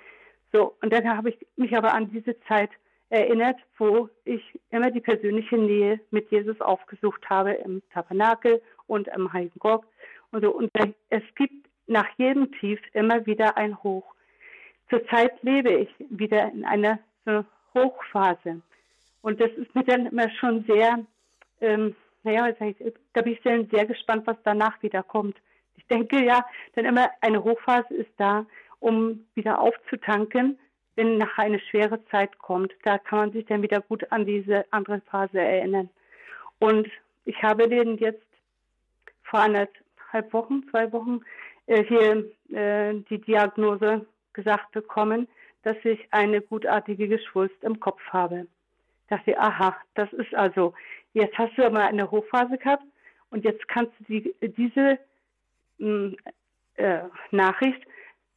So, 0.51 0.75
und 0.81 0.91
dann 0.91 1.07
habe 1.07 1.29
ich 1.29 1.37
mich 1.55 1.75
aber 1.77 1.93
an 1.93 2.09
diese 2.11 2.39
Zeit 2.41 2.71
erinnert, 3.09 3.57
wo 3.77 4.09
ich 4.25 4.41
immer 4.71 4.91
die 4.91 5.01
persönliche 5.01 5.57
Nähe 5.57 5.99
mit 6.11 6.29
Jesus 6.31 6.59
aufgesucht 6.59 7.29
habe 7.29 7.53
im 7.53 7.81
Tabernakel 7.93 8.61
und 8.87 9.07
im 9.09 9.31
Heiligen 9.31 9.59
Gott. 9.59 9.85
Und, 10.31 10.43
so. 10.43 10.51
und 10.51 10.71
es 11.09 11.23
gibt 11.35 11.67
nach 11.87 12.07
jedem 12.17 12.51
Tief 12.53 12.79
immer 12.93 13.25
wieder 13.25 13.57
ein 13.57 13.81
Hoch. 13.83 14.13
Zurzeit 14.89 15.31
lebe 15.41 15.71
ich 15.71 15.89
wieder 16.09 16.51
in 16.51 16.65
einer 16.65 16.99
so 17.25 17.43
Hochphase. 17.73 18.61
Und 19.27 19.41
das 19.41 19.51
ist 19.57 19.75
mir 19.75 19.83
dann 19.83 20.05
immer 20.05 20.29
schon 20.39 20.63
sehr, 20.63 20.99
ähm, 21.59 21.97
naja, 22.23 22.49
da 22.49 23.21
bin 23.21 23.33
ich 23.33 23.41
sehr, 23.43 23.65
sehr 23.65 23.85
gespannt, 23.85 24.25
was 24.25 24.37
danach 24.45 24.81
wieder 24.81 25.03
kommt. 25.03 25.35
Ich 25.75 25.85
denke 25.87 26.23
ja, 26.23 26.45
dann 26.75 26.85
immer 26.85 27.09
eine 27.19 27.43
Hochphase 27.43 27.93
ist 27.93 28.13
da, 28.15 28.45
um 28.79 29.25
wieder 29.35 29.59
aufzutanken, 29.59 30.57
wenn 30.95 31.17
nachher 31.17 31.43
eine 31.43 31.59
schwere 31.59 32.01
Zeit 32.05 32.39
kommt. 32.39 32.71
Da 32.83 32.97
kann 32.99 33.19
man 33.19 33.31
sich 33.33 33.45
dann 33.47 33.61
wieder 33.61 33.81
gut 33.81 34.09
an 34.13 34.25
diese 34.25 34.63
andere 34.71 35.01
Phase 35.01 35.41
erinnern. 35.41 35.89
Und 36.59 36.87
ich 37.25 37.43
habe 37.43 37.67
den 37.67 37.97
jetzt 37.97 38.23
vor 39.23 39.41
anderthalb 39.41 40.31
Wochen, 40.31 40.63
zwei 40.71 40.89
Wochen 40.93 41.19
äh, 41.65 41.83
hier 41.83 42.31
äh, 42.57 42.93
die 43.09 43.19
Diagnose 43.19 44.05
gesagt 44.31 44.71
bekommen, 44.71 45.27
dass 45.63 45.75
ich 45.83 45.99
eine 46.11 46.39
gutartige 46.39 47.09
Geschwulst 47.09 47.61
im 47.61 47.81
Kopf 47.81 48.01
habe. 48.13 48.47
Da 49.09 49.17
dachte 49.17 49.31
ich, 49.31 49.39
aha, 49.39 49.77
das 49.95 50.11
ist 50.13 50.33
also, 50.35 50.73
jetzt 51.13 51.37
hast 51.37 51.57
du 51.57 51.69
mal 51.69 51.87
eine 51.87 52.09
Hochphase 52.09 52.57
gehabt 52.57 52.83
und 53.29 53.43
jetzt 53.43 53.67
kannst 53.67 53.93
du 53.99 54.03
die, 54.05 54.35
diese 54.41 54.99
mh, 55.77 55.87
hm, 55.87 56.17
äh, 56.75 56.99
Nachricht 57.31 57.81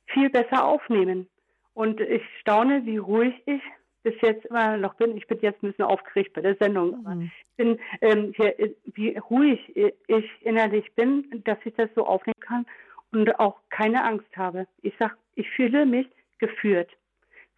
viel 0.06 0.30
besser 0.30 0.64
aufnehmen. 0.64 1.28
Und 1.74 2.00
ich 2.00 2.22
staune, 2.40 2.84
wie 2.84 2.96
ruhig 2.96 3.34
ich 3.46 3.62
bis 4.02 4.14
jetzt 4.22 4.46
immer 4.46 4.76
noch 4.76 4.94
bin. 4.94 5.16
Ich 5.16 5.26
bin 5.26 5.38
jetzt 5.40 5.62
ein 5.62 5.68
bisschen 5.68 5.84
aufgeregt 5.84 6.32
bei 6.32 6.40
der 6.40 6.56
Sendung. 6.56 7.02
Mhm. 7.02 7.30
Ich 7.50 7.56
bin, 7.56 7.78
ähm, 8.00 8.32
hier, 8.36 8.54
wie 8.94 9.16
ruhig 9.16 9.76
ich 9.76 10.24
innerlich 10.40 10.90
bin, 10.94 11.42
dass 11.44 11.58
ich 11.64 11.74
das 11.74 11.90
so 11.94 12.06
aufnehmen 12.06 12.40
kann 12.40 12.66
und 13.12 13.38
auch 13.38 13.56
keine 13.68 14.02
Angst 14.04 14.34
habe. 14.36 14.66
Ich 14.82 14.94
sag, 14.98 15.16
ich 15.34 15.48
fühle 15.50 15.84
mich 15.84 16.08
geführt. 16.38 16.90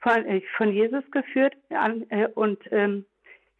Von, 0.03 0.26
äh, 0.26 0.42
von 0.57 0.72
Jesus 0.72 1.05
geführt 1.11 1.55
an, 1.70 2.05
äh, 2.11 2.28
und 2.34 2.61
ähm, 2.70 3.05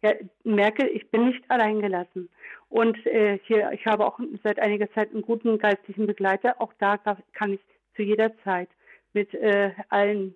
ja, 0.01 0.11
merke, 0.43 0.87
ich 0.87 1.09
bin 1.11 1.27
nicht 1.27 1.49
allein 1.49 1.79
gelassen. 1.79 2.29
Und 2.69 3.05
äh, 3.05 3.39
hier, 3.43 3.71
ich 3.71 3.85
habe 3.85 4.05
auch 4.05 4.19
seit 4.43 4.59
einiger 4.59 4.91
Zeit 4.91 5.11
einen 5.11 5.21
guten 5.21 5.57
geistlichen 5.57 6.07
Begleiter. 6.07 6.59
Auch 6.59 6.73
da 6.79 6.97
kann 6.97 7.53
ich 7.53 7.61
zu 7.95 8.01
jeder 8.01 8.37
Zeit 8.43 8.69
mit 9.13 9.33
äh, 9.33 9.71
allen 9.89 10.35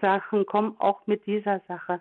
Sachen 0.00 0.46
kommen, 0.46 0.76
auch 0.78 1.06
mit 1.06 1.24
dieser 1.26 1.60
Sache. 1.68 2.00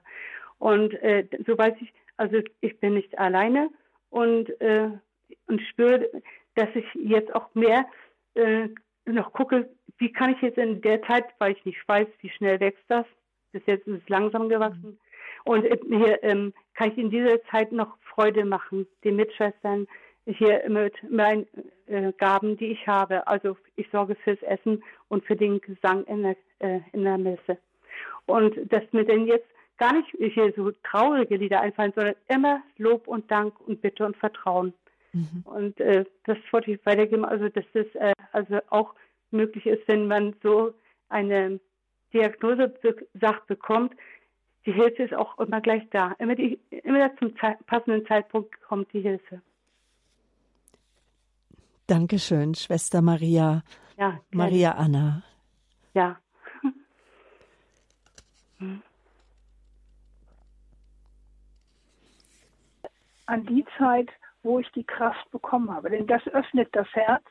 Und 0.58 0.94
äh, 1.02 1.26
so 1.46 1.58
weiß 1.58 1.76
ich, 1.82 1.94
also 2.18 2.38
ich 2.62 2.80
bin 2.80 2.96
nicht 2.96 3.18
alleine 3.18 3.70
und, 4.10 4.50
äh, 4.62 4.90
und 5.48 5.62
spüre, 5.70 6.10
dass 6.56 6.70
ich 6.76 6.86
jetzt 6.96 7.34
auch 7.34 7.54
mehr 7.56 7.86
äh, 8.36 8.68
noch 9.06 9.32
gucke, 9.34 9.70
wie 9.98 10.12
kann 10.12 10.34
ich 10.34 10.42
jetzt 10.42 10.58
in 10.58 10.82
der 10.82 11.02
Zeit, 11.04 11.26
weil 11.40 11.54
ich 11.54 11.66
nicht 11.66 11.88
weiß, 11.88 12.08
wie 12.22 12.30
schnell 12.30 12.60
wächst 12.60 12.84
das, 12.88 13.06
bis 13.52 13.62
jetzt 13.66 13.88
ist 13.88 14.02
es 14.04 14.10
langsam 14.10 14.50
gewachsen, 14.50 15.00
und 15.46 15.66
äh, 15.66 15.78
hier 15.88 16.24
ähm, 16.24 16.54
kann 16.76 16.92
ich 16.92 16.98
in 16.98 17.10
dieser 17.10 17.42
Zeit 17.46 17.72
noch 17.72 17.98
Freude 18.14 18.46
machen, 18.46 18.88
den 19.04 19.16
Mitschwestern, 19.16 19.88
hier 20.26 20.64
mit 20.70 20.94
meinen 21.10 21.48
äh, 21.88 22.12
Gaben, 22.14 22.58
die 22.58 22.68
ich 22.68 22.88
habe. 22.88 23.26
Also 23.28 23.58
ich 23.76 23.90
sorge 23.92 24.16
fürs 24.16 24.42
Essen 24.44 24.84
und 25.08 25.26
für 25.26 25.36
den 25.36 25.60
Gesang 25.62 26.04
in 26.06 26.24
der, 26.24 26.36
äh, 26.60 26.82
in 26.94 27.04
der 27.04 27.18
Messe. 27.18 27.58
Und 28.26 28.56
dass 28.72 28.84
mir 28.92 29.06
denn 29.06 29.26
jetzt 29.26 29.48
gar 29.78 29.94
nicht 29.94 30.10
hier 30.34 30.54
so 30.56 30.72
traurige 30.84 31.38
Lieder 31.38 31.62
einfallen, 31.62 31.94
sondern 31.96 32.16
immer 32.28 32.62
Lob 32.78 33.08
und 33.08 33.32
Dank 33.32 33.60
und 33.62 33.82
Bitte 33.82 34.06
und 34.06 34.18
Vertrauen. 34.18 34.74
Mhm. 35.14 35.44
Und 35.46 35.80
äh, 35.80 36.06
das 36.26 36.38
wollte 36.52 36.72
ich 36.72 36.86
weitergeben, 36.86 37.26
also 37.26 37.50
dass 37.50 37.66
das 37.74 37.88
äh, 37.96 38.14
also 38.32 38.60
auch 38.70 38.94
möglich 39.32 39.66
ist, 39.66 39.88
wenn 39.88 40.08
man 40.08 40.36
so 40.44 40.74
eine 41.08 41.60
Diagnose 42.14 42.74
sagt 43.14 43.48
bekommt, 43.48 43.94
die 44.66 44.74
Hilfe 44.74 45.04
ist 45.04 45.14
auch 45.14 45.38
immer 45.40 45.62
gleich 45.62 45.88
da. 45.92 46.14
Immer, 46.20 46.36
die, 46.36 46.60
immer 46.70 47.16
zum 47.18 47.34
passenden 47.66 48.06
Zeitpunkt 48.06 48.62
kommt 48.62 48.92
die 48.94 49.02
Hilfe. 49.02 49.42
Dankeschön, 51.88 52.54
Schwester 52.56 53.02
Maria. 53.02 53.64
Ja, 53.98 54.20
Maria 54.32 54.74
Anna. 54.74 55.24
Ja. 55.94 56.20
An 63.26 63.46
die 63.46 63.66
Zeit, 63.78 64.10
wo 64.44 64.60
ich 64.60 64.70
die 64.72 64.84
Kraft 64.84 65.32
bekommen 65.32 65.72
habe. 65.72 65.90
Denn 65.90 66.08
das 66.08 66.26
öffnet 66.28 66.70
das 66.74 66.88
Herz 66.94 67.24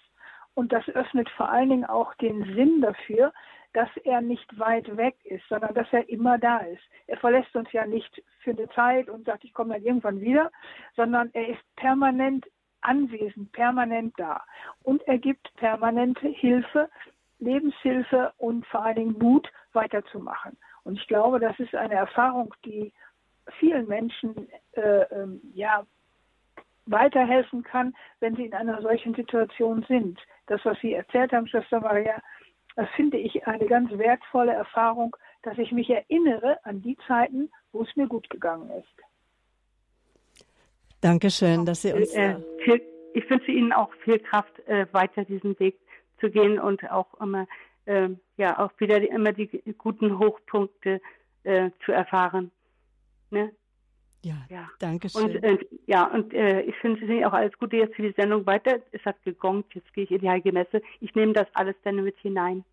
und 0.54 0.72
das 0.72 0.88
öffnet 0.88 1.28
vor 1.30 1.48
allen 1.48 1.70
Dingen 1.70 1.84
auch 1.84 2.12
den 2.14 2.42
Sinn 2.54 2.80
dafür, 2.80 3.32
dass 3.72 3.88
er 4.04 4.20
nicht 4.20 4.58
weit 4.58 4.96
weg 4.96 5.16
ist, 5.24 5.46
sondern 5.48 5.74
dass 5.74 5.86
er 5.92 6.08
immer 6.08 6.38
da 6.38 6.58
ist. 6.58 6.82
Er 7.06 7.18
verlässt 7.18 7.54
uns 7.54 7.70
ja 7.72 7.86
nicht 7.86 8.22
für 8.42 8.50
eine 8.50 8.68
Zeit 8.70 9.08
und 9.08 9.26
sagt, 9.26 9.44
ich 9.44 9.52
komme 9.52 9.74
dann 9.74 9.82
irgendwann 9.82 10.20
wieder, 10.20 10.50
sondern 10.96 11.30
er 11.34 11.48
ist 11.48 11.60
permanent 11.76 12.46
anwesend, 12.80 13.52
permanent 13.52 14.14
da. 14.16 14.42
Und 14.82 15.02
er 15.02 15.18
gibt 15.18 15.54
permanente 15.56 16.28
Hilfe, 16.28 16.88
Lebenshilfe 17.38 18.32
und 18.38 18.66
vor 18.66 18.84
allen 18.84 18.96
Dingen 18.96 19.18
Mut, 19.18 19.48
weiterzumachen. 19.72 20.56
Und 20.84 20.98
ich 20.98 21.06
glaube, 21.06 21.38
das 21.38 21.58
ist 21.58 21.74
eine 21.74 21.94
Erfahrung, 21.94 22.54
die 22.64 22.92
vielen 23.58 23.86
Menschen 23.86 24.48
äh, 24.72 25.02
ähm, 25.12 25.40
ja, 25.54 25.84
weiterhelfen 26.86 27.62
kann, 27.62 27.94
wenn 28.20 28.34
sie 28.36 28.46
in 28.46 28.54
einer 28.54 28.80
solchen 28.80 29.14
Situation 29.14 29.84
sind. 29.88 30.18
Das, 30.46 30.64
was 30.64 30.78
Sie 30.80 30.94
erzählt 30.94 31.32
haben, 31.32 31.46
Schwester 31.46 31.80
Maria, 31.80 32.20
das 32.78 32.88
finde 32.94 33.18
ich 33.18 33.44
eine 33.44 33.66
ganz 33.66 33.90
wertvolle 33.90 34.52
Erfahrung, 34.52 35.16
dass 35.42 35.58
ich 35.58 35.72
mich 35.72 35.90
erinnere 35.90 36.64
an 36.64 36.80
die 36.80 36.96
Zeiten, 37.08 37.50
wo 37.72 37.82
es 37.82 37.96
mir 37.96 38.06
gut 38.06 38.30
gegangen 38.30 38.70
ist. 38.70 40.44
Dankeschön, 41.00 41.66
dass 41.66 41.82
Sie 41.82 41.92
uns. 41.92 42.14
Äh, 42.14 42.36
viel, 42.62 42.80
ich 43.14 43.28
wünsche 43.28 43.50
Ihnen 43.50 43.72
auch 43.72 43.92
viel 44.04 44.20
Kraft, 44.20 44.60
äh, 44.68 44.86
weiter 44.92 45.24
diesen 45.24 45.58
Weg 45.58 45.76
zu 46.20 46.30
gehen 46.30 46.60
und 46.60 46.88
auch 46.88 47.12
immer, 47.20 47.48
äh, 47.86 48.10
ja, 48.36 48.56
auch 48.60 48.70
wieder 48.78 49.00
die, 49.00 49.08
immer 49.08 49.32
die 49.32 49.48
guten 49.76 50.20
Hochpunkte 50.20 51.00
äh, 51.42 51.70
zu 51.84 51.90
erfahren. 51.90 52.52
Ne? 53.30 53.50
Ja, 54.24 54.34
ja, 54.50 54.68
danke 54.78 55.08
schön. 55.08 55.36
Und, 55.36 55.44
äh, 55.44 55.58
ja, 55.86 56.06
und 56.06 56.34
äh, 56.34 56.62
ich 56.62 56.74
wünsche 56.82 57.04
Ihnen 57.04 57.24
auch 57.24 57.32
alles 57.32 57.56
Gute 57.58 57.76
jetzt 57.76 57.94
für 57.94 58.02
die 58.02 58.14
Sendung 58.16 58.44
weiter. 58.46 58.80
Es 58.90 59.04
hat 59.04 59.22
gegongt, 59.22 59.66
jetzt 59.74 59.92
gehe 59.94 60.04
ich 60.04 60.10
in 60.10 60.20
die 60.20 60.28
Heilige 60.28 60.52
Messe. 60.52 60.82
Ich 61.00 61.14
nehme 61.14 61.32
das 61.32 61.46
alles 61.54 61.76
dann 61.84 62.02
mit 62.02 62.18
hinein. 62.18 62.64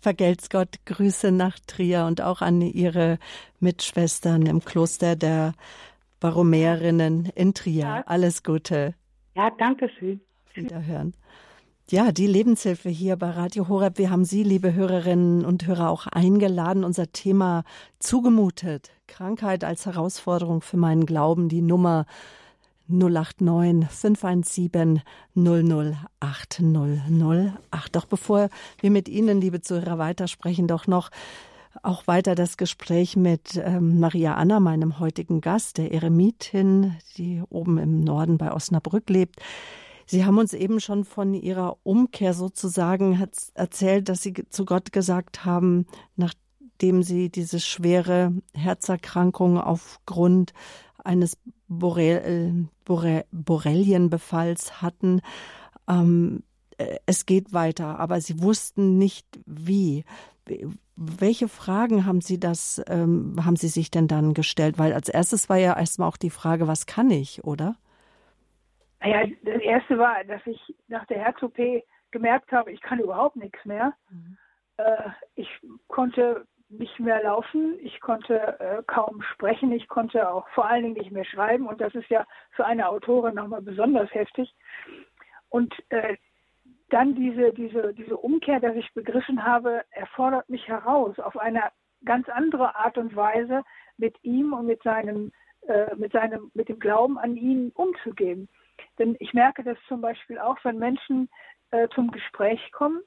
Vergelt's 0.00 0.50
Gott, 0.50 0.76
Grüße 0.86 1.32
nach 1.32 1.58
Trier 1.60 2.04
und 2.06 2.20
auch 2.20 2.42
an 2.42 2.60
Ihre 2.60 3.18
Mitschwestern 3.60 4.46
im 4.46 4.64
Kloster 4.64 5.16
der 5.16 5.54
Baromäerinnen 6.20 7.30
in 7.34 7.54
Trier. 7.54 7.84
Ja. 7.84 8.04
Alles 8.06 8.42
Gute. 8.42 8.94
Ja, 9.34 9.50
danke 9.50 9.90
schön. 9.98 10.20
Wiederhören. 10.54 11.14
Ja, 11.90 12.12
die 12.12 12.26
Lebenshilfe 12.26 12.88
hier 12.88 13.16
bei 13.16 13.28
Radio 13.28 13.68
Horeb. 13.68 13.98
Wir 13.98 14.08
haben 14.08 14.24
Sie, 14.24 14.42
liebe 14.42 14.72
Hörerinnen 14.72 15.44
und 15.44 15.66
Hörer, 15.66 15.90
auch 15.90 16.06
eingeladen, 16.06 16.82
unser 16.82 17.12
Thema 17.12 17.62
zugemutet. 17.98 18.90
Krankheit 19.06 19.64
als 19.64 19.84
Herausforderung 19.84 20.62
für 20.62 20.78
meinen 20.78 21.04
Glauben. 21.04 21.50
Die 21.50 21.60
Nummer 21.60 22.06
089 22.88 23.86
517 23.90 25.02
008 25.34 26.62
008. 26.62 27.94
Doch 27.94 28.06
bevor 28.06 28.48
wir 28.80 28.90
mit 28.90 29.10
Ihnen, 29.10 29.42
liebe 29.42 29.60
Zuhörer, 29.60 29.98
weitersprechen, 29.98 30.66
doch 30.66 30.86
noch 30.86 31.10
auch 31.82 32.06
weiter 32.06 32.34
das 32.34 32.56
Gespräch 32.56 33.14
mit 33.14 33.60
ähm, 33.62 34.00
Maria 34.00 34.36
Anna, 34.36 34.58
meinem 34.58 35.00
heutigen 35.00 35.42
Gast, 35.42 35.76
der 35.76 35.92
Eremitin, 35.92 36.96
die 37.18 37.42
oben 37.50 37.76
im 37.76 38.00
Norden 38.00 38.38
bei 38.38 38.52
Osnabrück 38.52 39.10
lebt. 39.10 39.38
Sie 40.06 40.24
haben 40.24 40.38
uns 40.38 40.52
eben 40.52 40.80
schon 40.80 41.04
von 41.04 41.34
Ihrer 41.34 41.76
Umkehr 41.82 42.34
sozusagen 42.34 43.26
erzählt, 43.54 44.08
dass 44.08 44.22
Sie 44.22 44.34
zu 44.50 44.64
Gott 44.64 44.92
gesagt 44.92 45.44
haben, 45.44 45.86
nachdem 46.16 47.02
Sie 47.02 47.30
diese 47.30 47.60
schwere 47.60 48.32
Herzerkrankung 48.54 49.58
aufgrund 49.58 50.52
eines 51.02 51.36
Borrel, 51.68 52.68
Borrel, 52.84 53.24
Borrelienbefalls 53.32 54.82
hatten. 54.82 55.20
Ähm, 55.88 56.42
äh, 56.78 56.98
es 57.06 57.26
geht 57.26 57.52
weiter, 57.52 57.98
aber 57.98 58.20
Sie 58.20 58.40
wussten 58.40 58.98
nicht 58.98 59.26
wie. 59.46 60.04
Welche 60.96 61.48
Fragen 61.48 62.06
haben 62.06 62.20
Sie 62.20 62.38
das, 62.38 62.80
ähm, 62.86 63.36
haben 63.44 63.56
Sie 63.56 63.68
sich 63.68 63.90
denn 63.90 64.08
dann 64.08 64.34
gestellt? 64.34 64.78
Weil 64.78 64.92
als 64.92 65.08
erstes 65.08 65.48
war 65.48 65.56
ja 65.56 65.76
erstmal 65.76 66.08
auch 66.08 66.16
die 66.16 66.30
Frage, 66.30 66.66
was 66.68 66.86
kann 66.86 67.10
ich, 67.10 67.44
oder? 67.44 67.76
Ja, 69.04 69.26
das 69.42 69.60
erste 69.60 69.98
war, 69.98 70.24
dass 70.24 70.40
ich 70.46 70.60
nach 70.88 71.06
der 71.06 71.18
Herz-OP 71.18 71.58
gemerkt 72.10 72.52
habe, 72.52 72.72
ich 72.72 72.80
kann 72.80 73.00
überhaupt 73.00 73.36
nichts 73.36 73.62
mehr. 73.64 73.92
Mhm. 74.10 74.38
Äh, 74.76 75.10
ich 75.34 75.48
konnte 75.88 76.46
nicht 76.68 76.98
mehr 76.98 77.22
laufen, 77.22 77.78
ich 77.82 78.00
konnte 78.00 78.58
äh, 78.60 78.82
kaum 78.86 79.22
sprechen, 79.22 79.72
ich 79.72 79.88
konnte 79.88 80.28
auch 80.28 80.48
vor 80.50 80.66
allen 80.68 80.82
Dingen 80.82 80.96
nicht 80.96 81.12
mehr 81.12 81.24
schreiben 81.24 81.66
und 81.66 81.80
das 81.80 81.94
ist 81.94 82.08
ja 82.08 82.26
für 82.52 82.64
eine 82.64 82.88
Autorin 82.88 83.34
nochmal 83.34 83.62
besonders 83.62 84.12
heftig. 84.14 84.54
Und 85.48 85.72
äh, 85.90 86.16
dann 86.90 87.14
diese, 87.14 87.52
diese, 87.52 87.94
diese 87.94 88.16
Umkehr, 88.16 88.60
dass 88.60 88.74
ich 88.76 88.92
begriffen 88.94 89.44
habe, 89.44 89.84
erfordert 89.90 90.48
mich 90.48 90.66
heraus 90.68 91.18
auf 91.18 91.36
eine 91.36 91.62
ganz 92.04 92.28
andere 92.28 92.76
Art 92.76 92.98
und 92.98 93.14
Weise 93.16 93.62
mit 93.96 94.16
ihm 94.22 94.52
und 94.52 94.66
mit 94.66 94.82
seinem, 94.82 95.32
äh, 95.66 95.94
mit 95.96 96.12
seinem, 96.12 96.50
mit 96.54 96.68
dem 96.68 96.78
Glauben 96.78 97.18
an 97.18 97.36
ihn 97.36 97.70
umzugehen. 97.74 98.48
Denn 98.98 99.16
ich 99.20 99.32
merke 99.34 99.62
das 99.62 99.78
zum 99.88 100.00
Beispiel 100.00 100.38
auch, 100.38 100.56
wenn 100.64 100.78
Menschen 100.78 101.28
äh, 101.70 101.88
zum 101.94 102.10
Gespräch 102.10 102.60
kommen, 102.72 103.00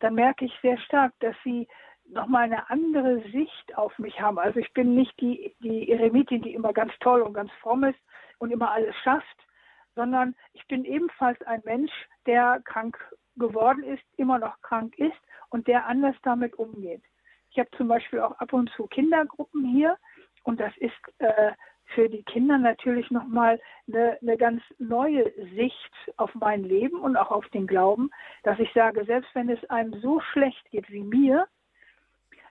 dann 0.00 0.14
merke 0.14 0.44
ich 0.44 0.52
sehr 0.62 0.78
stark, 0.78 1.12
dass 1.20 1.36
sie 1.44 1.68
nochmal 2.06 2.44
eine 2.44 2.68
andere 2.70 3.22
Sicht 3.30 3.76
auf 3.76 3.98
mich 3.98 4.20
haben. 4.20 4.38
Also 4.38 4.60
ich 4.60 4.72
bin 4.72 4.94
nicht 4.94 5.18
die, 5.20 5.54
die 5.60 5.90
Eremitin, 5.90 6.42
die 6.42 6.54
immer 6.54 6.72
ganz 6.72 6.92
toll 7.00 7.22
und 7.22 7.34
ganz 7.34 7.50
fromm 7.60 7.84
ist 7.84 7.98
und 8.38 8.50
immer 8.50 8.70
alles 8.70 8.94
schafft, 9.02 9.46
sondern 9.94 10.34
ich 10.52 10.66
bin 10.66 10.84
ebenfalls 10.84 11.40
ein 11.42 11.62
Mensch, 11.64 11.92
der 12.26 12.60
krank 12.64 12.98
geworden 13.36 13.82
ist, 13.84 14.02
immer 14.16 14.38
noch 14.38 14.60
krank 14.60 14.98
ist 14.98 15.16
und 15.50 15.66
der 15.66 15.86
anders 15.86 16.16
damit 16.22 16.54
umgeht. 16.54 17.02
Ich 17.50 17.58
habe 17.58 17.70
zum 17.76 17.88
Beispiel 17.88 18.20
auch 18.20 18.32
ab 18.38 18.52
und 18.52 18.70
zu 18.70 18.86
Kindergruppen 18.86 19.64
hier 19.64 19.96
und 20.42 20.60
das 20.60 20.76
ist 20.78 20.92
äh, 21.18 21.52
für 21.86 22.08
die 22.08 22.22
Kinder 22.22 22.58
natürlich 22.58 23.10
nochmal 23.10 23.60
eine, 23.88 24.18
eine 24.20 24.36
ganz 24.36 24.62
neue 24.78 25.30
Sicht 25.54 25.92
auf 26.16 26.34
mein 26.34 26.64
Leben 26.64 27.00
und 27.00 27.16
auch 27.16 27.30
auf 27.30 27.48
den 27.48 27.66
Glauben, 27.66 28.10
dass 28.42 28.58
ich 28.58 28.72
sage, 28.72 29.04
selbst 29.04 29.34
wenn 29.34 29.48
es 29.48 29.62
einem 29.70 29.94
so 30.00 30.20
schlecht 30.20 30.70
geht 30.70 30.90
wie 30.90 31.02
mir, 31.02 31.46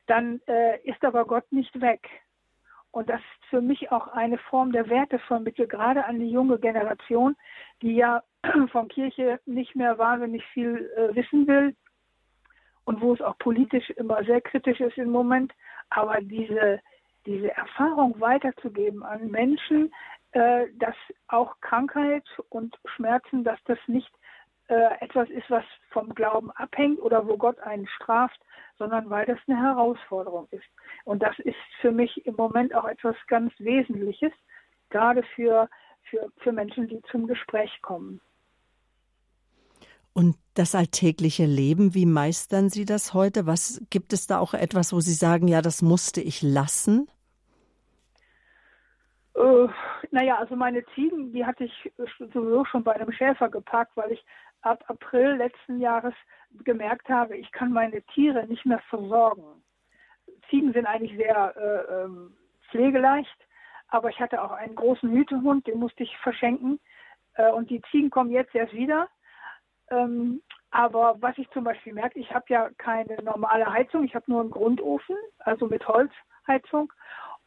dann 0.07 0.41
äh, 0.47 0.79
ist 0.84 1.03
aber 1.03 1.25
Gott 1.25 1.51
nicht 1.51 1.79
weg. 1.81 2.09
Und 2.91 3.09
das 3.09 3.19
ist 3.19 3.49
für 3.49 3.61
mich 3.61 3.91
auch 3.91 4.07
eine 4.09 4.38
Form 4.38 4.71
der 4.71 4.88
Wertevermittlung, 4.88 5.67
gerade 5.67 6.05
an 6.05 6.19
die 6.19 6.29
junge 6.29 6.59
Generation, 6.59 7.36
die 7.81 7.95
ja 7.95 8.21
von 8.71 8.88
Kirche 8.88 9.39
nicht 9.45 9.75
mehr 9.75 9.97
wahnsinnig 9.97 10.45
viel 10.53 10.91
äh, 10.95 11.15
wissen 11.15 11.47
will 11.47 11.75
und 12.86 13.01
wo 13.01 13.13
es 13.13 13.21
auch 13.21 13.38
politisch 13.39 13.89
immer 13.91 14.23
sehr 14.25 14.41
kritisch 14.41 14.79
ist 14.79 14.97
im 14.97 15.09
Moment. 15.09 15.53
Aber 15.89 16.19
diese, 16.21 16.81
diese 17.26 17.51
Erfahrung 17.55 18.19
weiterzugeben 18.19 19.03
an 19.03 19.30
Menschen, 19.30 19.93
äh, 20.32 20.67
dass 20.76 20.95
auch 21.28 21.59
Krankheit 21.61 22.26
und 22.49 22.78
Schmerzen, 22.95 23.43
dass 23.43 23.59
das 23.65 23.78
nicht 23.88 24.11
äh, 24.67 25.01
etwas 25.01 25.30
ist, 25.30 25.49
was 25.49 25.63
vom 25.91 26.13
Glauben 26.15 26.51
abhängt 26.51 26.99
oder 27.01 27.28
wo 27.28 27.38
Gott 27.38 27.59
einen 27.59 27.88
straft, 27.88 28.39
sondern 28.78 29.09
weil 29.09 29.26
das 29.26 29.38
eine 29.47 29.61
Herausforderung 29.61 30.47
ist. 30.51 30.65
Und 31.05 31.21
das 31.21 31.38
ist 31.39 31.57
für 31.82 31.91
mich 31.91 32.26
im 32.26 32.36
Moment 32.36 32.74
auch 32.74 32.86
etwas 32.86 33.15
ganz 33.28 33.53
Wesentliches, 33.59 34.32
gerade 34.89 35.24
für, 35.36 35.69
für, 36.03 36.32
für 36.38 36.51
Menschen, 36.51 36.88
die 36.88 37.01
zum 37.11 37.28
Gespräch 37.28 37.82
kommen. 37.82 38.21
Und 40.13 40.36
das 40.53 40.76
alltägliche 40.76 41.45
Leben, 41.45 41.95
wie 41.95 42.05
meistern 42.05 42.69
Sie 42.69 42.86
das 42.86 43.13
heute? 43.13 43.47
Was 43.47 43.82
gibt 43.89 44.13
es 44.13 44.28
da 44.28 44.39
auch 44.39 44.53
etwas, 44.53 44.93
wo 44.93 44.99
Sie 44.99 45.13
sagen, 45.13 45.47
ja, 45.47 45.61
das 45.61 45.82
musste 45.82 46.21
ich 46.21 46.41
lassen? 46.43 47.07
Äh, 49.36 49.67
naja, 50.11 50.38
also 50.38 50.55
meine 50.55 50.86
Ziegen, 50.93 51.31
die 51.31 51.45
hatte 51.45 51.63
ich 51.63 51.91
sowieso 52.34 52.65
schon 52.65 52.84
bei 52.84 52.93
einem 52.93 53.11
Schäfer 53.11 53.49
geparkt, 53.49 53.95
weil 53.95 54.11
ich 54.11 54.25
ab 54.61 54.84
April 54.88 55.36
letzten 55.36 55.79
Jahres 55.79 56.13
gemerkt 56.63 57.09
habe, 57.09 57.36
ich 57.38 57.51
kann 57.51 57.71
meine 57.71 58.01
Tiere 58.13 58.45
nicht 58.47 58.65
mehr 58.65 58.79
versorgen. 58.89 59.63
Ziegen 60.49 60.71
sind 60.73 60.86
eigentlich 60.86 61.17
sehr 61.17 61.55
äh, 61.57 61.93
ähm, 61.93 62.38
pflegeleicht, 62.69 63.38
aber 63.88 64.09
ich 64.09 64.19
hatte 64.19 64.41
auch 64.41 64.51
einen 64.51 64.75
großen 64.75 65.11
Hütehund, 65.11 65.67
den 65.67 65.79
musste 65.79 66.03
ich 66.03 66.17
verschenken. 66.19 66.79
Äh, 67.36 67.51
und 67.51 67.69
die 67.69 67.81
Ziegen 67.91 68.09
kommen 68.09 68.31
jetzt 68.31 68.53
erst 68.53 68.73
wieder. 68.73 69.09
Ähm, 69.89 70.41
aber 70.71 71.15
was 71.19 71.38
ich 71.38 71.49
zum 71.51 71.63
Beispiel 71.63 71.93
merke, 71.93 72.19
ich 72.19 72.34
habe 72.34 72.45
ja 72.47 72.69
keine 72.77 73.21
normale 73.23 73.71
Heizung, 73.71 74.03
ich 74.03 74.15
habe 74.15 74.25
nur 74.27 74.41
einen 74.41 74.51
Grundofen, 74.51 75.15
also 75.39 75.67
mit 75.67 75.88
Holzheizung. 75.88 76.91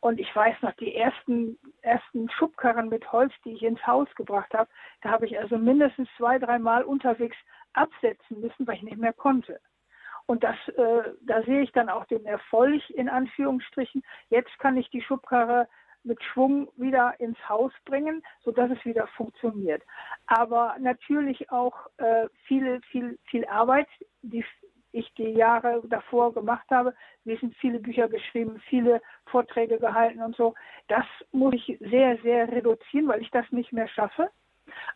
Und 0.01 0.21
ich 0.21 0.35
weiß 0.35 0.57
noch, 0.63 0.73
die 0.75 0.95
ersten, 0.95 1.59
ersten 1.83 2.29
Schubkarren 2.31 2.89
mit 2.89 3.11
Holz, 3.13 3.33
die 3.45 3.53
ich 3.53 3.63
ins 3.63 3.85
Haus 3.87 4.09
gebracht 4.15 4.53
habe, 4.55 4.69
da 5.03 5.11
habe 5.11 5.27
ich 5.27 5.39
also 5.39 5.59
mindestens 5.59 6.09
zwei, 6.17 6.39
dreimal 6.39 6.85
unterwegs 6.85 7.37
absetzen 7.73 8.41
müssen, 8.41 8.67
weil 8.67 8.77
ich 8.77 8.83
nicht 8.83 8.99
mehr 8.99 9.13
konnte. 9.13 9.61
Und 10.27 10.43
das, 10.43 10.57
äh, 10.69 11.13
da 11.23 11.43
sehe 11.43 11.63
ich 11.63 11.73
dann 11.73 11.89
auch 11.89 12.05
den 12.07 12.27
Erfolg 12.27 12.89
in 12.91 13.09
Anführungsstrichen. 13.09 14.03
Jetzt 14.29 14.59
kann 14.59 14.77
ich 14.77 14.91
die 14.91 15.03
Schubkarre 15.03 15.69
mit 16.03 16.23
Schwung 16.23 16.69
wieder 16.77 17.15
ins 17.19 17.39
Haus 17.49 17.73
bringen, 17.85 18.23
sodass 18.43 18.71
es 18.71 18.85
wieder 18.85 19.07
funktioniert. 19.09 19.83
Aber 20.27 20.77
natürlich 20.79 21.51
auch 21.51 21.75
äh, 21.99 22.29
viel, 22.47 22.81
viel, 22.91 23.19
viel 23.25 23.45
Arbeit, 23.47 23.89
die 24.23 24.45
ich 24.97 25.13
die 25.15 25.31
Jahre 25.31 25.83
davor 25.89 26.33
gemacht 26.33 26.67
habe. 26.71 26.95
Wir 27.25 27.39
sind 27.39 27.55
viele 27.57 27.79
Bücher 27.79 28.09
geschrieben, 28.09 28.61
viele 28.69 29.01
Vorträge 29.27 29.79
gehalten 29.79 30.23
und 30.23 30.37
so. 30.37 30.55
Das 30.89 31.05
muss 31.33 31.55
ich 31.55 31.79
sehr, 31.81 32.19
sehr 32.19 32.51
reduzieren, 32.51 33.09
weil 33.09 33.23
ich 33.23 33.31
das 33.31 33.45
nicht 33.51 33.73
mehr 33.73 33.89
schaffe. 33.89 34.31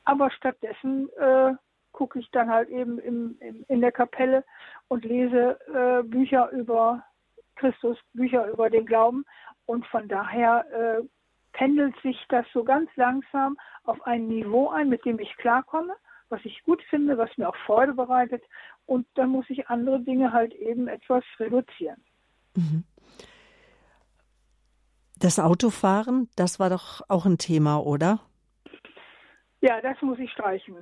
Aber 0.04 0.30
stattdessen 0.30 1.08
äh, 1.18 1.52
gucke 1.92 2.18
ich 2.18 2.30
dann 2.30 2.50
halt 2.50 2.68
eben 2.70 2.98
im, 2.98 3.36
im, 3.40 3.64
in 3.68 3.80
der 3.80 3.92
Kapelle 3.92 4.44
und 4.88 5.04
lese 5.04 5.58
äh, 5.74 6.02
Bücher 6.02 6.50
über 6.50 7.04
Christus, 7.56 7.98
Bücher 8.14 8.48
über 8.48 8.70
den 8.70 8.86
Glauben. 8.86 9.24
Und 9.66 9.86
von 9.86 10.08
daher 10.08 10.64
äh, 10.72 11.02
pendelt 11.52 11.94
sich 12.02 12.18
das 12.28 12.46
so 12.52 12.64
ganz 12.64 12.90
langsam 12.96 13.58
auf 13.84 14.00
ein 14.06 14.28
Niveau 14.28 14.70
ein, 14.70 14.88
mit 14.88 15.04
dem 15.04 15.18
ich 15.18 15.36
klarkomme 15.36 15.94
was 16.30 16.40
ich 16.44 16.62
gut 16.62 16.82
finde, 16.84 17.18
was 17.18 17.36
mir 17.36 17.48
auch 17.48 17.56
Freude 17.66 17.92
bereitet. 17.92 18.42
Und 18.90 19.06
dann 19.14 19.28
muss 19.28 19.48
ich 19.50 19.68
andere 19.68 20.00
Dinge 20.00 20.32
halt 20.32 20.52
eben 20.52 20.88
etwas 20.88 21.22
reduzieren. 21.38 22.02
Mhm. 22.56 22.82
Das 25.16 25.38
Autofahren, 25.38 26.28
das 26.34 26.58
war 26.58 26.70
doch 26.70 27.00
auch 27.08 27.24
ein 27.24 27.38
Thema, 27.38 27.78
oder? 27.78 28.18
Ja, 29.60 29.80
das 29.80 30.02
muss 30.02 30.18
ich 30.18 30.32
streichen. 30.32 30.74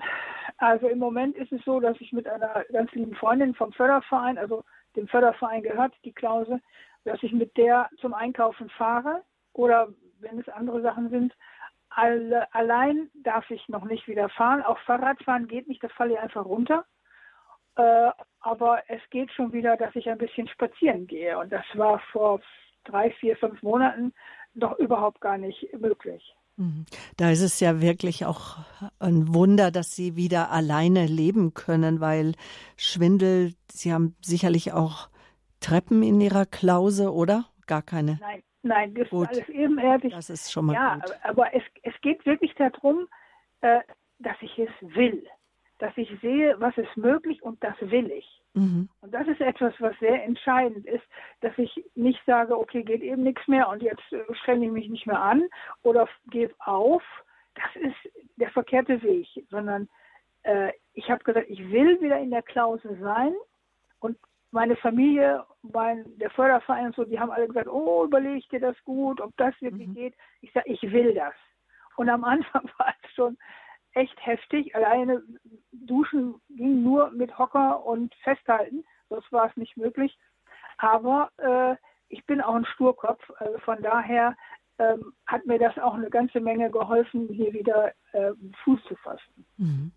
Also 0.57 0.89
im 0.89 0.99
Moment 0.99 1.37
ist 1.37 1.53
es 1.53 1.63
so, 1.67 1.81
dass 1.81 2.01
ich 2.01 2.15
mit 2.15 2.27
einer 2.27 2.65
ganz 2.73 2.91
lieben 2.93 3.15
Freundin 3.15 3.55
vom 3.55 3.75
Förderverein, 3.75 4.39
also 4.39 4.65
dem 4.97 5.07
Förderverein 5.07 5.63
gehört, 5.63 5.93
die 6.03 6.13
Klause, 6.15 6.63
dass 7.05 7.23
ich 7.23 7.33
mit 7.33 7.59
der 7.59 7.91
zum 8.01 8.15
Einkaufen 8.15 8.71
fahre 8.71 9.23
oder 9.53 9.89
wenn 10.21 10.39
es 10.41 10.49
andere 10.49 10.81
Sachen 10.81 11.11
sind, 11.11 11.35
alle, 11.91 12.51
allein 12.55 13.11
darf 13.23 13.51
ich 13.51 13.69
noch 13.69 13.85
nicht 13.85 14.09
wieder 14.09 14.31
fahren. 14.31 14.63
Auch 14.63 14.79
Fahrradfahren 14.87 15.47
geht 15.47 15.69
nicht, 15.69 15.85
da 15.85 15.89
falle 15.89 16.15
ich 16.15 16.21
einfach 16.21 16.47
runter. 16.47 16.87
Äh, 17.79 18.11
aber 18.41 18.83
es 18.89 19.01
geht 19.11 19.31
schon 19.33 19.53
wieder, 19.53 19.77
dass 19.77 19.95
ich 19.95 20.09
ein 20.09 20.19
bisschen 20.19 20.49
spazieren 20.49 21.07
gehe. 21.07 21.39
Und 21.39 21.53
das 21.53 21.65
war 21.75 22.01
vor 22.13 22.41
drei, 22.85 23.11
vier, 23.13 23.37
fünf 23.37 23.63
Monaten 23.63 24.13
doch 24.55 24.79
überhaupt 24.79 25.21
gar 25.21 25.39
nicht 25.39 25.73
möglich. 25.79 26.35
Mhm. 26.57 26.87
Da 27.17 27.31
ist 27.31 27.43
es 27.43 27.61
ja 27.61 27.81
wirklich 27.81 28.27
auch 28.27 28.59
ein 28.99 29.33
Wunder, 29.33 29.71
dass 29.71 29.95
Sie 29.95 30.17
wieder 30.17 30.51
alleine 30.51 31.07
leben 31.07 31.55
können, 31.55 32.01
weil 32.01 32.33
Schwindel, 32.77 33.55
Sie 33.71 33.93
haben 33.93 34.17
sicherlich 34.23 34.73
auch 34.73 35.09
Treppen 35.61 36.03
in 36.03 36.21
Ihrer 36.21 36.47
Klause, 36.47 37.13
oder? 37.13 37.45
Gar 37.67 37.83
keine. 37.83 38.19
Nein, 38.21 38.43
nein, 38.63 38.95
das 38.95 39.09
gut. 39.11 39.31
ist 39.31 39.39
alles 39.39 39.49
ebenerdig. 39.51 40.13
Das 40.13 40.31
ist 40.31 40.51
schon 40.51 40.67
mal 40.67 40.73
ja, 40.73 40.95
gut. 40.97 41.15
aber 41.23 41.55
es, 41.55 41.63
es 41.83 41.95
geht 42.01 42.27
wirklich 42.27 42.55
darum, 42.55 43.07
äh, 43.61 43.81
dass 44.19 44.37
ich 44.41 44.59
es 44.59 44.71
will. 44.81 45.25
Dass 45.79 45.97
ich 45.97 46.11
sehe, 46.21 46.57
was 46.59 46.77
ist 46.77 46.97
möglich 46.97 47.43
und 47.43 47.63
das 47.63 47.75
will 47.81 48.11
ich. 48.11 48.43
Mhm. 48.55 48.89
Und 49.01 49.15
das 49.15 49.29
ist 49.29 49.41
etwas, 49.41 49.75
was 49.79 49.97
sehr 50.01 50.25
entscheidend 50.25 50.87
ist, 50.87 51.05
dass 51.41 51.57
ich 51.59 51.85
nicht 51.95 52.21
sage, 52.27 52.59
okay, 52.59 52.83
geht 52.83 53.03
eben 53.03 53.23
nichts 53.23 53.47
mehr 53.47 53.69
und 53.69 53.83
jetzt 53.83 54.13
äh, 54.13 54.23
strenge 54.43 54.67
ich 54.67 54.73
mich 54.73 54.89
nicht 54.89 55.07
mehr 55.07 55.21
an 55.21 55.45
oder 55.83 56.09
gebe 56.31 56.55
auf. 56.59 57.03
Das 57.55 57.83
ist 57.83 58.13
der 58.37 58.51
verkehrte 58.51 59.03
Weg, 59.03 59.29
sondern 59.51 59.89
äh, 60.43 60.73
ich 60.95 61.11
habe 61.11 61.23
gesagt, 61.23 61.49
ich 61.49 61.71
will 61.71 62.01
wieder 62.01 62.19
in 62.19 62.31
der 62.31 62.43
Klause 62.43 62.97
sein 63.01 63.35
und 64.01 64.17
meine 64.51 64.77
Familie, 64.77 65.45
mein, 65.63 66.05
der 66.19 66.31
Förderverein 66.31 66.87
und 66.87 66.97
so, 66.97 67.05
die 67.05 67.21
haben 67.21 67.31
alle 67.31 67.49
gesagt, 67.49 67.69
oh, 67.69 68.05
überleg 68.05 68.49
dir 68.49 68.61
das 68.61 68.77
gut, 68.85 69.21
ob 69.21 69.37
das 69.37 69.55
wirklich 69.61 69.89
mhm. 69.89 69.95
geht. 69.95 70.15
Ich 70.41 70.53
sage, 70.53 70.71
ich 70.71 70.83
will 70.91 71.15
das. 71.15 71.35
Und 71.97 72.09
am 72.09 72.25
Anfang 72.25 72.65
war 72.79 72.95
es 73.03 73.13
schon 73.15 73.37
echt 73.99 74.15
heftig. 74.25 74.75
Alleine 74.75 75.23
duschen 75.73 76.37
ging 76.49 76.83
nur 76.83 77.11
mit 77.11 77.37
Hocker 77.39 77.85
und 77.85 78.15
Festhalten, 78.23 78.85
sonst 79.09 79.31
war 79.33 79.51
es 79.51 79.57
nicht 79.57 79.77
möglich. 79.77 80.17
Aber 80.79 81.31
äh, 81.39 81.75
ich 82.09 82.25
bin 82.27 82.41
auch 82.41 82.55
ein 82.55 82.65
Sturkopf, 82.65 83.23
also 83.39 83.59
von 83.59 83.83
daher 83.83 84.37
ähm, 84.79 85.13
hat 85.27 85.45
mir 85.47 85.59
das 85.59 85.77
auch 85.79 85.95
eine 85.95 86.09
ganze 86.09 86.41
Menge 86.41 86.71
geholfen, 86.71 87.29
hier 87.29 87.53
wieder 87.53 87.93
äh, 88.13 88.31
Fuß 88.63 88.81
zu 88.87 88.95
fassen. 88.97 89.45
Mhm. 89.57 89.93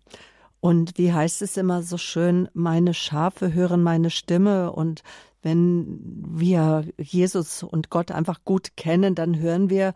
Und 0.60 0.98
wie 0.98 1.12
heißt 1.12 1.42
es 1.42 1.56
immer 1.56 1.82
so 1.82 1.98
schön, 1.98 2.48
meine 2.52 2.94
Schafe 2.94 3.52
hören 3.52 3.82
meine 3.82 4.10
Stimme 4.10 4.72
und 4.72 5.02
wenn 5.42 5.98
wir 6.24 6.84
Jesus 6.98 7.64
und 7.64 7.90
Gott 7.90 8.12
einfach 8.12 8.44
gut 8.44 8.76
kennen, 8.76 9.16
dann 9.16 9.38
hören 9.40 9.70
wir 9.70 9.92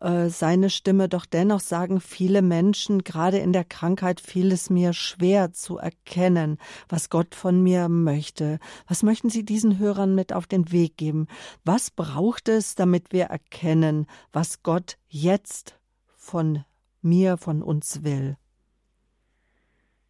äh, 0.00 0.28
seine 0.28 0.70
Stimme. 0.70 1.08
Doch 1.08 1.26
dennoch 1.26 1.60
sagen 1.60 2.00
viele 2.00 2.42
Menschen, 2.42 3.04
gerade 3.04 3.38
in 3.38 3.52
der 3.52 3.64
Krankheit, 3.64 4.20
fiel 4.20 4.52
es 4.52 4.70
mir 4.70 4.92
schwer 4.92 5.52
zu 5.52 5.78
erkennen, 5.78 6.58
was 6.88 7.10
Gott 7.10 7.34
von 7.34 7.62
mir 7.62 7.88
möchte. 7.88 8.58
Was 8.88 9.02
möchten 9.02 9.30
Sie 9.30 9.44
diesen 9.44 9.78
Hörern 9.78 10.14
mit 10.14 10.32
auf 10.32 10.46
den 10.46 10.72
Weg 10.72 10.96
geben? 10.96 11.26
Was 11.64 11.90
braucht 11.90 12.48
es, 12.48 12.74
damit 12.74 13.12
wir 13.12 13.24
erkennen, 13.24 14.06
was 14.32 14.62
Gott 14.62 14.96
jetzt 15.08 15.78
von 16.16 16.64
mir, 17.02 17.36
von 17.36 17.62
uns 17.62 18.04
will? 18.04 18.36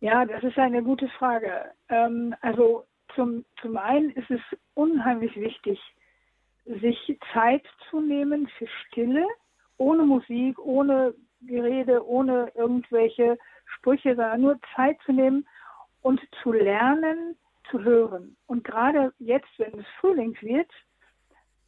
Ja, 0.00 0.24
das 0.24 0.42
ist 0.42 0.58
eine 0.58 0.82
gute 0.82 1.08
Frage. 1.18 1.72
Ähm, 1.88 2.34
also 2.40 2.84
zum, 3.14 3.44
zum 3.60 3.76
einen 3.76 4.10
ist 4.10 4.30
es 4.30 4.40
unheimlich 4.74 5.34
wichtig, 5.36 5.80
sich 6.66 7.18
Zeit 7.32 7.64
zu 7.90 8.00
nehmen 8.00 8.48
für 8.58 8.66
Stille, 8.66 9.26
ohne 9.76 10.04
Musik, 10.04 10.58
ohne 10.58 11.14
Gerede, 11.42 12.06
ohne 12.06 12.50
irgendwelche 12.54 13.38
Sprüche, 13.66 14.16
sondern 14.16 14.40
nur 14.40 14.58
Zeit 14.74 14.98
zu 15.04 15.12
nehmen 15.12 15.46
und 16.02 16.20
zu 16.42 16.52
lernen, 16.52 17.36
zu 17.70 17.82
hören. 17.82 18.36
Und 18.46 18.64
gerade 18.64 19.12
jetzt, 19.18 19.48
wenn 19.58 19.78
es 19.78 19.86
Frühling 20.00 20.36
wird, 20.40 20.70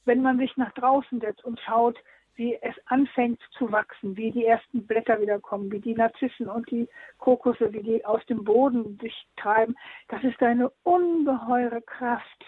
wenn 0.04 0.22
man 0.22 0.38
sich 0.38 0.56
nach 0.56 0.72
draußen 0.72 1.20
setzt 1.20 1.44
und 1.44 1.60
schaut, 1.60 1.98
wie 2.36 2.58
es 2.60 2.74
anfängt 2.86 3.40
zu 3.52 3.72
wachsen, 3.72 4.16
wie 4.16 4.30
die 4.30 4.44
ersten 4.44 4.86
Blätter 4.86 5.20
wieder 5.20 5.40
kommen, 5.40 5.72
wie 5.72 5.80
die 5.80 5.94
Narzissen 5.94 6.48
und 6.48 6.70
die 6.70 6.86
Kokosse, 7.18 7.72
wie 7.72 7.82
die 7.82 8.04
aus 8.04 8.24
dem 8.26 8.44
Boden 8.44 8.98
sich 9.00 9.26
treiben. 9.36 9.74
Das 10.08 10.22
ist 10.22 10.42
eine 10.42 10.70
ungeheure 10.82 11.80
Kraft. 11.80 12.44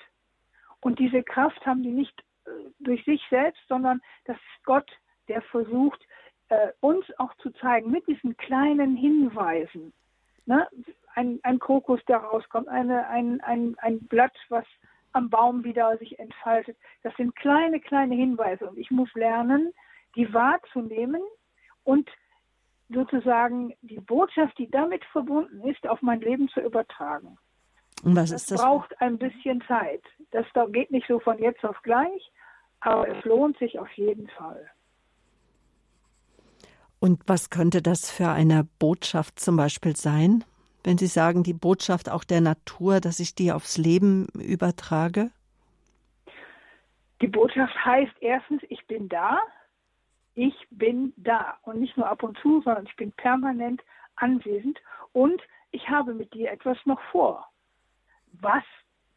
Und 0.80 0.98
diese 0.98 1.22
Kraft 1.22 1.64
haben 1.66 1.82
die 1.82 1.90
nicht 1.90 2.22
äh, 2.44 2.50
durch 2.80 3.02
sich 3.04 3.22
selbst, 3.30 3.62
sondern 3.68 4.00
das 4.26 4.36
ist 4.36 4.64
Gott, 4.64 4.90
der 5.28 5.42
versucht, 5.42 6.00
äh, 6.48 6.68
uns 6.80 7.04
auch 7.18 7.34
zu 7.36 7.50
zeigen, 7.50 7.90
mit 7.90 8.06
diesen 8.06 8.36
kleinen 8.36 8.96
Hinweisen. 8.96 9.92
Ne? 10.46 10.66
Ein, 11.14 11.40
ein 11.42 11.58
Kokos, 11.58 12.00
der 12.06 12.18
rauskommt, 12.18 12.68
eine, 12.68 13.06
ein, 13.08 13.40
ein, 13.42 13.76
ein 13.78 14.00
Blatt, 14.06 14.34
was 14.48 14.64
am 15.12 15.30
Baum 15.30 15.64
wieder 15.64 15.96
sich 15.98 16.18
entfaltet. 16.18 16.76
Das 17.02 17.14
sind 17.16 17.34
kleine, 17.36 17.80
kleine 17.80 18.14
Hinweise 18.14 18.68
und 18.68 18.78
ich 18.78 18.90
muss 18.90 19.12
lernen, 19.14 19.72
die 20.16 20.32
wahrzunehmen 20.32 21.22
und 21.84 22.08
sozusagen 22.88 23.74
die 23.82 24.00
Botschaft, 24.00 24.56
die 24.58 24.70
damit 24.70 25.04
verbunden 25.06 25.68
ist, 25.68 25.86
auf 25.86 26.00
mein 26.02 26.20
Leben 26.20 26.48
zu 26.48 26.60
übertragen. 26.60 27.38
Und 28.02 28.16
was 28.16 28.30
das 28.30 28.42
ist 28.42 28.50
das? 28.52 28.62
braucht 28.62 29.00
ein 29.00 29.18
bisschen 29.18 29.62
Zeit. 29.66 30.02
Das 30.30 30.46
geht 30.72 30.90
nicht 30.90 31.06
so 31.06 31.18
von 31.20 31.38
jetzt 31.38 31.64
auf 31.64 31.80
gleich, 31.82 32.32
aber 32.80 33.08
es 33.08 33.24
lohnt 33.24 33.58
sich 33.58 33.78
auf 33.78 33.90
jeden 33.92 34.28
Fall. 34.28 34.70
Und 37.01 37.22
was 37.26 37.51
könnte 37.51 37.82
das 37.82 38.11
für 38.11 38.28
eine 38.28 38.66
Botschaft 38.78 39.38
zum 39.38 39.57
Beispiel 39.57 39.96
sein? 39.96 40.44
wenn 40.84 40.96
Sie 40.99 41.07
sagen, 41.07 41.42
die 41.42 41.53
Botschaft 41.53 42.11
auch 42.11 42.24
der 42.24 42.40
Natur, 42.40 43.01
dass 43.01 43.20
ich 43.20 43.34
die 43.34 43.53
aufs 43.53 43.76
Leben 43.76 44.26
übertrage? 44.34 45.30
Die 47.20 47.26
Botschaft 47.26 47.74
heißt 47.84 48.14
erstens, 48.20 48.62
ich 48.70 48.86
bin 48.86 49.09
da, 49.09 49.38
ich 50.34 50.55
bin 50.70 51.12
da 51.16 51.59
und 51.62 51.80
nicht 51.80 51.96
nur 51.96 52.09
ab 52.09 52.22
und 52.22 52.38
zu, 52.38 52.62
sondern 52.62 52.86
ich 52.86 52.96
bin 52.96 53.12
permanent 53.12 53.82
anwesend 54.16 54.78
und 55.12 55.42
ich 55.72 55.88
habe 55.88 56.14
mit 56.14 56.32
dir 56.32 56.51
etwas 56.51 56.78
noch 56.86 57.01
vor. 57.11 57.46
Was? 58.40 58.64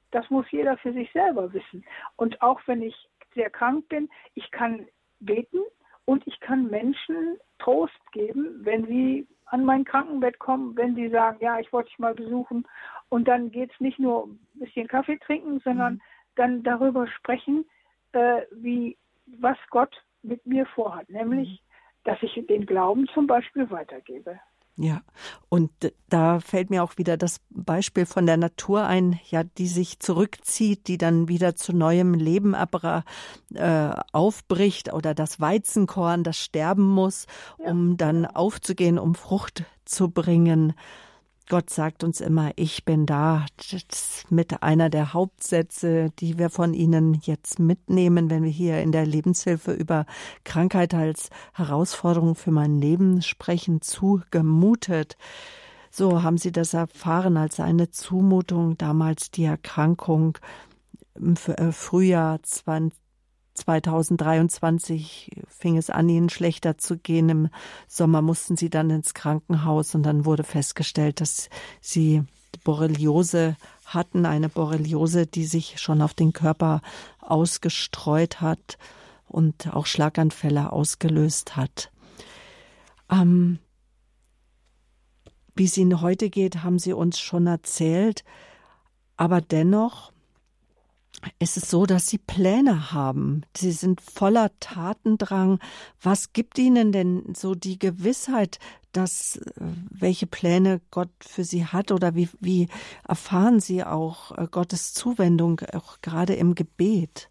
Das 0.10 0.30
muss 0.30 0.46
jeder 0.52 0.78
für 0.78 0.92
sich 0.92 1.10
selber 1.14 1.54
wissen. 1.54 1.86
Und 2.18 2.42
auch 2.42 2.60
wenn 2.66 2.82
ich 2.82 2.96
sehr 3.34 3.50
krank 3.50 3.88
bin, 3.88 4.10
ich 4.34 4.52
kann 4.52 4.88
beten 5.22 5.60
und 6.06 6.26
ich 6.28 6.40
kann 6.40 6.70
Menschen 6.70 7.38
Trost 7.60 8.12
geben, 8.12 8.60
wenn 8.64 8.86
sie 8.86 9.28
an 9.46 9.66
mein 9.66 9.84
Krankenbett 9.84 10.40
kommen, 10.40 10.76
wenn 10.78 10.96
sie 10.96 11.10
sagen, 11.10 11.38
ja, 11.42 11.60
ich 11.60 11.72
wollte 11.74 11.90
dich 11.90 12.00
mal 12.00 12.16
besuchen. 12.16 12.66
Und 13.10 13.28
dann 13.28 13.52
geht 13.52 13.72
es 13.74 13.80
nicht 13.80 14.00
nur 14.00 14.28
ein 14.28 14.40
bisschen 14.54 14.88
Kaffee 14.88 15.18
trinken, 15.18 15.60
sondern 15.60 15.96
mhm. 15.96 16.02
dann 16.36 16.64
darüber 16.64 17.06
sprechen, 17.08 17.66
äh, 18.14 18.42
wie 18.52 18.98
was 19.26 19.58
Gott 19.70 19.94
mit 20.24 20.46
mir 20.46 20.66
vorhat, 20.68 21.10
nämlich, 21.10 21.50
mhm. 21.50 21.58
dass 22.06 22.24
ich 22.24 22.34
den 22.48 22.66
Glauben 22.66 23.08
zum 23.14 23.28
Beispiel 23.28 23.70
weitergebe. 23.70 24.40
Ja, 24.84 25.04
und 25.48 25.70
da 26.10 26.40
fällt 26.40 26.72
mir 26.72 26.84
auch 26.84 26.98
wieder 26.98 27.16
das 27.16 27.40
Beispiel 27.52 28.08
von 28.08 28.26
der 28.26 28.38
Natur 28.38 28.84
ein, 28.84 29.20
ja, 29.30 29.44
die 29.44 29.68
sich 29.68 30.00
zurückzieht, 30.00 30.88
die 30.88 30.98
dann 30.98 31.28
wieder 31.28 31.56
zu 31.56 31.72
neuem 31.72 32.16
Leben 32.16 32.56
aber, 32.56 33.04
äh, 33.54 33.92
aufbricht 34.12 34.92
oder 34.92 35.14
das 35.14 35.40
Weizenkorn, 35.40 36.24
das 36.24 36.40
sterben 36.40 36.88
muss, 36.88 37.28
um 37.60 37.96
dann 37.96 38.26
aufzugehen, 38.26 38.98
um 38.98 39.14
Frucht 39.14 39.66
zu 39.86 40.10
bringen. 40.10 40.74
Gott 41.52 41.70
sagt 41.70 42.06
uns 42.06 42.22
immer, 42.22 42.54
ich 42.56 42.86
bin 42.86 43.06
da. 43.06 43.46
Das 43.58 43.74
ist 43.74 44.32
mit 44.32 44.64
einer 44.64 44.90
der 44.90 45.12
Hauptsätze, 45.12 46.10
die 46.18 46.40
wir 46.40 46.50
von 46.50 46.74
Ihnen 46.74 47.16
jetzt 47.24 47.60
mitnehmen, 47.60 48.30
wenn 48.30 48.44
wir 48.44 48.50
hier 48.50 48.82
in 48.82 48.94
der 48.94 49.06
Lebenshilfe 49.06 49.74
über 49.74 50.06
Krankheit 50.46 50.94
als 50.94 51.30
Herausforderung 51.52 52.36
für 52.36 52.52
mein 52.52 52.80
Leben 52.80 53.22
sprechen, 53.22 53.82
zugemutet. 53.82 55.18
So 55.90 56.24
haben 56.24 56.38
Sie 56.38 56.54
das 56.54 56.74
erfahren 56.74 57.36
als 57.36 57.60
eine 57.60 57.92
Zumutung, 57.92 58.78
damals 58.78 59.30
die 59.30 59.44
Erkrankung 59.44 60.38
im 61.16 61.36
äh, 61.58 61.74
Frühjahr 61.74 62.42
20, 62.42 62.98
2023 63.62 65.32
fing 65.48 65.78
es 65.78 65.90
an, 65.90 66.10
ihnen 66.10 66.30
schlechter 66.30 66.78
zu 66.78 66.98
gehen. 66.98 67.30
Im 67.30 67.50
Sommer 67.88 68.22
mussten 68.22 68.58
sie 68.58 68.70
dann 68.70 68.90
ins 68.90 69.14
Krankenhaus 69.14 69.96
und 69.96 70.04
dann 70.04 70.26
wurde 70.26 70.44
festgestellt, 70.44 71.22
dass 71.22 71.50
sie 71.80 72.24
Borreliose 72.64 73.56
hatten, 73.86 74.26
eine 74.26 74.50
Borreliose, 74.50 75.28
die 75.28 75.46
sich 75.46 75.80
schon 75.80 76.02
auf 76.02 76.14
den 76.14 76.34
Körper 76.34 76.82
ausgestreut 77.20 78.42
hat 78.42 78.78
und 79.28 79.74
auch 79.74 79.86
Schlaganfälle 79.86 80.72
ausgelöst 80.72 81.56
hat. 81.56 81.92
Ähm, 83.10 83.60
wie 85.56 85.66
es 85.66 85.78
Ihnen 85.78 86.02
heute 86.02 86.30
geht, 86.30 86.64
haben 86.64 86.80
Sie 86.80 86.94
uns 86.94 87.20
schon 87.20 87.48
erzählt, 87.48 88.24
aber 89.18 89.42
dennoch 89.42 90.12
ist 91.40 91.58
es 91.58 91.70
so, 91.70 91.86
dass 91.86 92.08
Sie 92.08 92.18
Pläne 92.18 92.92
haben. 92.94 93.44
Sie 93.56 93.72
sind 93.72 94.02
voller 94.02 94.50
Tatendrang. 94.60 95.60
Was 96.02 96.34
gibt 96.34 96.58
Ihnen 96.58 96.92
denn 96.92 97.34
so 97.34 97.56
die 97.56 97.80
Gewissheit, 97.80 98.60
dass 98.94 99.38
äh, 99.38 99.62
welche 99.90 100.28
Pläne 100.28 100.82
Gott 100.92 101.12
für 101.22 101.44
Sie 101.44 101.66
hat 101.66 101.92
oder 101.92 102.16
wie, 102.16 102.30
wie 102.40 102.68
erfahren 103.08 103.60
Sie 103.60 103.84
auch 103.84 104.38
äh, 104.38 104.48
Gottes 104.50 104.94
Zuwendung 104.94 105.62
auch 105.74 106.02
gerade 106.02 106.34
im 106.34 106.56
Gebet? 106.56 107.30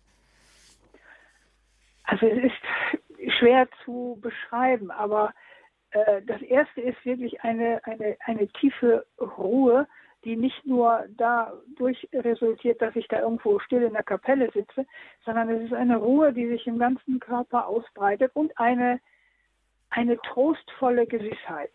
Also 2.04 2.26
es 2.26 2.44
ist 2.44 3.32
schwer 3.38 3.68
zu 3.84 4.18
beschreiben, 4.20 4.90
aber 4.90 5.32
äh, 5.90 6.22
das 6.22 6.40
erste 6.42 6.80
ist 6.80 7.04
wirklich 7.04 7.40
eine, 7.42 7.80
eine, 7.84 8.16
eine 8.24 8.48
tiefe 8.48 9.06
Ruhe, 9.20 9.86
die 10.24 10.36
nicht 10.36 10.66
nur 10.66 11.06
dadurch 11.16 12.08
resultiert, 12.12 12.80
dass 12.82 12.94
ich 12.96 13.08
da 13.08 13.20
irgendwo 13.20 13.58
still 13.60 13.82
in 13.82 13.94
der 13.94 14.02
Kapelle 14.02 14.50
sitze, 14.52 14.86
sondern 15.24 15.48
es 15.48 15.62
ist 15.64 15.72
eine 15.72 15.96
Ruhe, 15.96 16.32
die 16.32 16.46
sich 16.48 16.66
im 16.66 16.78
ganzen 16.78 17.20
Körper 17.20 17.66
ausbreitet 17.66 18.30
und 18.34 18.56
eine, 18.58 19.00
eine 19.88 20.18
trostvolle 20.18 21.06
Gewissheit. 21.06 21.72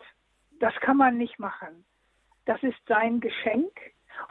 Das 0.60 0.74
kann 0.80 0.96
man 0.96 1.16
nicht 1.16 1.38
machen. 1.38 1.84
Das 2.44 2.62
ist 2.62 2.78
sein 2.86 3.20
Geschenk. 3.20 3.72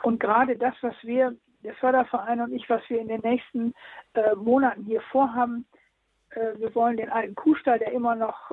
Und 0.01 0.19
gerade 0.19 0.57
das, 0.57 0.73
was 0.81 0.95
wir, 1.03 1.35
der 1.63 1.75
Förderverein 1.75 2.41
und 2.41 2.53
ich, 2.53 2.69
was 2.69 2.81
wir 2.89 2.99
in 2.99 3.07
den 3.07 3.21
nächsten 3.21 3.73
äh, 4.13 4.35
Monaten 4.35 4.83
hier 4.83 5.01
vorhaben, 5.11 5.65
äh, 6.31 6.57
wir 6.57 6.73
wollen 6.73 6.97
den 6.97 7.09
alten 7.09 7.35
Kuhstall, 7.35 7.79
der 7.79 7.91
immer 7.91 8.15
noch 8.15 8.51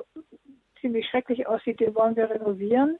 ziemlich 0.81 1.07
schrecklich 1.07 1.47
aussieht, 1.47 1.79
den 1.79 1.95
wollen 1.95 2.15
wir 2.15 2.29
renovieren 2.29 2.99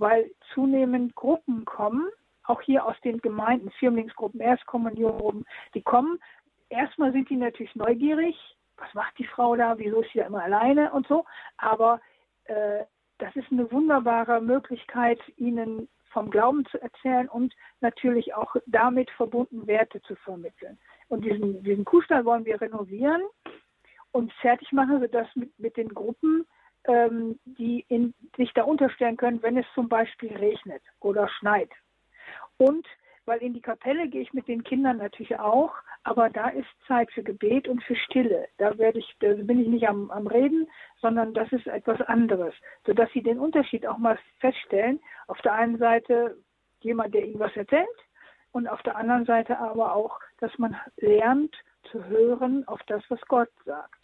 weil 0.00 0.30
zunehmend 0.54 1.14
Gruppen 1.14 1.64
kommen, 1.64 2.08
auch 2.44 2.60
hier 2.62 2.84
aus 2.84 2.96
den 3.02 3.18
Gemeinden, 3.20 3.70
Firmlingsgruppen, 3.78 4.40
Erstkommunionengruppen, 4.40 5.44
die 5.74 5.82
kommen. 5.82 6.18
Erstmal 6.68 7.12
sind 7.12 7.28
die 7.30 7.36
natürlich 7.36 7.74
neugierig, 7.76 8.36
was 8.76 8.92
macht 8.94 9.18
die 9.18 9.26
Frau 9.26 9.54
da, 9.56 9.78
wieso 9.78 10.00
ist 10.00 10.12
sie 10.12 10.20
da 10.20 10.26
immer 10.26 10.42
alleine 10.42 10.92
und 10.92 11.06
so, 11.06 11.24
aber 11.58 12.00
äh, 12.44 12.84
das 13.18 13.36
ist 13.36 13.52
eine 13.52 13.70
wunderbare 13.70 14.40
Möglichkeit, 14.40 15.20
ihnen 15.36 15.88
vom 16.10 16.30
Glauben 16.30 16.64
zu 16.66 16.80
erzählen 16.80 17.28
und 17.28 17.54
natürlich 17.80 18.34
auch 18.34 18.56
damit 18.66 19.10
verbunden 19.10 19.66
Werte 19.66 20.00
zu 20.02 20.16
vermitteln. 20.16 20.78
Und 21.08 21.24
diesen, 21.24 21.62
diesen 21.62 21.84
Kuhstall 21.84 22.24
wollen 22.24 22.44
wir 22.44 22.60
renovieren 22.60 23.22
und 24.12 24.32
fertig 24.34 24.72
machen, 24.72 25.00
sodass 25.00 25.28
mit, 25.36 25.56
mit 25.58 25.76
den 25.76 25.88
Gruppen 25.90 26.46
ähm, 26.84 27.38
die 27.44 27.84
in, 27.88 28.14
sich 28.36 28.52
da 28.54 28.64
unterstellen 28.64 29.16
können, 29.16 29.42
wenn 29.42 29.56
es 29.56 29.66
zum 29.74 29.88
Beispiel 29.88 30.36
regnet 30.36 30.82
oder 31.00 31.28
schneit. 31.28 31.70
Und 32.56 32.86
weil 33.26 33.42
in 33.42 33.54
die 33.54 33.60
Kapelle 33.60 34.08
gehe 34.08 34.22
ich 34.22 34.32
mit 34.32 34.48
den 34.48 34.64
Kindern 34.64 34.96
natürlich 34.96 35.38
auch, 35.38 35.72
aber 36.02 36.30
da 36.30 36.48
ist 36.48 36.68
Zeit 36.86 37.10
für 37.12 37.22
Gebet 37.22 37.68
und 37.68 37.82
für 37.84 37.94
Stille. 37.94 38.48
Da 38.58 38.72
ich, 38.72 39.16
da 39.20 39.34
bin 39.34 39.60
ich 39.60 39.68
nicht 39.68 39.86
am, 39.86 40.10
am 40.10 40.26
Reden, 40.26 40.66
sondern 41.00 41.34
das 41.34 41.52
ist 41.52 41.66
etwas 41.66 42.00
anderes, 42.00 42.54
sodass 42.86 43.10
sie 43.12 43.22
den 43.22 43.38
Unterschied 43.38 43.86
auch 43.86 43.98
mal 43.98 44.18
feststellen. 44.38 45.00
Auf 45.26 45.40
der 45.42 45.52
einen 45.52 45.78
Seite 45.78 46.38
jemand, 46.80 47.14
der 47.14 47.24
ihnen 47.24 47.38
was 47.38 47.54
erzählt, 47.56 47.86
und 48.52 48.66
auf 48.66 48.82
der 48.82 48.96
anderen 48.96 49.26
Seite 49.26 49.58
aber 49.58 49.94
auch, 49.94 50.18
dass 50.38 50.56
man 50.58 50.76
lernt 50.96 51.54
zu 51.90 52.04
hören 52.06 52.66
auf 52.66 52.80
das, 52.86 53.02
was 53.08 53.20
Gott 53.28 53.50
sagt. 53.64 53.99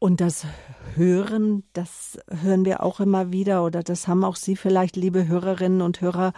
Und 0.00 0.22
das 0.22 0.46
Hören, 0.94 1.62
das 1.74 2.18
hören 2.30 2.64
wir 2.64 2.82
auch 2.82 3.00
immer 3.00 3.32
wieder 3.32 3.62
oder 3.62 3.82
das 3.82 4.08
haben 4.08 4.24
auch 4.24 4.34
Sie 4.34 4.56
vielleicht, 4.56 4.96
liebe 4.96 5.28
Hörerinnen 5.28 5.82
und 5.82 6.00
Hörer, 6.00 6.32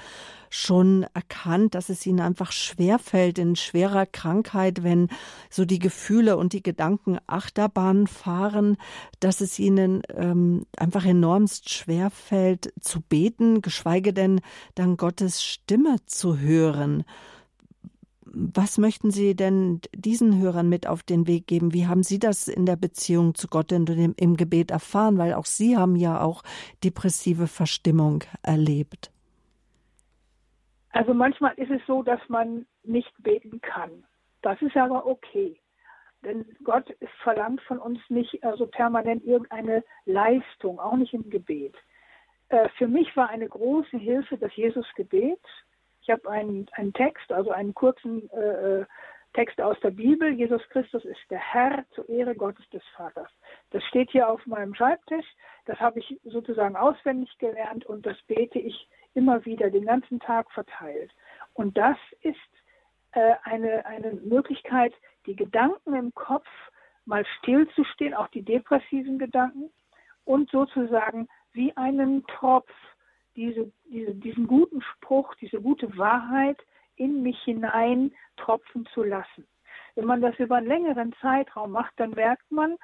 schon 0.51 1.07
erkannt, 1.15 1.77
dass 1.77 1.89
es 1.89 2.05
Ihnen 2.05 2.19
einfach 2.19 2.51
schwerfällt 2.51 3.39
in 3.39 3.55
schwerer 3.55 4.05
Krankheit, 4.05 4.83
wenn 4.83 5.09
so 5.49 5.65
die 5.65 5.79
Gefühle 5.79 6.37
und 6.37 6.55
die 6.55 6.63
Gedanken 6.65 7.19
Achterbahn 7.29 8.09
fahren, 8.09 8.79
dass 9.21 9.41
es 9.41 9.61
Ihnen 9.61 10.03
ähm, 10.13 10.67
einfach 10.77 11.05
enormst 11.07 11.71
schwerfällt 11.71 12.75
zu 12.81 13.01
beten, 13.01 13.63
geschweige 13.63 14.13
denn 14.13 14.41
dann 14.75 14.97
Gottes 14.97 15.45
Stimme 15.45 15.99
zu 16.07 16.37
hören. 16.37 17.05
Was 18.35 18.78
möchten 18.78 19.11
Sie 19.11 19.37
denn 19.37 19.80
diesen 19.95 20.41
Hörern 20.41 20.68
mit 20.68 20.87
auf 20.87 21.03
den 21.03 21.26
Weg 21.26 21.47
geben? 21.47 21.74
Wie 21.74 21.87
haben 21.87 22.03
Sie 22.03 22.18
das 22.18 22.49
in 22.49 22.64
der 22.64 22.76
Beziehung 22.76 23.35
zu 23.35 23.47
Gott 23.47 23.72
und 23.72 23.91
im 23.91 24.37
Gebet 24.37 24.70
erfahren? 24.70 25.18
Weil 25.18 25.35
auch 25.35 25.45
Sie 25.45 25.76
haben 25.76 25.97
ja 25.97 26.20
auch 26.20 26.43
depressive 26.83 27.47
Verstimmung 27.47 28.24
erlebt. 28.43 29.11
Also 30.93 31.12
manchmal 31.12 31.53
ist 31.57 31.70
es 31.70 31.80
so, 31.87 32.03
dass 32.03 32.20
man 32.28 32.64
nicht 32.85 33.12
beten 33.18 33.61
kann. 33.61 34.05
Das 34.41 34.61
ist 34.62 34.76
aber 34.76 35.05
okay. 35.07 35.59
Denn 36.24 36.47
Gott 36.64 36.95
verlangt 37.22 37.61
von 37.62 37.78
uns 37.78 37.99
nicht 38.09 38.43
also 38.45 38.66
permanent 38.66 39.24
irgendeine 39.24 39.85
Leistung, 40.07 40.80
auch 40.80 40.97
nicht 40.97 41.12
im 41.12 41.28
Gebet. 41.28 41.74
Äh, 42.49 42.68
für 42.78 42.89
mich 42.89 43.14
war 43.16 43.28
eine 43.28 43.49
große 43.49 43.99
Hilfe 43.99 44.39
das 44.39 44.55
Jesusgebet 44.57 45.41
ich 46.03 46.11
habe 46.11 46.28
einen, 46.28 46.66
einen 46.72 46.92
Text, 46.92 47.32
also 47.32 47.50
einen 47.50 47.74
kurzen 47.74 48.28
äh, 48.30 48.80
äh, 48.80 48.86
Text 49.34 49.61
aus 49.61 49.78
der 49.80 49.90
Bibel. 49.90 50.30
Jesus 50.30 50.62
Christus 50.68 51.05
ist 51.05 51.20
der 51.30 51.38
Herr 51.38 51.84
zur 51.94 52.09
Ehre 52.09 52.34
Gottes 52.34 52.68
des 52.70 52.82
Vaters. 52.96 53.30
Das 53.70 53.82
steht 53.84 54.11
hier 54.11 54.28
auf 54.28 54.44
meinem 54.46 54.74
Schreibtisch. 54.74 55.26
Das 55.64 55.78
habe 55.80 56.00
ich 56.00 56.20
sozusagen 56.24 56.76
auswendig 56.76 57.30
gelernt 57.38 57.86
und 57.86 58.05
das 58.05 58.20
bete 58.26 58.59
ich 58.59 58.88
immer 59.14 59.44
wieder 59.44 59.70
den 59.70 59.86
ganzen 59.86 60.20
Tag 60.20 60.50
verteilt. 60.50 61.12
Und 61.55 61.78
das 61.78 61.96
ist 62.20 62.36
äh, 63.12 63.34
eine, 63.44 63.86
eine 63.86 64.12
Möglichkeit, 64.12 64.92
die 65.26 65.36
Gedanken 65.36 65.94
im 65.94 66.12
Kopf 66.14 66.48
mal 67.05 67.24
stillzustehen, 67.38 68.14
auch 68.14 68.28
die 68.28 68.42
depressiven 68.42 69.18
Gedanken 69.18 69.70
und 70.24 70.50
sozusagen 70.50 71.28
wie 71.53 71.76
einen 71.76 72.26
Tropf 72.26 72.70
diese, 73.37 73.70
diese, 73.85 74.14
diesen 74.14 74.47
guten 74.47 74.83
Spruch, 74.83 75.35
diese 75.37 75.61
gute 75.61 75.97
Wahrheit 75.97 76.59
in 76.97 77.22
mich 77.22 77.39
hinein 77.43 78.12
tropfen 78.37 78.87
zu 78.95 79.03
lassen. 79.03 79.47
Wenn 79.95 80.07
man 80.07 80.20
das 80.20 80.39
über 80.39 80.57
einen 80.57 80.66
längeren 80.66 81.14
Zeitraum 81.20 81.72
macht, 81.72 81.93
dann 81.97 82.11
merkt 82.11 82.51
man, 82.51 82.76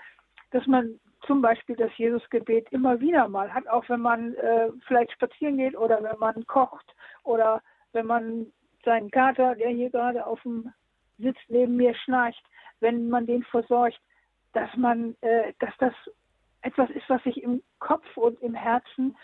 dass 0.50 0.66
man 0.66 0.98
zum 1.26 1.42
Beispiel 1.42 1.76
das 1.76 1.96
Jesusgebet 1.96 2.70
immer 2.70 3.00
wieder 3.00 3.28
mal 3.28 3.52
hat, 3.52 3.66
auch 3.68 3.88
wenn 3.88 4.00
man 4.00 4.34
äh, 4.34 4.70
vielleicht 4.86 5.12
spazieren 5.12 5.56
geht 5.56 5.76
oder 5.76 6.02
wenn 6.02 6.18
man 6.18 6.46
kocht 6.46 6.94
oder 7.24 7.62
wenn 7.92 8.06
man 8.06 8.46
seinen 8.84 9.10
Kater, 9.10 9.54
der 9.54 9.70
hier 9.70 9.90
gerade 9.90 10.24
auf 10.26 10.40
dem 10.42 10.72
Sitz 11.18 11.36
neben 11.48 11.76
mir 11.76 11.94
schnarcht, 11.94 12.42
wenn 12.80 13.08
man 13.08 13.26
den 13.26 13.42
versorgt, 13.44 14.00
dass 14.52 14.74
man, 14.76 15.16
äh, 15.20 15.52
dass 15.58 15.74
das 15.78 15.94
etwas 16.62 16.90
ist, 16.90 17.08
was 17.08 17.22
sich 17.22 17.42
im 17.42 17.62
Kopf 17.78 18.16
und 18.16 18.40
im 18.40 18.54
Herzen 18.54 19.16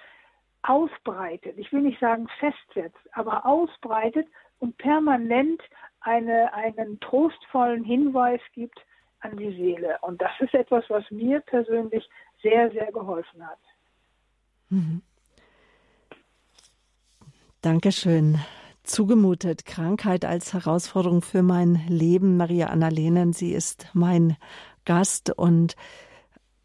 ausbreitet, 0.64 1.58
ich 1.58 1.72
will 1.72 1.82
nicht 1.82 2.00
sagen 2.00 2.26
festsetzt, 2.38 2.98
aber 3.12 3.46
ausbreitet 3.46 4.26
und 4.58 4.76
permanent 4.78 5.62
eine, 6.00 6.52
einen 6.54 6.98
trostvollen 7.00 7.84
Hinweis 7.84 8.40
gibt 8.54 8.78
an 9.20 9.36
die 9.36 9.54
Seele. 9.54 9.98
Und 10.02 10.20
das 10.20 10.32
ist 10.40 10.54
etwas, 10.54 10.84
was 10.88 11.04
mir 11.10 11.40
persönlich 11.40 12.08
sehr, 12.42 12.70
sehr 12.72 12.92
geholfen 12.92 13.46
hat. 13.46 13.58
Mhm. 14.68 15.02
Dankeschön. 17.62 18.38
Zugemutet, 18.82 19.64
Krankheit 19.64 20.26
als 20.26 20.52
Herausforderung 20.52 21.22
für 21.22 21.42
mein 21.42 21.80
Leben. 21.88 22.36
Maria 22.36 22.66
Anna 22.66 22.88
Lehnen, 22.88 23.32
sie 23.32 23.52
ist 23.52 23.88
mein 23.94 24.36
Gast 24.84 25.30
und 25.30 25.74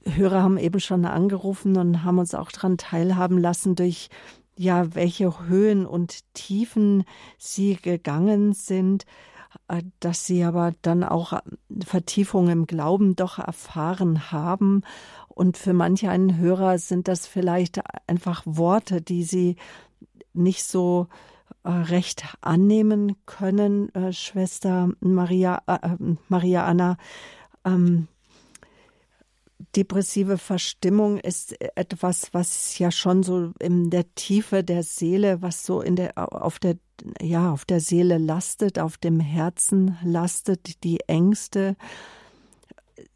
Hörer 0.06 0.43
haben 0.43 0.58
eben 0.58 0.80
schon 0.80 1.06
angerufen 1.06 1.78
und 1.78 2.04
haben 2.04 2.20
uns 2.20 2.34
auch 2.34 2.52
daran 2.52 2.78
teilhaben 2.78 3.38
lassen, 3.38 3.76
durch 3.76 4.10
ja, 4.56 4.93
welche 4.93 5.47
Höhen 5.47 5.86
und 5.86 6.34
Tiefen 6.34 7.06
sie 7.38 7.76
gegangen 7.76 8.52
sind, 8.52 9.06
äh, 9.70 9.84
dass 10.02 10.26
sie 10.26 10.43
aber 10.43 10.74
dann 10.82 11.04
auch 11.06 11.34
äh, 11.34 11.39
Vertiefung 11.86 12.50
im 12.50 12.68
Glauben 12.68 13.16
doch 13.16 13.39
erfahren 13.39 14.32
haben. 14.32 14.82
Und 15.30 15.58
für 15.58 15.74
manche 15.74 16.10
einen 16.10 16.38
Hörer 16.38 16.78
sind 16.78 17.08
das 17.08 17.26
vielleicht 17.26 17.80
einfach 18.08 18.43
Worte, 18.45 19.02
die 19.02 19.24
sie 19.24 19.56
nicht 20.34 20.66
so 20.66 21.08
äh, 21.64 21.70
recht 21.70 22.26
annehmen 22.41 23.16
können, 23.26 23.91
Schwester 24.12 24.89
Maria, 25.00 25.62
äh, 25.68 25.95
Maria 26.28 26.66
Anna. 26.66 26.97
Ähm, 27.64 28.10
depressive 29.76 30.38
Verstimmung 30.38 31.18
ist 31.18 31.55
etwas, 31.76 32.34
was 32.34 32.78
ja 32.80 32.91
schon 32.91 33.24
so 33.24 33.51
in 33.60 33.89
der 33.89 34.14
Tiefe 34.16 34.64
der 34.64 34.84
Seele, 34.84 35.41
was 35.41 35.66
so 35.66 35.82
in 35.82 35.95
der 35.95 36.18
auf 36.18 36.60
der 36.60 36.78
ja 37.22 37.51
auf 37.51 37.66
der 37.66 37.80
Seele 37.80 38.18
lastet, 38.18 38.80
auf 38.80 38.97
dem 38.97 39.20
Herzen 39.20 39.97
lastet, 40.03 40.84
die 40.84 41.01
Ängste. 41.07 41.76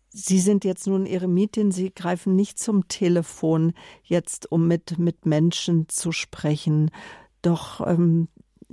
Sie 0.09 0.39
sind 0.39 0.63
jetzt 0.63 0.85
nun 0.85 1.05
Eremitin, 1.05 1.71
Sie 1.71 1.91
greifen 1.91 2.35
nicht 2.35 2.59
zum 2.59 2.87
Telefon 2.87 3.73
jetzt, 4.03 4.51
um 4.51 4.67
mit 4.67 4.99
mit 4.99 5.25
Menschen 5.25 5.89
zu 5.89 6.11
sprechen. 6.11 6.91
Doch 7.41 7.85
ähm, 7.85 8.27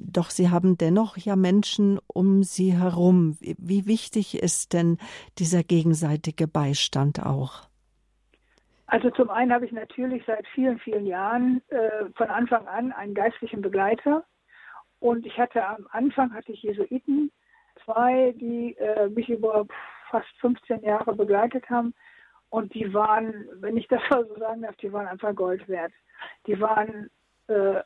doch 0.06 0.30
Sie 0.30 0.50
haben 0.50 0.78
dennoch 0.78 1.16
ja 1.16 1.36
Menschen 1.36 1.98
um 2.06 2.42
Sie 2.42 2.72
herum. 2.72 3.36
Wie 3.40 3.86
wichtig 3.86 4.42
ist 4.42 4.72
denn 4.72 4.98
dieser 5.38 5.62
gegenseitige 5.62 6.46
Beistand 6.46 7.24
auch? 7.24 7.68
Also 8.86 9.10
zum 9.10 9.30
einen 9.30 9.52
habe 9.52 9.66
ich 9.66 9.72
natürlich 9.72 10.24
seit 10.26 10.46
vielen, 10.48 10.78
vielen 10.80 11.06
Jahren 11.06 11.62
äh, 11.68 12.06
von 12.16 12.28
Anfang 12.28 12.66
an 12.66 12.90
einen 12.90 13.14
geistlichen 13.14 13.62
Begleiter. 13.62 14.24
Und 14.98 15.24
ich 15.26 15.38
hatte 15.38 15.64
am 15.64 15.86
Anfang 15.92 16.34
hatte 16.34 16.52
ich 16.52 16.62
Jesuiten, 16.62 17.30
zwei, 17.84 18.34
die 18.38 18.76
äh, 18.78 19.08
mich 19.08 19.28
über 19.28 19.66
fast 20.10 20.28
15 20.40 20.82
Jahre 20.82 21.14
begleitet 21.14 21.68
haben. 21.70 21.94
Und 22.50 22.74
die 22.74 22.92
waren, 22.92 23.48
wenn 23.60 23.76
ich 23.76 23.86
das 23.86 24.02
mal 24.10 24.26
so 24.26 24.36
sagen 24.38 24.62
darf, 24.62 24.76
die 24.76 24.92
waren 24.92 25.06
einfach 25.06 25.34
Gold 25.34 25.68
wert. 25.68 25.92
Die 26.46 26.60
waren, 26.60 27.10
äh, 27.46 27.80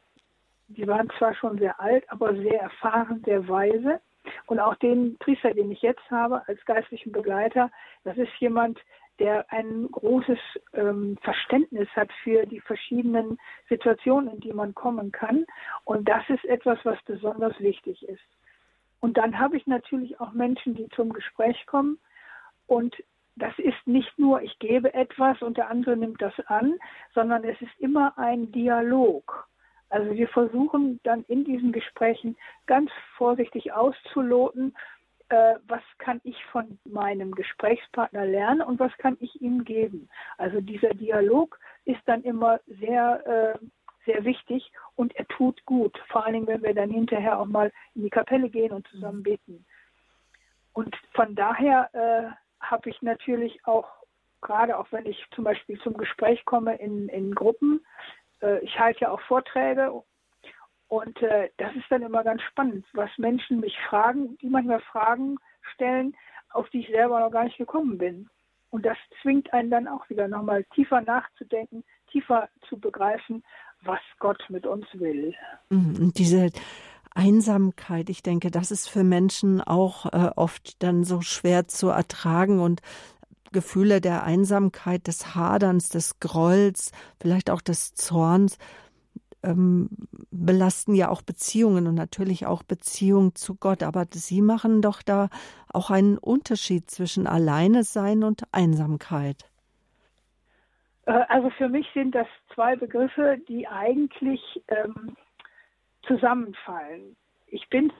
die 0.69 0.87
waren 0.87 1.11
zwar 1.19 1.35
schon 1.35 1.59
sehr 1.59 1.79
alt, 1.81 2.05
aber 2.11 2.35
sehr 2.35 2.61
erfahren, 2.61 3.23
sehr 3.25 3.47
weise. 3.49 4.01
Und 4.47 4.59
auch 4.59 4.75
den 4.77 5.17
Priester, 5.19 5.53
den 5.53 5.71
ich 5.71 5.83
jetzt 5.83 6.11
habe 6.11 6.47
als 6.49 6.65
geistlichen 6.65 7.13
Begleiter, 7.13 7.71
das 8.05 8.17
ist 8.17 8.33
jemand, 8.39 8.79
der 9.19 9.51
ein 9.53 9.89
großes 9.93 10.39
ähm, 10.73 11.17
Verständnis 11.23 11.89
hat 11.95 12.11
für 12.23 12.47
die 12.47 12.61
verschiedenen 12.61 13.39
Situationen, 13.69 14.35
in 14.35 14.41
die 14.41 14.53
man 14.53 14.75
kommen 14.75 15.13
kann. 15.13 15.45
Und 15.85 16.09
das 16.09 16.29
ist 16.29 16.45
etwas, 16.47 16.79
was 16.85 17.01
besonders 17.05 17.59
wichtig 17.61 18.03
ist. 18.09 18.23
Und 19.01 19.17
dann 19.17 19.39
habe 19.39 19.57
ich 19.57 19.67
natürlich 19.67 20.19
auch 20.21 20.33
Menschen, 20.33 20.75
die 20.75 20.89
zum 20.97 21.13
Gespräch 21.13 21.65
kommen. 21.67 21.99
Und 22.67 22.97
das 23.37 23.57
ist 23.59 23.87
nicht 23.87 24.19
nur, 24.19 24.43
ich 24.43 24.59
gebe 24.59 24.95
etwas 24.95 25.43
und 25.43 25.57
der 25.57 25.69
andere 25.69 25.97
nimmt 25.97 26.23
das 26.23 26.35
an, 26.47 26.75
sondern 27.15 27.45
es 27.45 27.61
ist 27.61 27.79
immer 27.79 28.17
ein 28.17 28.51
Dialog. 28.53 29.47
Also 29.95 30.13
wir 30.13 30.27
versuchen 30.27 30.99
dann 31.05 31.23
in 31.29 31.45
diesen 31.45 31.71
Gesprächen 31.71 32.37
ganz 32.67 32.91
vorsichtig 33.17 33.73
auszuloten, 33.73 34.75
äh, 35.29 35.55
was 35.69 35.83
kann 35.99 36.21
ich 36.25 36.35
von 36.47 36.81
meinem 36.85 37.31
Gesprächspartner 37.31 38.27
lernen 38.27 38.61
und 38.61 38.81
was 38.81 38.91
kann 38.99 39.17
ich 39.21 39.41
ihm 39.41 39.63
geben. 39.63 40.09
Also 40.37 40.61
dieser 40.61 40.95
Dialog 40.95 41.61
ist 41.85 42.01
dann 42.07 42.25
immer 42.25 42.59
sehr 42.67 43.55
äh, 43.55 43.67
sehr 44.05 44.25
wichtig 44.25 44.73
und 44.97 45.15
er 45.15 45.29
tut 45.29 45.65
gut. 45.65 45.97
Vor 46.09 46.25
allen 46.25 46.35
Dingen, 46.35 46.49
wenn 46.49 46.65
wir 46.65 46.75
dann 46.75 46.91
hinterher 46.91 47.39
auch 47.39 47.47
mal 47.47 47.71
in 47.95 48.03
die 48.03 48.11
Kapelle 48.11 48.51
gehen 48.51 48.73
und 48.73 48.89
zusammen 48.89 49.23
beten. 49.23 49.65
Und 50.73 50.97
von 51.13 51.37
daher 51.37 51.89
äh, 51.95 52.67
habe 52.67 52.91
ich 52.91 53.01
natürlich 53.01 53.65
auch, 53.65 53.89
gerade 54.41 54.77
auch 54.77 54.89
wenn 54.91 55.07
ich 55.07 55.25
zum 55.37 55.45
Beispiel 55.45 55.79
zum 55.83 55.97
Gespräch 55.97 56.45
komme 56.45 56.75
in, 56.79 57.09
in 57.11 57.33
Gruppen, 57.33 57.87
ich 58.63 58.79
halte 58.79 59.01
ja 59.01 59.11
auch 59.11 59.21
Vorträge 59.23 60.03
und 60.89 61.21
äh, 61.23 61.51
das 61.57 61.75
ist 61.75 61.87
dann 61.91 62.03
immer 62.03 62.23
ganz 62.23 62.43
spannend, 62.43 62.85
was 62.93 63.11
Menschen 63.19 63.61
mich 63.61 63.77
fragen, 63.89 64.37
die 64.39 64.49
manchmal 64.49 64.81
Fragen 64.81 65.39
stellen, 65.75 66.17
auf 66.51 66.69
die 66.71 66.81
ich 66.81 66.89
selber 66.89 67.21
noch 67.21 67.31
gar 67.31 67.45
nicht 67.45 67.59
gekommen 67.59 67.99
bin. 67.99 68.29
Und 68.71 68.85
das 68.85 68.97
zwingt 69.23 69.53
einen 69.53 69.71
dann 69.71 69.89
auch 69.89 70.09
wieder 70.09 70.29
nochmal 70.29 70.65
tiefer 70.75 71.01
nachzudenken, 71.01 71.85
tiefer 72.11 72.49
zu 72.69 72.79
begreifen, 72.79 73.43
was 73.83 74.01
Gott 74.19 74.43
mit 74.49 74.67
uns 74.67 74.87
will. 74.95 75.35
Mhm, 75.71 75.97
und 76.01 76.19
diese 76.19 76.51
Einsamkeit, 77.15 78.11
ich 78.11 78.23
denke, 78.23 78.51
das 78.51 78.71
ist 78.71 78.89
für 78.89 79.05
Menschen 79.05 79.61
auch 79.61 80.07
äh, 80.07 80.31
oft 80.37 80.83
dann 80.83 81.05
so 81.05 81.21
schwer 81.21 81.69
zu 81.69 81.89
ertragen 81.89 82.61
und 82.61 82.83
Gefühle 83.55 84.03
der 84.03 84.25
Einsamkeit, 84.25 85.07
des 85.07 85.35
Haderns, 85.35 85.89
des 85.89 86.21
Grolls, 86.21 86.93
vielleicht 87.19 87.49
auch 87.49 87.63
des 87.63 87.95
Zorns 87.95 88.59
ähm, 89.43 89.89
belasten 90.31 90.95
ja 90.95 91.09
auch 91.09 91.23
Beziehungen 91.23 91.87
und 91.87 91.95
natürlich 91.95 92.47
auch 92.47 92.63
Beziehungen 92.63 93.35
zu 93.35 93.55
Gott. 93.55 93.83
Aber 93.83 94.05
Sie 94.11 94.43
machen 94.43 94.83
doch 94.83 95.03
da 95.03 95.29
auch 95.73 95.91
einen 95.91 96.19
Unterschied 96.19 96.91
zwischen 96.91 97.27
Alleine 97.27 97.85
sein 97.85 98.25
und 98.25 98.43
Einsamkeit. 98.53 99.49
Äh, 101.07 101.13
also 101.29 101.51
für 101.51 101.69
mich 101.69 101.87
sind 101.95 102.15
das 102.15 102.29
zwei 102.55 102.77
Begriffe, 102.77 103.39
die 103.49 103.69
eigentlich 103.69 104.41
ähm, 104.69 105.17
zusammenfallen. 106.07 107.17
Ich 107.47 107.69
bin 107.69 107.93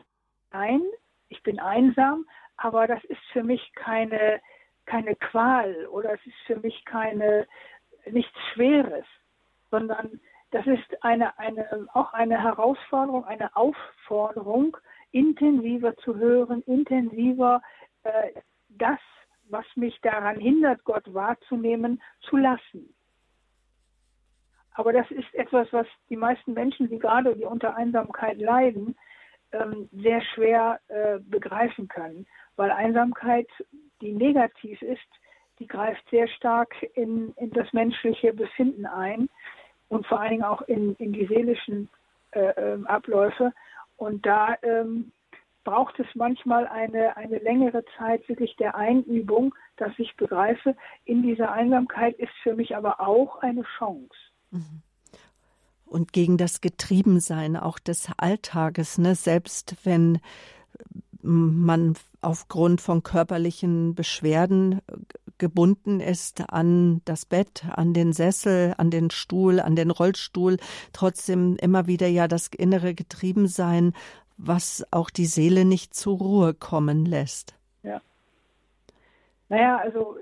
ein, 0.51 0.83
ich 1.29 1.43
bin 1.43 1.61
einsam, 1.61 2.27
aber 2.57 2.87
das 2.87 3.03
ist 3.05 3.23
für 3.33 3.43
mich 3.43 3.73
keine, 3.75 4.41
keine 4.87 5.17
Qual 5.17 5.87
oder 5.87 6.15
es 6.15 6.27
ist 6.27 6.37
für 6.47 6.57
mich 6.57 6.85
keine 6.85 7.47
nichts 8.11 8.39
Schweres, 8.53 9.07
sondern 9.71 10.21
das 10.51 10.67
ist 10.67 11.03
eine, 11.03 11.37
eine, 11.39 11.89
auch 11.95 12.13
eine 12.13 12.41
Herausforderung, 12.41 13.25
eine 13.25 13.55
Aufforderung, 13.57 14.77
intensiver 15.11 15.97
zu 15.97 16.17
hören, 16.17 16.63
intensiver 16.63 17.63
äh, 18.05 18.31
das 18.69 18.99
was 19.49 19.65
mich 19.77 19.99
daran 20.01 20.41
hindert, 20.41 20.85
Gott 20.85 21.13
wahrzunehmen, 21.13 22.03
zu 22.29 22.37
lassen. 22.37 22.95
Aber 24.73 24.93
das 24.93 25.09
ist 25.11 25.33
etwas, 25.35 25.69
was 25.73 25.87
die 26.09 26.17
meisten 26.17 26.53
Menschen, 26.53 26.89
die 26.89 26.99
gerade 26.99 27.37
die 27.37 27.45
unter 27.45 27.77
Einsamkeit 27.77 28.39
leiden, 28.39 28.97
ähm, 29.53 29.89
sehr 29.93 30.21
schwer 30.35 30.81
äh, 30.89 31.19
begreifen 31.21 31.87
können, 31.87 32.27
weil 32.57 32.73
Einsamkeit, 32.73 33.47
die 34.05 34.13
negativ 34.13 34.81
ist, 34.83 35.01
die 35.59 35.67
greift 35.67 36.03
sehr 36.11 36.29
stark 36.29 36.75
in, 36.95 37.33
in 37.37 37.51
das 37.51 37.73
menschliche 37.73 38.33
Befinden 38.33 38.87
ein 38.87 39.29
und 39.89 40.07
vor 40.07 40.21
allen 40.21 40.31
Dingen 40.31 40.45
auch 40.45 40.63
in, 40.63 40.95
in 40.97 41.13
die 41.13 41.27
seelischen 41.27 41.89
äh, 42.33 42.53
ähm, 42.57 42.87
Abläufe. 42.87 43.53
Und 43.97 44.27
da 44.27 44.57
ähm, 44.63 45.13
braucht 45.63 45.99
es 45.99 46.07
manchmal 46.15 46.67
eine, 46.67 47.17
eine 47.17 47.39
längere 47.39 47.85
Zeit 47.97 48.29
wirklich 48.29 48.55
der 48.57 48.75
Einübung, 48.75 49.55
dass 49.77 49.93
ich 49.99 50.17
begreife, 50.17 50.77
in 51.05 51.23
dieser 51.23 51.53
Einsamkeit 51.53 52.17
ist 52.19 52.33
für 52.43 52.55
mich 52.55 52.77
aber 52.77 53.01
auch 53.01 53.39
eine 53.39 53.63
Chance. 53.79 54.15
Mhm. 54.51 54.83
Und 55.87 56.13
gegen 56.13 56.39
das 56.39 56.61
Getriebensein 56.61 57.57
auch 57.57 57.79
des 57.79 58.11
Alltages, 58.17 58.99
ne? 58.99 59.15
selbst 59.15 59.77
wenn 59.85 60.21
man 61.23 61.95
aufgrund 62.25 62.81
von 62.81 63.03
körperlichen 63.03 63.95
Beschwerden 63.95 64.81
gebunden 65.39 66.01
ist 66.01 66.49
an 66.51 67.03
das 67.05 67.27
Bett, 67.27 67.65
an 67.71 67.93
den 67.93 68.13
Sessel, 68.13 68.75
an 68.79 68.91
den 68.91 69.11
Stuhl, 69.11 69.61
an 69.61 69.77
den 69.77 69.91
Rollstuhl, 69.91 70.59
trotzdem 70.93 71.57
immer 71.57 71.87
wieder 71.87 72.07
ja 72.07 72.29
das 72.29 72.49
innere 72.49 72.95
Getriebensein 72.95 73.93
was 74.37 74.87
auch 74.91 75.11
die 75.11 75.27
Seele 75.27 75.65
nicht 75.65 75.95
zur 75.95 76.19
Ruhe 76.19 76.55
kommen 76.55 77.05
lässt. 77.05 77.57
Ja. 77.83 78.01
Naja, 79.49 79.77
also 79.79 80.17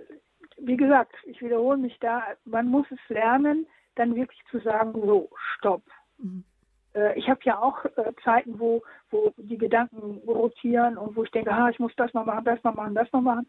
wie 0.59 0.77
gesagt, 0.77 1.15
ich 1.27 1.41
wiederhole 1.41 1.79
mich 1.79 1.99
da, 2.01 2.23
man 2.45 2.69
muss 2.69 2.87
es 2.91 2.99
lernen, 3.09 3.67
dann 3.95 4.15
wirklich 4.15 4.41
zu 4.51 4.59
sagen, 4.61 4.93
so, 4.95 5.31
stopp. 5.57 5.83
Mhm. 6.19 6.45
Äh, 6.95 7.19
ich 7.19 7.29
habe 7.29 7.41
ja 7.45 7.59
auch 7.59 7.85
äh, 7.85 8.13
Zeiten, 8.25 8.59
wo, 8.59 8.83
wo 9.11 9.33
die 9.37 9.59
Gedanken 9.59 10.21
rotieren 10.27 10.97
und 10.97 11.17
wo 11.17 11.25
ich 11.25 11.31
denke, 11.31 11.53
ah, 11.53 11.69
ich 11.71 11.79
muss 11.79 11.95
das 11.97 12.13
noch 12.15 12.25
machen, 12.25 12.45
das 12.45 12.63
noch 12.65 12.75
machen, 12.75 12.95
das 12.95 13.11
noch 13.13 13.23
machen. 13.23 13.49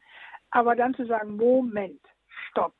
Aber 0.51 0.75
dann 0.75 0.93
zu 0.93 1.05
sagen, 1.05 1.35
Moment, 1.37 2.01
stopp. 2.49 2.75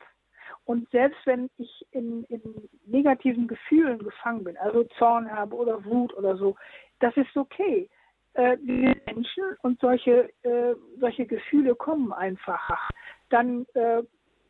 Und 0.65 0.89
selbst 0.91 1.19
wenn 1.25 1.49
ich 1.57 1.85
in, 1.91 2.23
in 2.25 2.41
negativen 2.85 3.47
Gefühlen 3.47 3.99
gefangen 3.99 4.43
bin, 4.45 4.57
also 4.57 4.83
Zorn 4.97 5.29
habe 5.29 5.55
oder 5.55 5.83
Wut 5.83 6.13
oder 6.13 6.37
so, 6.37 6.55
das 6.99 7.15
ist 7.17 7.35
okay. 7.35 7.89
Äh, 8.35 8.57
Menschen 8.57 9.43
und 9.61 9.79
solche, 9.79 10.29
äh, 10.43 10.75
solche 10.99 11.25
Gefühle 11.25 11.75
kommen 11.75 12.13
einfach. 12.13 12.89
Dann 13.29 13.65
äh, 13.73 14.03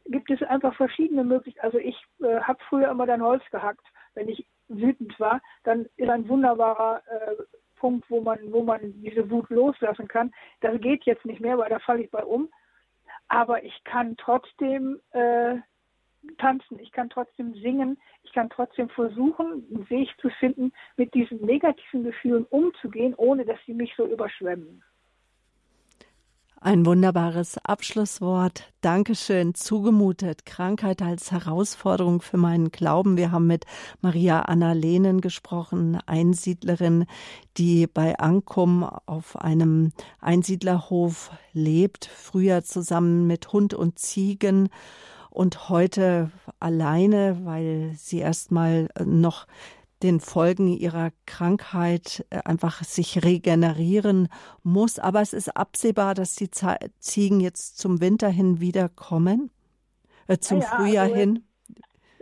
gibt 0.06 0.30
es 0.30 0.42
einfach 0.44 0.76
verschiedene 0.76 1.24
Möglichkeiten. 1.24 1.66
Also 1.66 1.80
ich 1.80 1.98
äh, 2.22 2.40
habe 2.42 2.60
früher 2.70 2.92
immer 2.92 3.06
dann 3.06 3.24
Holz 3.24 3.44
gehackt, 3.52 3.86
wenn 4.14 4.30
ich 4.30 4.46
wütend 4.78 5.20
war. 5.20 5.42
Dann 5.64 5.88
ist 5.98 6.10
ein 6.10 6.28
wunderbarer 6.28 7.02
äh, 7.08 7.44
Punkt, 7.76 8.10
wo 8.10 8.22
man, 8.22 8.40
wo 8.52 8.64
man 8.64 8.80
diese 9.02 9.30
Wut 9.30 9.50
loslassen 9.50 10.08
kann. 10.08 10.34
Das 10.62 10.80
geht 10.80 11.04
jetzt 11.04 11.26
nicht 11.26 11.42
mehr, 11.42 11.58
weil 11.58 11.70
da 11.70 11.80
falle 11.80 12.04
ich 12.04 12.12
bei 12.12 12.24
um. 12.24 12.50
Aber 13.28 13.64
ich 13.64 13.84
kann 13.84 14.16
trotzdem 14.18 15.00
äh, 15.12 15.56
tanzen, 16.38 16.80
ich 16.80 16.92
kann 16.92 17.10
trotzdem 17.10 17.54
singen, 17.56 17.98
ich 18.24 18.34
kann 18.34 18.50
trotzdem 18.50 18.90
versuchen, 18.90 19.66
einen 19.70 19.90
Weg 19.90 20.10
zu 20.20 20.30
finden, 20.30 20.72
mit 20.98 21.14
diesen 21.14 21.42
negativen 21.42 22.04
Gefühlen 22.04 22.46
umzugehen, 22.46 23.14
ohne 23.16 23.46
dass 23.46 23.60
sie 23.66 23.74
mich 23.74 23.94
so 23.96 24.06
überschwemmen. 24.06 24.84
Ein 26.66 26.86
wunderbares 26.86 27.58
Abschlusswort. 27.58 28.72
Dankeschön. 28.80 29.54
Zugemutet. 29.54 30.46
Krankheit 30.46 31.02
als 31.02 31.30
Herausforderung 31.34 32.22
für 32.22 32.38
meinen 32.38 32.72
Glauben. 32.72 33.18
Wir 33.18 33.34
haben 33.34 33.48
mit 33.48 33.66
Maria 34.00 34.44
Anna 34.44 34.72
Lehnen 34.72 35.20
gesprochen, 35.20 36.00
Einsiedlerin, 36.06 37.06
die 37.58 37.86
bei 37.86 38.18
Ankum 38.18 38.84
auf 38.84 39.36
einem 39.36 39.92
Einsiedlerhof 40.22 41.32
lebt, 41.52 42.06
früher 42.06 42.64
zusammen 42.64 43.28
mit 43.28 43.52
Hund 43.52 43.74
und 43.74 44.00
Ziegen 44.00 44.70
und 45.32 45.68
heute 45.68 46.32
alleine, 46.62 47.42
weil 47.44 47.92
sie 47.98 48.20
erstmal 48.20 48.88
noch 49.04 49.48
den 50.04 50.20
Folgen 50.20 50.68
ihrer 50.68 51.12
Krankheit 51.26 52.26
äh, 52.30 52.40
einfach 52.46 52.84
sich 52.84 53.24
regenerieren 53.24 54.28
muss. 54.64 55.00
Aber 55.00 55.22
es 55.22 55.34
ist 55.34 55.56
absehbar, 55.56 56.14
dass 56.14 56.36
die 56.36 56.52
Ziegen 56.52 57.40
jetzt 57.40 57.80
zum 57.80 58.02
Winter 58.02 58.30
hin 58.30 58.60
wiederkommen, 58.60 59.50
äh, 60.28 60.38
zum 60.38 60.60
ja, 60.60 60.68
Frühjahr 60.68 61.06
also, 61.06 61.16
hin. 61.16 61.48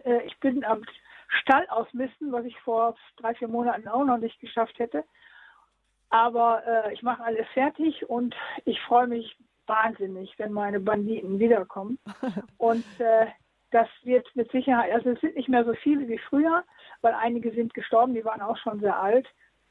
Äh, 0.03 0.25
ich 0.25 0.39
bin 0.39 0.63
am 0.63 0.83
Stall 1.41 1.65
ausmisten, 1.69 2.31
was 2.31 2.45
ich 2.45 2.57
vor 2.59 2.95
drei, 3.17 3.33
vier 3.33 3.47
Monaten 3.47 3.87
auch 3.87 4.05
noch 4.05 4.17
nicht 4.17 4.39
geschafft 4.39 4.77
hätte. 4.79 5.03
Aber 6.09 6.61
äh, 6.67 6.93
ich 6.93 7.01
mache 7.03 7.23
alles 7.23 7.47
fertig 7.53 8.09
und 8.09 8.35
ich 8.65 8.79
freue 8.81 9.07
mich 9.07 9.37
wahnsinnig, 9.65 10.33
wenn 10.37 10.51
meine 10.51 10.79
Banditen 10.79 11.39
wiederkommen. 11.39 11.97
Und 12.57 12.85
äh, 12.99 13.27
das 13.71 13.87
wird 14.03 14.27
mit 14.35 14.51
Sicherheit, 14.51 14.91
also 14.91 15.11
es 15.11 15.21
sind 15.21 15.35
nicht 15.35 15.47
mehr 15.47 15.63
so 15.63 15.73
viele 15.73 16.07
wie 16.09 16.17
früher, 16.17 16.63
weil 17.01 17.13
einige 17.13 17.51
sind 17.51 17.73
gestorben, 17.73 18.13
die 18.13 18.25
waren 18.25 18.41
auch 18.41 18.57
schon 18.57 18.79
sehr 18.79 19.01
alt. 19.01 19.27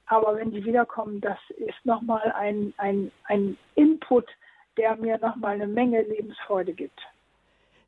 Aber 0.07 0.37
wenn 0.37 0.51
die 0.51 0.65
wiederkommen, 0.65 1.21
das 1.21 1.39
ist 1.57 1.85
nochmal 1.85 2.33
ein, 2.33 2.75
ein, 2.79 3.13
ein 3.25 3.57
Input, 3.77 4.27
der 4.77 4.97
mir 4.97 5.19
nochmal 5.19 5.55
eine 5.55 5.69
Menge 5.69 6.03
Lebensfreude 6.03 6.73
gibt. 6.73 7.01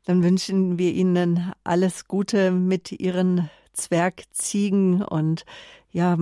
Dann 0.04 0.22
wünschen 0.22 0.78
wir 0.78 0.92
Ihnen 0.92 1.52
alles 1.64 2.06
Gute 2.06 2.50
mit 2.50 2.92
Ihren 2.92 3.50
Zwergziegen 3.72 5.02
und 5.02 5.44
ja, 5.90 6.16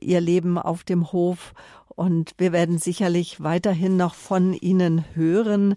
Ihr 0.00 0.20
Leben 0.20 0.58
auf 0.58 0.84
dem 0.84 1.12
Hof. 1.12 1.54
Und 1.88 2.34
wir 2.38 2.52
werden 2.52 2.78
sicherlich 2.78 3.42
weiterhin 3.42 3.96
noch 3.96 4.14
von 4.14 4.52
Ihnen 4.54 5.04
hören. 5.14 5.74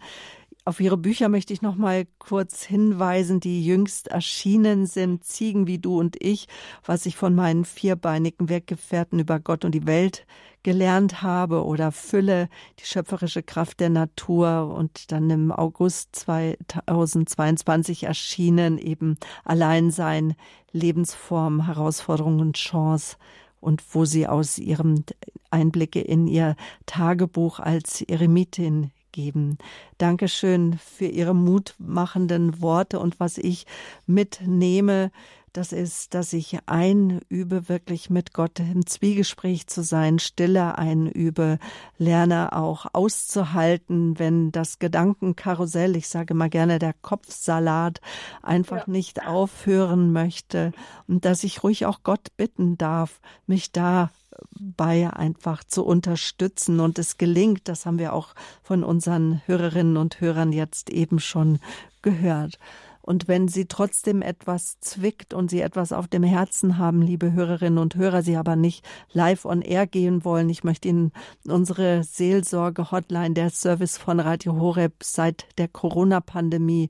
Auf 0.63 0.79
Ihre 0.79 0.97
Bücher 0.97 1.27
möchte 1.27 1.53
ich 1.53 1.63
noch 1.63 1.75
mal 1.75 2.05
kurz 2.19 2.61
hinweisen, 2.63 3.39
die 3.39 3.65
jüngst 3.65 4.09
erschienen 4.09 4.85
sind, 4.85 5.23
Ziegen 5.23 5.65
wie 5.65 5.79
du 5.79 5.99
und 5.99 6.17
ich, 6.19 6.47
was 6.85 7.07
ich 7.07 7.15
von 7.15 7.33
meinen 7.33 7.65
vierbeinigen 7.65 8.47
Weggefährten 8.47 9.17
über 9.17 9.39
Gott 9.39 9.65
und 9.65 9.73
die 9.73 9.87
Welt 9.87 10.27
gelernt 10.61 11.23
habe. 11.23 11.65
Oder 11.65 11.91
Fülle, 11.91 12.47
die 12.79 12.85
schöpferische 12.85 13.41
Kraft 13.41 13.79
der 13.79 13.89
Natur. 13.89 14.71
Und 14.77 15.11
dann 15.11 15.31
im 15.31 15.51
August 15.51 16.15
2022 16.17 18.03
erschienen 18.03 18.77
eben 18.77 19.17
Alleinsein, 19.43 20.35
Lebensform, 20.73 21.65
Herausforderung 21.65 22.39
und 22.39 22.55
Chance. 22.55 23.17
Und 23.61 23.83
wo 23.95 24.05
sie 24.05 24.27
aus 24.27 24.59
ihrem 24.59 25.05
Einblicke 25.49 26.01
in 26.01 26.27
ihr 26.27 26.55
Tagebuch 26.85 27.59
als 27.59 28.01
Eremitin 28.01 28.91
geben. 29.11 29.57
Dankeschön 29.97 30.77
für 30.77 31.05
Ihre 31.05 31.33
mutmachenden 31.33 32.61
Worte 32.61 32.99
und 32.99 33.19
was 33.19 33.37
ich 33.37 33.65
mitnehme, 34.05 35.11
das 35.53 35.73
ist, 35.73 36.13
dass 36.13 36.33
ich 36.33 36.59
einübe, 36.65 37.67
wirklich 37.67 38.09
mit 38.09 38.33
Gott 38.33 38.59
im 38.59 38.85
Zwiegespräch 38.85 39.67
zu 39.67 39.83
sein, 39.83 40.19
Stille 40.19 40.77
einübe, 40.77 41.59
lerne 41.97 42.53
auch 42.53 42.85
auszuhalten, 42.93 44.17
wenn 44.17 44.51
das 44.51 44.79
Gedankenkarussell, 44.79 45.95
ich 45.95 46.07
sage 46.07 46.33
mal 46.33 46.49
gerne 46.49 46.79
der 46.79 46.93
Kopfsalat, 46.93 47.99
einfach 48.41 48.87
ja. 48.87 48.93
nicht 48.93 49.25
aufhören 49.25 50.13
möchte 50.13 50.71
und 51.07 51.25
dass 51.25 51.43
ich 51.43 51.63
ruhig 51.63 51.85
auch 51.85 52.03
Gott 52.03 52.35
bitten 52.37 52.77
darf, 52.77 53.19
mich 53.45 53.71
da 53.71 54.11
bei 54.59 55.11
einfach 55.11 55.63
zu 55.63 55.85
unterstützen. 55.85 56.79
Und 56.79 56.99
es 56.99 57.17
gelingt, 57.17 57.67
das 57.67 57.85
haben 57.85 57.99
wir 57.99 58.13
auch 58.13 58.33
von 58.63 58.83
unseren 58.83 59.41
Hörerinnen 59.45 59.97
und 59.97 60.21
Hörern 60.21 60.51
jetzt 60.51 60.89
eben 60.89 61.19
schon 61.19 61.59
gehört. 62.01 62.57
Und 63.01 63.27
wenn 63.27 63.47
Sie 63.47 63.65
trotzdem 63.65 64.21
etwas 64.21 64.79
zwickt 64.79 65.33
und 65.33 65.49
Sie 65.49 65.61
etwas 65.61 65.91
auf 65.91 66.07
dem 66.07 66.23
Herzen 66.23 66.77
haben, 66.77 67.01
liebe 67.01 67.33
Hörerinnen 67.33 67.79
und 67.79 67.95
Hörer, 67.95 68.21
Sie 68.21 68.35
aber 68.35 68.55
nicht 68.55 68.85
live 69.11 69.45
on 69.45 69.61
air 69.61 69.87
gehen 69.87 70.23
wollen, 70.23 70.49
ich 70.49 70.63
möchte 70.63 70.87
Ihnen 70.87 71.11
unsere 71.47 72.03
Seelsorge-Hotline, 72.03 73.33
der 73.33 73.49
Service 73.49 73.97
von 73.97 74.19
Radio 74.19 74.59
Horeb 74.59 75.03
seit 75.03 75.45
der 75.57 75.67
Corona-Pandemie 75.67 76.89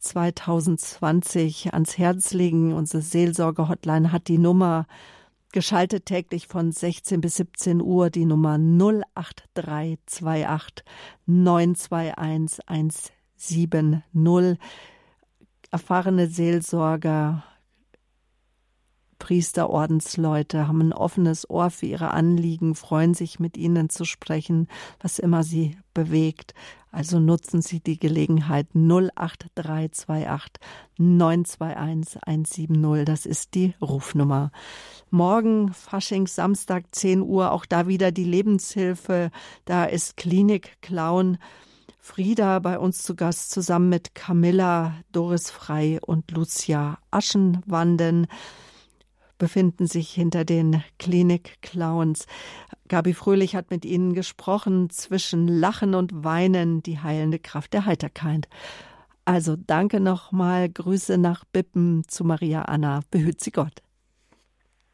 2020 0.00 1.72
ans 1.72 1.98
Herz 1.98 2.32
legen. 2.32 2.72
Unsere 2.72 3.02
Seelsorge-Hotline 3.02 4.12
hat 4.12 4.28
die 4.28 4.38
Nummer 4.38 4.86
geschaltet 5.52 6.06
täglich 6.06 6.48
von 6.48 6.72
16 6.72 7.20
bis 7.20 7.36
17 7.36 7.80
Uhr 7.80 8.10
die 8.10 8.24
Nummer 8.24 8.58
08328 8.58 10.84
921 11.26 12.66
170 12.66 13.12
erfahrene 15.74 16.28
Seelsorger, 16.28 17.42
Priester, 19.18 19.70
Ordensleute 19.70 20.68
haben 20.68 20.80
ein 20.80 20.92
offenes 20.92 21.50
Ohr 21.50 21.70
für 21.70 21.86
ihre 21.86 22.12
Anliegen, 22.12 22.76
freuen 22.76 23.12
sich 23.12 23.40
mit 23.40 23.56
ihnen 23.56 23.88
zu 23.88 24.04
sprechen, 24.04 24.68
was 25.00 25.18
immer 25.18 25.42
sie 25.42 25.76
bewegt. 25.92 26.54
Also 26.92 27.18
nutzen 27.18 27.60
Sie 27.60 27.80
die 27.80 27.98
Gelegenheit 27.98 28.68
08328 28.74 30.62
921 30.98 32.20
170. 32.24 33.04
Das 33.04 33.26
ist 33.26 33.54
die 33.56 33.74
Rufnummer. 33.80 34.52
Morgen, 35.10 35.72
Faschings, 35.72 36.36
Samstag, 36.36 36.84
10 36.92 37.20
Uhr, 37.20 37.50
auch 37.50 37.66
da 37.66 37.88
wieder 37.88 38.12
die 38.12 38.22
Lebenshilfe. 38.22 39.32
Da 39.64 39.86
ist 39.86 40.16
Klinik 40.16 40.80
Clown. 40.82 41.38
Frieda 42.04 42.58
bei 42.58 42.78
uns 42.78 43.02
zu 43.02 43.16
Gast 43.16 43.50
zusammen 43.50 43.88
mit 43.88 44.14
Camilla, 44.14 44.92
Doris 45.10 45.50
Frei 45.50 45.98
und 46.02 46.30
Lucia 46.32 46.98
Aschenwanden 47.10 48.26
befinden 49.38 49.86
sich 49.86 50.10
hinter 50.10 50.44
den 50.44 50.84
Klinik-Clowns. 50.98 52.26
Gabi 52.88 53.14
Fröhlich 53.14 53.56
hat 53.56 53.70
mit 53.70 53.86
ihnen 53.86 54.12
gesprochen 54.12 54.90
zwischen 54.90 55.48
Lachen 55.48 55.94
und 55.94 56.24
Weinen, 56.24 56.82
die 56.82 56.98
heilende 56.98 57.38
Kraft 57.38 57.72
der 57.72 57.86
Heiterkeit. 57.86 58.50
Also 59.24 59.56
danke 59.56 59.98
nochmal, 59.98 60.68
Grüße 60.68 61.16
nach 61.16 61.46
Bippen 61.46 62.02
zu 62.06 62.22
Maria 62.22 62.62
Anna. 62.62 63.00
Behüt 63.10 63.40
sie 63.40 63.50
Gott. 63.50 63.82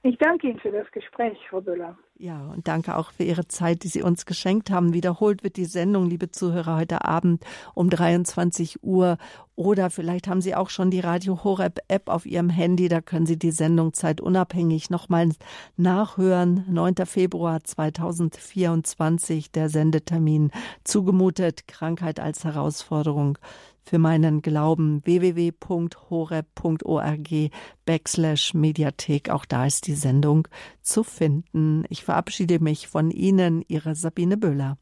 Ich 0.04 0.16
danke 0.18 0.48
Ihnen 0.48 0.60
für 0.60 0.70
das 0.70 0.88
Gespräch, 0.92 1.36
Frau 1.50 1.60
Böller. 1.60 1.98
Ja, 2.22 2.48
und 2.52 2.68
danke 2.68 2.98
auch 2.98 3.12
für 3.12 3.22
Ihre 3.22 3.48
Zeit, 3.48 3.82
die 3.82 3.88
Sie 3.88 4.02
uns 4.02 4.26
geschenkt 4.26 4.70
haben. 4.70 4.92
Wiederholt 4.92 5.42
wird 5.42 5.56
die 5.56 5.64
Sendung, 5.64 6.04
liebe 6.04 6.30
Zuhörer, 6.30 6.76
heute 6.76 7.06
Abend 7.06 7.42
um 7.72 7.88
23 7.88 8.84
Uhr. 8.84 9.16
Oder 9.56 9.88
vielleicht 9.88 10.28
haben 10.28 10.42
Sie 10.42 10.54
auch 10.54 10.68
schon 10.68 10.90
die 10.90 11.00
Radio 11.00 11.42
Horeb 11.44 11.78
App 11.88 12.10
auf 12.10 12.26
Ihrem 12.26 12.50
Handy. 12.50 12.88
Da 12.88 13.00
können 13.00 13.24
Sie 13.24 13.38
die 13.38 13.52
Sendung 13.52 13.94
zeitunabhängig 13.94 14.90
nochmal 14.90 15.30
nachhören. 15.78 16.66
9. 16.68 17.06
Februar 17.06 17.64
2024, 17.64 19.50
der 19.50 19.70
Sendetermin 19.70 20.50
zugemutet. 20.84 21.68
Krankheit 21.68 22.20
als 22.20 22.44
Herausforderung 22.44 23.38
für 23.90 23.98
meinen 23.98 24.40
Glauben 24.40 25.04
www.horeb.org 25.04 25.50
backslash 27.84 28.54
Mediathek. 28.54 29.30
Auch 29.30 29.44
da 29.44 29.66
ist 29.66 29.88
die 29.88 29.96
Sendung 29.96 30.46
zu 30.80 31.02
finden. 31.02 31.82
Ich 31.88 32.04
verabschiede 32.04 32.60
mich 32.60 32.86
von 32.86 33.10
Ihnen, 33.10 33.64
Ihre 33.66 33.96
Sabine 33.96 34.36
Böhler. 34.36 34.78